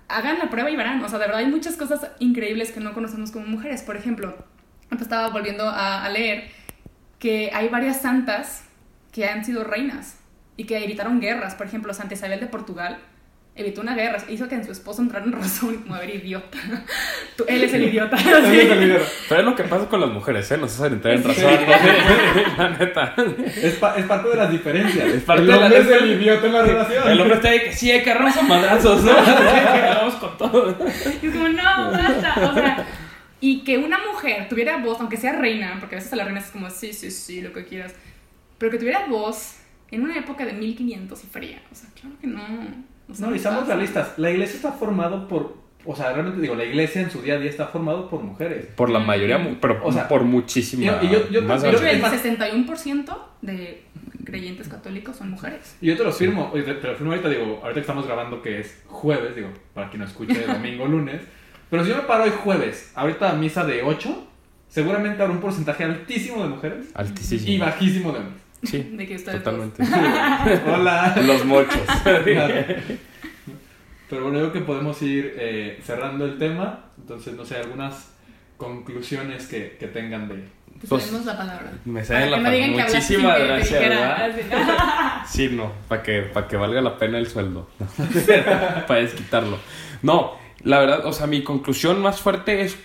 hagan 0.08 0.38
la 0.38 0.50
prueba 0.50 0.70
y 0.70 0.76
verán. 0.76 1.02
O 1.02 1.08
sea, 1.08 1.18
de 1.18 1.26
verdad 1.26 1.40
hay 1.40 1.50
muchas 1.50 1.76
cosas 1.76 2.10
increíbles 2.18 2.70
que 2.70 2.80
no 2.80 2.92
conocemos 2.92 3.30
como 3.30 3.46
mujeres. 3.46 3.82
Por 3.82 3.96
ejemplo, 3.96 4.36
estaba 4.90 5.28
volviendo 5.30 5.70
a 5.70 6.06
leer 6.10 6.50
que 7.18 7.50
hay 7.54 7.68
varias 7.68 8.02
santas 8.02 8.64
que 9.12 9.26
han 9.26 9.44
sido 9.44 9.64
reinas 9.64 10.18
y 10.56 10.64
que 10.64 10.82
evitaron 10.84 11.20
guerras. 11.20 11.54
Por 11.54 11.66
ejemplo, 11.66 11.94
Santa 11.94 12.14
Isabel 12.14 12.40
de 12.40 12.46
Portugal 12.46 12.98
evitó 13.54 13.82
una 13.82 13.94
guerra, 13.94 14.16
hizo 14.30 14.48
que 14.48 14.54
en 14.54 14.64
su 14.64 14.72
esposo 14.72 15.02
entrara 15.02 15.24
en 15.26 15.32
razón, 15.32 15.76
como 15.82 15.94
a 15.94 15.98
ver, 16.00 16.14
idiota. 16.16 16.56
Tú- 17.36 17.44
él 17.46 17.62
es 17.64 17.74
el 17.74 17.84
idiota. 17.84 18.16
Pero 18.16 19.40
es 19.40 19.44
lo 19.44 19.54
que 19.54 19.64
pasa 19.64 19.88
con 19.88 20.00
las 20.00 20.10
mujeres, 20.10 20.50
¿eh? 20.50 20.56
Nos 20.58 20.72
hacen 20.80 20.94
entrar 20.94 21.14
en 21.14 21.24
razón. 21.24 21.52
la 22.58 22.68
neta. 22.70 23.14
Es, 23.62 23.74
pa- 23.74 23.96
es 23.96 24.06
parte 24.06 24.28
de 24.30 24.36
las 24.36 24.50
diferencias. 24.50 25.06
Es 25.06 25.22
parte 25.22 25.42
el 25.42 25.48
de 25.48 25.52
la- 25.56 25.64
hombre 25.66 25.80
es 25.80 25.88
el 25.88 26.10
idiota 26.22 26.46
en 26.46 26.52
la 26.52 26.62
relación. 26.62 27.08
El 27.08 27.20
hombre 27.20 27.36
está 27.36 27.50
de 27.50 27.62
que 27.64 27.72
sí, 27.74 27.90
hay 27.90 28.02
que 28.02 28.10
a 28.12 28.18
madrazos, 28.42 29.04
¿no? 29.04 29.12
Vamos 29.14 30.14
con 30.14 30.38
todo. 30.38 30.76
Y 31.22 31.26
es 31.26 31.32
como, 31.32 31.48
no, 31.48 31.90
basta. 31.90 32.50
O 32.50 32.54
sea, 32.54 32.86
y 33.40 33.64
que 33.64 33.76
una 33.76 33.98
mujer 33.98 34.48
tuviera 34.48 34.76
voz, 34.78 34.98
aunque 35.00 35.16
sea 35.16 35.32
reina, 35.32 35.76
porque 35.80 35.96
a 35.96 35.98
veces 35.98 36.12
a 36.12 36.16
las 36.16 36.26
reinas 36.26 36.46
es 36.46 36.50
como, 36.52 36.70
sí, 36.70 36.92
sí, 36.92 37.10
sí, 37.10 37.40
lo 37.42 37.52
que 37.52 37.64
quieras, 37.64 37.92
pero 38.56 38.70
que 38.70 38.78
tuviera 38.78 39.06
voz 39.06 39.56
en 39.90 40.02
una 40.02 40.16
época 40.16 40.46
de 40.46 40.52
1500 40.52 41.24
y 41.24 41.26
fría. 41.26 41.62
O 41.70 41.74
sea, 41.74 41.90
claro 42.00 42.16
que 42.20 42.26
no. 42.28 42.40
O 43.10 43.14
sea, 43.14 43.26
No, 43.28 43.34
y 43.34 43.38
seamos 43.38 43.66
realistas. 43.66 44.12
La 44.18 44.30
iglesia 44.30 44.56
está 44.56 44.72
formado 44.72 45.28
por. 45.28 45.60
O 45.84 45.96
sea, 45.96 46.12
realmente 46.12 46.40
digo, 46.40 46.54
la 46.54 46.64
iglesia 46.64 47.00
en 47.02 47.10
su 47.10 47.20
día 47.22 47.34
a 47.34 47.38
día 47.38 47.50
está 47.50 47.66
formado 47.66 48.08
por 48.08 48.22
mujeres. 48.22 48.66
Por 48.76 48.88
la 48.88 49.00
mayoría, 49.00 49.58
pero 49.60 49.80
O 49.84 49.92
sea, 49.92 50.06
por 50.06 50.22
muchísima. 50.22 51.00
y 51.02 51.08
yo- 51.10 51.28
yo- 51.28 51.42
más 51.42 51.60
yo- 51.62 51.70
grande. 51.72 51.90
el 51.90 51.96
Es 51.96 52.02
más- 52.02 52.12
61% 52.12 53.18
de 53.42 53.82
creyentes 54.24 54.68
católicos 54.68 55.16
son 55.16 55.30
mujeres. 55.30 55.76
Y 55.80 55.86
yo 55.88 55.96
te 55.96 56.04
lo 56.04 56.12
firmo, 56.12 56.52
te, 56.54 56.62
te 56.62 56.86
lo 56.86 56.94
firmo 56.94 57.10
ahorita, 57.10 57.28
digo, 57.28 57.58
ahorita 57.62 57.74
que 57.74 57.80
estamos 57.80 58.06
grabando 58.06 58.40
que 58.40 58.60
es 58.60 58.82
jueves, 58.86 59.34
digo, 59.34 59.48
para 59.74 59.88
quien 59.90 60.00
no 60.02 60.06
escuche 60.06 60.46
domingo, 60.46 60.86
lunes. 60.86 61.20
Pero 61.68 61.82
si 61.84 61.90
yo 61.90 61.96
me 61.96 62.02
paro 62.02 62.24
hoy 62.24 62.30
jueves, 62.44 62.92
ahorita 62.94 63.30
a 63.30 63.34
misa 63.34 63.64
de 63.66 63.82
8, 63.82 64.24
seguramente 64.68 65.20
habrá 65.20 65.34
un 65.34 65.40
porcentaje 65.40 65.82
altísimo 65.84 66.42
de 66.44 66.48
mujeres 66.50 66.86
y 66.90 66.92
Altísimo. 66.94 67.64
bajísimo 67.64 68.12
de 68.12 68.18
hombres. 68.20 68.42
Sí, 68.62 68.78
De 68.92 69.06
que 69.06 69.16
ustedes 69.16 69.42
totalmente. 69.42 69.82
Hola. 70.66 71.14
Los 71.26 71.44
mochos. 71.44 71.80
Claro. 72.02 72.54
Pero 74.10 74.24
bueno, 74.24 74.38
yo 74.40 74.50
creo 74.50 74.52
que 74.52 74.66
podemos 74.66 75.00
ir 75.02 75.34
eh, 75.38 75.80
cerrando 75.82 76.26
el 76.26 76.38
tema. 76.38 76.86
Entonces, 76.98 77.34
no 77.34 77.44
sé, 77.46 77.56
algunas 77.56 78.12
conclusiones 78.58 79.46
que, 79.46 79.76
que 79.80 79.86
tengan 79.88 80.28
de... 80.28 80.34
Pues 80.34 80.88
Pues, 80.88 81.04
tenemos 81.06 81.26
la 81.26 81.36
palabra. 81.38 81.72
Me 81.86 82.02
Para 82.02 82.04
sale 82.04 82.24
que 82.24 82.30
la 82.30 82.36
palabra. 82.36 82.66
Muchísimas 82.88 83.38
gracias, 83.38 83.80
¿verdad? 83.80 85.26
Sí, 85.26 85.48
no, 85.50 85.72
para 85.88 86.02
que, 86.02 86.22
para 86.22 86.46
que 86.46 86.56
valga 86.56 86.80
la 86.82 86.98
pena 86.98 87.18
el 87.18 87.26
sueldo. 87.26 87.70
para 88.86 89.00
desquitarlo. 89.00 89.58
No, 90.02 90.32
la 90.62 90.78
verdad, 90.80 91.06
o 91.06 91.12
sea, 91.12 91.26
mi 91.26 91.42
conclusión 91.42 92.00
más 92.02 92.20
fuerte 92.20 92.62
es 92.62 92.76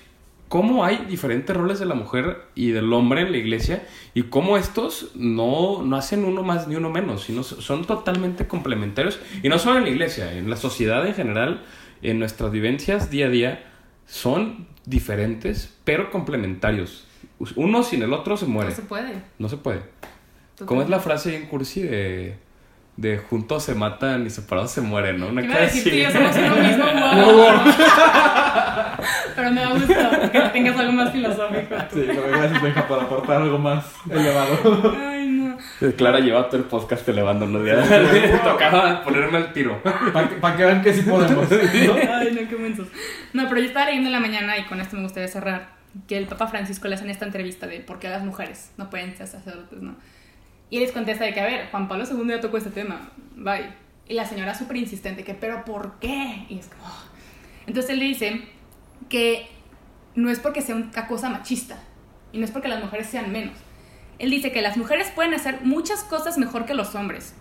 cómo 0.49 0.85
hay 0.85 1.05
diferentes 1.09 1.55
roles 1.55 1.79
de 1.79 1.85
la 1.85 1.95
mujer 1.95 2.43
y 2.55 2.71
del 2.71 2.91
hombre 2.93 3.21
en 3.21 3.31
la 3.31 3.37
iglesia 3.37 3.85
y 4.13 4.23
cómo 4.23 4.57
estos 4.57 5.11
no, 5.15 5.83
no 5.83 5.95
hacen 5.95 6.25
uno 6.25 6.43
más 6.43 6.67
ni 6.67 6.75
uno 6.75 6.89
menos, 6.89 7.23
sino 7.23 7.43
son 7.43 7.85
totalmente 7.85 8.47
complementarios. 8.47 9.19
Y 9.43 9.49
no 9.49 9.59
solo 9.59 9.77
en 9.77 9.83
la 9.83 9.89
iglesia, 9.89 10.33
en 10.33 10.49
la 10.49 10.55
sociedad 10.55 11.05
en 11.05 11.13
general, 11.13 11.63
en 12.01 12.19
nuestras 12.19 12.51
vivencias 12.51 13.09
día 13.09 13.27
a 13.27 13.29
día, 13.29 13.65
son 14.05 14.67
diferentes, 14.85 15.75
pero 15.83 16.11
complementarios. 16.11 17.05
Uno 17.55 17.83
sin 17.83 18.01
el 18.01 18.13
otro 18.13 18.37
se 18.37 18.45
muere. 18.45 18.69
No 18.69 18.75
se 18.75 18.81
puede. 18.81 19.23
No 19.37 19.49
se 19.49 19.57
puede. 19.57 19.81
¿Cómo 20.65 20.81
es 20.81 20.89
la 20.89 20.99
frase 20.99 21.35
en 21.35 21.45
cursi 21.45 21.83
de, 21.83 22.37
de 22.95 23.19
juntos 23.19 23.63
se 23.63 23.75
matan 23.75 24.25
y 24.25 24.29
separados 24.31 24.71
se 24.71 24.81
mueren, 24.81 25.19
no? 25.19 25.27
Una 25.27 25.45
cosa 25.45 25.63
así. 25.63 26.01
yo 26.01 26.09
somos 26.09 26.35
uno 26.35 26.55
mismo, 26.55 26.83
wow. 27.33 27.47
Pero 29.37 29.51
me 29.51 29.61
da 29.61 29.69
gusto 29.69 29.93
que 30.31 30.39
tengas 30.51 30.77
algo 30.79 30.93
más 30.93 31.11
filosófico. 31.11 31.75
Sí, 31.93 32.05
lo 32.07 32.27
gracias, 32.27 32.59
Benja, 32.59 32.87
por 32.87 32.99
aportar 32.99 33.43
algo 33.43 33.59
más 33.59 33.85
elevado. 34.09 34.95
Ay, 34.97 35.27
no. 35.27 35.57
Clara 35.95 36.19
lleva 36.19 36.47
todo 36.47 36.57
el 36.57 36.63
podcast 36.63 37.07
elevando 37.07 37.45
unos 37.45 37.63
días. 37.63 37.87
Tocaba 38.43 39.03
ponerme 39.03 39.37
al 39.37 39.53
tiro. 39.53 39.79
Para 40.11 40.27
que, 40.27 40.35
pa' 40.37 40.57
que 40.57 40.65
vean 40.65 40.81
que 40.81 40.91
sí 40.91 41.03
podemos. 41.03 41.47
¿no? 41.51 41.57
Ay, 41.57 42.31
no, 42.41 42.49
qué 42.49 42.55
mensos. 42.59 42.87
No, 43.33 43.47
pero 43.47 43.61
yo 43.61 43.67
estaba 43.67 43.85
leyendo 43.85 44.07
en 44.07 44.13
la 44.13 44.19
mañana 44.19 44.57
y 44.57 44.63
con 44.63 44.81
esto 44.81 44.95
me 44.95 45.03
gustaría 45.03 45.27
cerrar 45.27 45.69
que 46.07 46.17
el 46.17 46.25
Papa 46.25 46.47
Francisco 46.47 46.87
le 46.87 46.95
hacen 46.95 47.11
esta 47.11 47.25
entrevista 47.25 47.67
de 47.67 47.79
por 47.81 47.99
qué 47.99 48.09
las 48.09 48.23
mujeres 48.23 48.71
no 48.77 48.89
pueden 48.89 49.15
ser 49.15 49.27
sacerdotes, 49.27 49.83
¿no? 49.83 49.95
Y 50.71 50.77
él 50.77 50.81
les 50.83 50.91
contesta 50.91 51.25
de 51.25 51.33
que, 51.35 51.41
a 51.41 51.45
ver, 51.45 51.67
Juan 51.69 51.87
Pablo 51.87 52.05
II 52.09 52.27
ya 52.27 52.41
tocó 52.41 52.57
este 52.57 52.71
tema, 52.71 53.11
bye. 53.35 53.69
Y 54.07 54.15
la 54.15 54.25
señora 54.25 54.55
súper 54.55 54.77
insistente, 54.77 55.23
que, 55.23 55.35
pero 55.35 55.63
¿por 55.63 55.99
qué? 55.99 56.45
Y 56.49 56.57
es 56.57 56.67
como... 56.69 56.85
"Oh". 56.87 57.03
Entonces 57.67 57.91
él 57.91 57.99
le 57.99 58.05
dice 58.05 58.41
que 59.09 59.47
no 60.15 60.29
es 60.29 60.39
porque 60.39 60.61
sea 60.61 60.75
una 60.75 61.07
cosa 61.07 61.29
machista 61.29 61.77
y 62.31 62.39
no 62.39 62.45
es 62.45 62.51
porque 62.51 62.67
las 62.67 62.83
mujeres 62.83 63.07
sean 63.07 63.31
menos. 63.31 63.55
Él 64.19 64.31
dice 64.31 64.51
que 64.51 64.61
las 64.61 64.77
mujeres 64.77 65.11
pueden 65.13 65.33
hacer 65.33 65.59
muchas 65.63 66.03
cosas 66.03 66.37
mejor 66.37 66.65
que 66.65 66.73
los 66.73 66.95
hombres. 66.95 67.35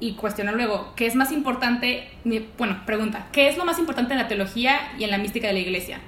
Y 0.00 0.14
cuestiona 0.14 0.52
luego, 0.52 0.92
¿qué 0.96 1.06
es 1.06 1.14
más 1.14 1.32
importante? 1.32 2.10
Bueno, 2.58 2.82
pregunta, 2.84 3.28
¿qué 3.32 3.48
es 3.48 3.56
lo 3.56 3.64
más 3.64 3.78
importante 3.78 4.12
en 4.12 4.18
la 4.18 4.28
teología 4.28 4.78
y 4.98 5.04
en 5.04 5.10
la 5.10 5.18
mística 5.18 5.46
de 5.46 5.54
la 5.54 5.60
iglesia? 5.60 6.00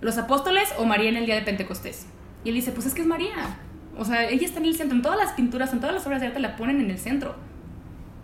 ¿Los 0.00 0.18
apóstoles 0.18 0.72
o 0.78 0.84
María 0.84 1.08
en 1.08 1.16
el 1.16 1.26
día 1.26 1.34
de 1.34 1.42
Pentecostés? 1.42 2.06
Y 2.44 2.50
él 2.50 2.54
dice, 2.54 2.72
pues 2.72 2.86
es 2.86 2.94
que 2.94 3.02
es 3.02 3.06
María. 3.06 3.58
O 3.98 4.04
sea, 4.04 4.28
ella 4.28 4.46
está 4.46 4.60
en 4.60 4.66
el 4.66 4.76
centro. 4.76 4.96
En 4.96 5.02
todas 5.02 5.18
las 5.18 5.32
pinturas, 5.32 5.72
en 5.72 5.80
todas 5.80 5.94
las 5.94 6.06
obras 6.06 6.20
de 6.20 6.28
arte 6.28 6.40
la 6.40 6.56
ponen 6.56 6.80
en 6.80 6.90
el 6.90 6.98
centro. 6.98 7.34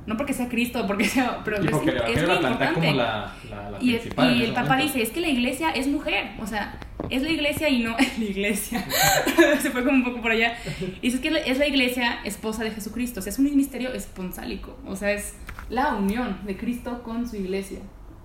No 0.06 0.16
porque 0.16 0.32
sea 0.32 0.48
Cristo, 0.48 0.84
porque 0.86 1.04
sea... 1.04 1.42
Pero 1.44 1.58
Y 1.62 1.66
es, 1.66 1.70
porque 1.72 1.90
el 1.90 1.96
es 1.96 2.02
Evangelio 2.02 2.26
muy 2.34 2.42
la 2.42 2.48
importante. 2.50 2.74
como 2.74 2.92
la, 2.96 3.32
la, 3.50 3.70
la 3.70 3.78
Y, 3.82 3.90
el- 3.94 4.00
principal. 4.00 4.36
y 4.36 4.42
el 4.44 4.52
Papa 4.52 4.62
momento. 4.70 4.84
dice, 4.92 5.02
es 5.02 5.10
que 5.10 5.20
la 5.20 5.28
iglesia 5.28 5.70
es 5.70 5.86
mujer, 5.88 6.30
o 6.40 6.46
sea, 6.46 6.78
es 7.08 7.22
la 7.22 7.30
iglesia 7.30 7.68
y 7.68 7.82
no 7.84 7.96
la 8.18 8.24
iglesia. 8.24 8.84
Se 9.60 9.70
fue 9.70 9.84
como 9.84 9.96
un 9.98 10.04
poco 10.04 10.20
por 10.20 10.32
allá. 10.32 10.54
Y 10.80 11.00
dice, 11.02 11.16
es 11.16 11.22
que 11.22 11.30
la- 11.30 11.38
es 11.40 11.58
la 11.58 11.66
iglesia 11.68 12.18
esposa 12.24 12.64
de 12.64 12.72
Jesucristo, 12.72 13.20
o 13.20 13.22
sea, 13.22 13.32
es 13.32 13.38
un 13.38 13.54
misterio 13.56 13.92
esponsálico, 13.92 14.76
o 14.86 14.96
sea, 14.96 15.12
es 15.12 15.34
la 15.70 15.94
unión 15.94 16.38
de 16.46 16.56
Cristo 16.56 17.02
con 17.04 17.28
su 17.28 17.36
iglesia. 17.36 17.78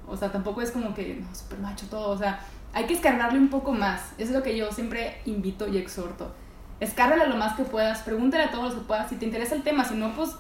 O 0.07 0.15
sea, 0.17 0.31
tampoco 0.31 0.61
es 0.61 0.71
como 0.71 0.93
que, 0.95 1.15
no, 1.21 1.35
super 1.35 1.59
macho 1.59 1.85
todo, 1.89 2.09
o 2.09 2.17
sea, 2.17 2.39
hay 2.73 2.85
que 2.85 2.93
escarbarle 2.93 3.37
un 3.39 3.49
poco 3.49 3.71
más. 3.73 4.13
Eso 4.17 4.29
es 4.31 4.31
lo 4.31 4.41
que 4.41 4.57
yo 4.57 4.71
siempre 4.71 5.17
invito 5.25 5.67
y 5.67 5.77
exhorto. 5.77 6.33
Escárrale 6.79 7.27
lo 7.27 7.35
más 7.35 7.55
que 7.55 7.63
puedas, 7.63 8.01
pregúntale 8.01 8.45
a 8.45 8.51
todos 8.51 8.65
los 8.65 8.73
que 8.75 8.87
puedas, 8.87 9.09
si 9.09 9.15
te 9.17 9.25
interesa 9.25 9.55
el 9.55 9.63
tema, 9.63 9.83
si 9.83 9.95
no, 9.95 10.13
pues, 10.15 10.31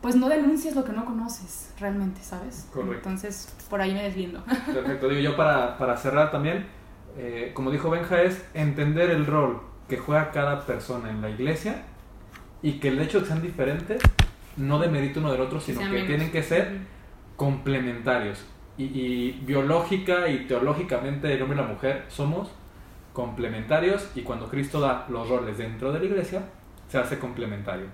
pues 0.00 0.16
no 0.16 0.28
denuncies 0.28 0.74
lo 0.74 0.84
que 0.84 0.92
no 0.92 1.04
conoces 1.04 1.72
realmente, 1.78 2.22
¿sabes? 2.22 2.68
Correcto. 2.72 3.08
Entonces, 3.08 3.54
por 3.68 3.80
ahí 3.80 3.92
me 3.92 4.02
deslindo. 4.02 4.42
Perfecto, 4.66 5.08
digo 5.08 5.20
yo 5.20 5.36
para, 5.36 5.76
para 5.76 5.96
cerrar 5.96 6.30
también, 6.30 6.66
eh, 7.18 7.52
como 7.54 7.70
dijo 7.70 7.90
Benja, 7.90 8.22
es 8.22 8.42
entender 8.54 9.10
el 9.10 9.26
rol 9.26 9.60
que 9.88 9.98
juega 9.98 10.30
cada 10.30 10.64
persona 10.64 11.10
en 11.10 11.20
la 11.20 11.28
iglesia 11.28 11.82
y 12.62 12.74
que 12.74 12.88
el 12.88 13.00
hecho 13.00 13.18
de 13.18 13.24
que 13.24 13.28
sean 13.28 13.42
diferentes 13.42 14.00
no 14.56 14.78
demerita 14.78 15.20
uno 15.20 15.32
del 15.32 15.40
otro, 15.40 15.60
sino 15.60 15.80
que 15.80 15.88
menos. 15.88 16.06
tienen 16.06 16.30
que 16.30 16.42
ser 16.42 16.78
complementarios. 17.36 18.44
Y, 18.78 18.84
y 18.84 19.40
biológica 19.44 20.28
y 20.28 20.46
teológicamente 20.46 21.32
el 21.32 21.42
hombre 21.42 21.58
y 21.58 21.60
la 21.60 21.66
mujer 21.66 22.04
somos 22.08 22.50
complementarios 23.12 24.10
y 24.14 24.22
cuando 24.22 24.48
Cristo 24.48 24.80
da 24.80 25.06
los 25.10 25.28
roles 25.28 25.58
dentro 25.58 25.92
de 25.92 25.98
la 25.98 26.04
iglesia, 26.06 26.42
se 26.88 26.98
hace 26.98 27.18
complementario. 27.18 27.86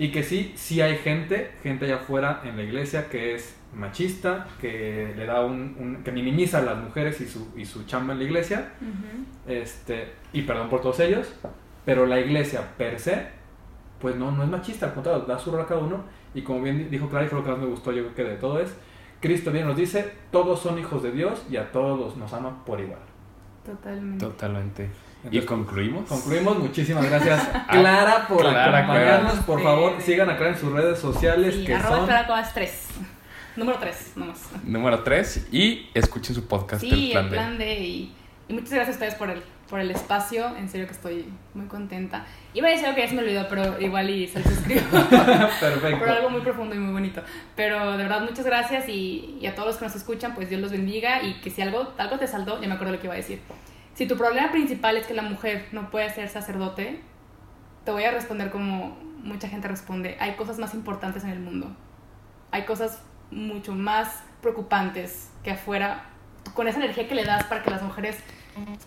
Y 0.00 0.10
que 0.12 0.22
sí, 0.22 0.52
sí 0.56 0.80
hay 0.80 0.96
gente, 0.96 1.50
gente 1.62 1.84
allá 1.84 1.96
afuera 1.96 2.40
en 2.44 2.56
la 2.56 2.62
iglesia 2.62 3.08
que 3.10 3.34
es 3.34 3.54
machista, 3.74 4.46
que 4.60 5.12
le 5.16 5.26
da 5.26 5.44
un, 5.44 5.76
un- 5.78 6.02
que 6.02 6.10
minimiza 6.10 6.58
a 6.58 6.62
las 6.62 6.78
mujeres 6.78 7.20
y 7.20 7.26
su, 7.28 7.52
y 7.56 7.64
su 7.66 7.84
chamba 7.84 8.14
en 8.14 8.18
la 8.20 8.24
iglesia, 8.24 8.72
Ujú. 8.80 9.52
este, 9.52 10.12
y 10.32 10.42
perdón 10.42 10.70
por 10.70 10.80
todos 10.80 11.00
ellos, 11.00 11.32
pero 11.84 12.06
la 12.06 12.18
iglesia 12.18 12.62
per 12.78 12.98
se, 12.98 13.26
pues 14.00 14.16
no, 14.16 14.30
no 14.32 14.42
es 14.42 14.48
machista, 14.48 14.86
al 14.86 14.94
contrario, 14.94 15.24
da 15.26 15.38
su 15.38 15.50
rol 15.52 15.60
a 15.60 15.66
cada 15.66 15.80
uno, 15.80 16.02
y 16.34 16.40
como 16.42 16.62
bien 16.62 16.90
dijo 16.90 17.08
Clara, 17.10 17.26
y 17.26 17.28
fue 17.28 17.38
lo 17.40 17.44
que 17.44 17.50
más 17.50 17.60
me 17.60 17.66
gustó 17.66 17.92
yo 17.92 18.02
creo 18.04 18.14
que 18.14 18.24
de 18.24 18.36
todo 18.36 18.58
es, 18.60 18.74
Cristo 19.20 19.52
bien 19.52 19.66
nos 19.66 19.76
dice, 19.76 20.10
todos 20.32 20.60
son 20.60 20.78
hijos 20.78 21.02
de 21.02 21.12
Dios 21.12 21.44
y 21.50 21.56
a 21.58 21.70
todos 21.72 22.16
nos 22.16 22.32
ama 22.32 22.64
por 22.64 22.80
igual. 22.80 23.00
Totalmente. 23.66 24.24
Totalmente. 24.24 24.88
¿Y 25.24 25.26
Entonces, 25.38 25.44
concluimos? 25.48 26.08
Concluimos, 26.08 26.58
muchísimas 26.58 27.04
gracias 27.04 27.46
Clara 27.70 28.26
por 28.26 28.40
Clara, 28.40 28.78
acompañarnos, 28.78 29.32
Clara. 29.32 29.46
por 29.46 29.62
favor 29.62 29.94
sí. 29.98 30.12
sigan 30.12 30.30
a 30.30 30.36
Clara 30.36 30.52
en 30.54 30.58
sus 30.58 30.72
redes 30.72 30.98
sociales 30.98 31.54
Sí, 31.54 31.64
que 31.64 31.74
arroba 31.74 31.96
son... 31.98 32.06
Clara 32.06 32.26
Cuevas 32.26 32.54
3. 32.54 32.86
Número 33.56 33.78
3, 33.78 34.12
nomás. 34.16 34.38
Número 34.64 35.02
3. 35.02 35.48
Y 35.52 35.90
escuchen 35.92 36.34
su 36.34 36.46
podcast, 36.46 36.80
Sí, 36.80 37.12
El 37.12 37.28
Plan 37.28 37.58
D. 37.58 37.64
D. 37.64 37.80
Y, 37.80 38.14
y 38.48 38.52
muchas 38.54 38.70
gracias 38.70 38.88
a 38.88 38.98
ustedes 38.98 39.14
por 39.16 39.28
el, 39.28 39.42
por 39.68 39.80
el 39.80 39.90
espacio. 39.90 40.56
En 40.56 40.68
serio 40.70 40.86
que 40.86 40.92
estoy 40.94 41.26
muy 41.52 41.66
contenta. 41.66 42.24
Iba 42.54 42.68
a 42.68 42.70
decir 42.70 42.86
algo 42.86 42.96
que 42.96 43.02
ya 43.02 43.08
se 43.08 43.14
me 43.16 43.22
olvidó, 43.22 43.46
pero 43.48 43.78
igual 43.80 44.08
y 44.08 44.26
se 44.28 44.38
los 44.38 44.50
escribo. 44.50 44.80
Perfecto. 45.60 45.98
por 45.98 46.08
algo 46.08 46.30
muy 46.30 46.40
profundo 46.40 46.74
y 46.74 46.78
muy 46.78 46.92
bonito. 46.92 47.20
Pero 47.56 47.90
de 47.92 48.02
verdad, 48.04 48.22
muchas 48.22 48.46
gracias. 48.46 48.88
Y, 48.88 49.36
y 49.40 49.46
a 49.46 49.54
todos 49.54 49.68
los 49.68 49.76
que 49.76 49.84
nos 49.84 49.94
escuchan, 49.96 50.34
pues 50.34 50.48
Dios 50.48 50.62
los 50.62 50.70
bendiga. 50.70 51.22
Y 51.22 51.34
que 51.40 51.50
si 51.50 51.60
algo, 51.60 51.92
algo 51.98 52.18
te 52.18 52.26
saldó, 52.28 52.60
ya 52.62 52.68
me 52.68 52.74
acuerdo 52.74 52.94
lo 52.94 53.00
que 53.00 53.06
iba 53.08 53.14
a 53.14 53.18
decir. 53.18 53.40
Si 53.94 54.06
tu 54.06 54.16
problema 54.16 54.50
principal 54.50 54.96
es 54.96 55.06
que 55.06 55.14
la 55.14 55.22
mujer 55.22 55.68
no 55.72 55.90
puede 55.90 56.10
ser 56.10 56.28
sacerdote, 56.28 57.00
te 57.84 57.90
voy 57.90 58.04
a 58.04 58.10
responder 58.10 58.50
como 58.50 58.96
mucha 59.22 59.48
gente 59.48 59.68
responde. 59.68 60.16
Hay 60.20 60.36
cosas 60.36 60.58
más 60.58 60.74
importantes 60.74 61.24
en 61.24 61.30
el 61.30 61.40
mundo. 61.40 61.74
Hay 62.50 62.64
cosas 62.64 63.02
mucho 63.30 63.74
más 63.74 64.22
preocupantes 64.40 65.30
que 65.42 65.52
afuera. 65.52 66.06
Con 66.54 66.68
esa 66.68 66.78
energía 66.78 67.08
que 67.08 67.14
le 67.14 67.24
das 67.24 67.44
para 67.44 67.62
que 67.62 67.70
las 67.70 67.82
mujeres 67.82 68.16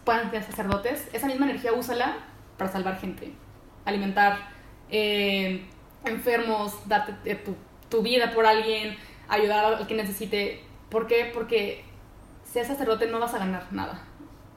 puedan 0.04 0.30
ser 0.32 0.44
sacerdotes, 0.44 1.10
esa 1.14 1.28
misma 1.28 1.46
energía 1.46 1.74
úsala 1.74 2.18
para 2.58 2.72
salvar 2.72 3.00
gente. 3.00 3.34
Alimentar 3.86 4.40
eh, 4.90 5.66
enfermos, 6.06 6.88
darte 6.88 7.14
eh, 7.26 7.44
tu, 7.90 8.02
vida 8.02 8.32
por 8.32 8.46
alguien, 8.46 8.98
ayudar 9.30 9.66
al 9.66 9.88
que 9.88 9.96
necesite. 9.96 10.64
¿Por 10.90 11.08
qué? 11.08 11.32
Porque 11.34 11.86
ser 12.44 12.66
sacerdote 12.66 13.08
no 13.08 13.20
vas 13.20 13.34
a 13.34 13.40
ganar 13.40 13.68
nada. 13.72 14.04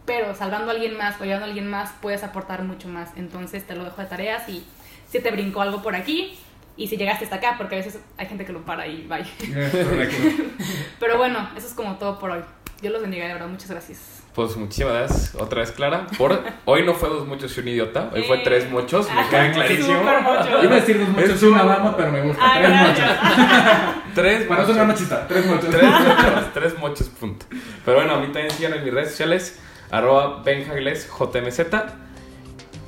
Pero 0.06 0.34
salvando 0.34 0.70
a 0.70 0.74
alguien 0.74 0.96
más 0.96 1.20
o 1.20 1.24
ayudando 1.24 1.44
a 1.46 1.48
alguien 1.48 1.68
más 1.68 1.90
puedes 2.00 2.22
aportar 2.24 2.62
mucho 2.62 2.88
más. 2.88 3.10
Entonces 3.16 3.66
te 3.66 3.74
lo 3.74 3.84
dejo 3.84 4.00
de 4.00 4.06
tareas 4.06 4.48
y 4.48 4.64
si 5.10 5.20
te 5.20 5.30
brincó 5.30 5.62
algo 5.62 5.82
por 5.82 5.94
aquí 5.96 6.38
y 6.76 6.88
si 6.88 6.96
llegaste 6.96 7.24
hasta 7.24 7.36
acá, 7.36 7.54
porque 7.58 7.74
a 7.74 7.78
veces 7.78 7.98
hay 8.16 8.26
gente 8.26 8.44
que 8.44 8.52
lo 8.52 8.60
para 8.64 8.86
y 8.86 9.02
bye. 9.06 9.24
Correcto. 9.70 10.16
Pero 11.00 11.18
bueno, 11.18 11.48
eso 11.56 11.66
es 11.66 11.74
como 11.74 11.96
todo 11.96 12.18
por 12.18 12.30
hoy. 12.30 12.40
Dios 12.80 12.92
los 12.92 13.02
bendiga, 13.02 13.26
de 13.26 13.32
verdad. 13.32 13.48
Muchas 13.48 13.70
gracias. 13.70 14.22
Pues 14.34 14.54
muchísimas 14.54 14.92
gracias 14.92 15.34
otra 15.36 15.60
vez, 15.60 15.72
Clara. 15.72 16.06
Por, 16.18 16.38
hoy 16.66 16.84
no 16.84 16.92
fue 16.92 17.08
dos 17.08 17.26
muchos 17.26 17.56
y 17.56 17.60
un 17.60 17.68
idiota, 17.68 18.10
hoy 18.12 18.22
fue 18.24 18.36
Eh. 18.36 18.42
tres 18.44 18.70
muchos, 18.70 19.08
me 19.10 19.26
queda 19.30 19.50
clarísimo. 19.50 20.02
Iba 20.02 20.72
a 20.72 20.74
decir 20.74 20.98
dos 21.00 21.08
muchos 21.08 21.30
Es 21.30 21.42
y 21.42 21.46
una 21.46 21.62
un- 21.62 21.68
dama, 21.68 21.96
pero 21.96 22.12
me 22.12 22.20
gusta. 22.20 22.42
Ah, 22.44 22.58
tres 22.58 22.70
muchos. 22.76 24.14
Tres 24.14 24.50
muchos. 24.50 24.68
una 24.68 24.84
machista. 24.84 25.26
Tres 25.26 25.46
muchos. 25.46 25.70
Tres 25.70 25.82
mochos, 25.90 26.52
tres 26.52 26.78
mochos, 26.78 27.08
punto. 27.08 27.46
Pero 27.84 27.96
bueno, 27.96 28.14
a 28.16 28.18
mí 28.20 28.26
también 28.26 28.50
sigan 28.50 28.74
en 28.74 28.84
mis 28.84 28.92
redes 28.92 29.10
sociales, 29.12 29.58
arroba 29.90 30.42
benjagles, 30.42 31.08
jmz, 31.08 31.60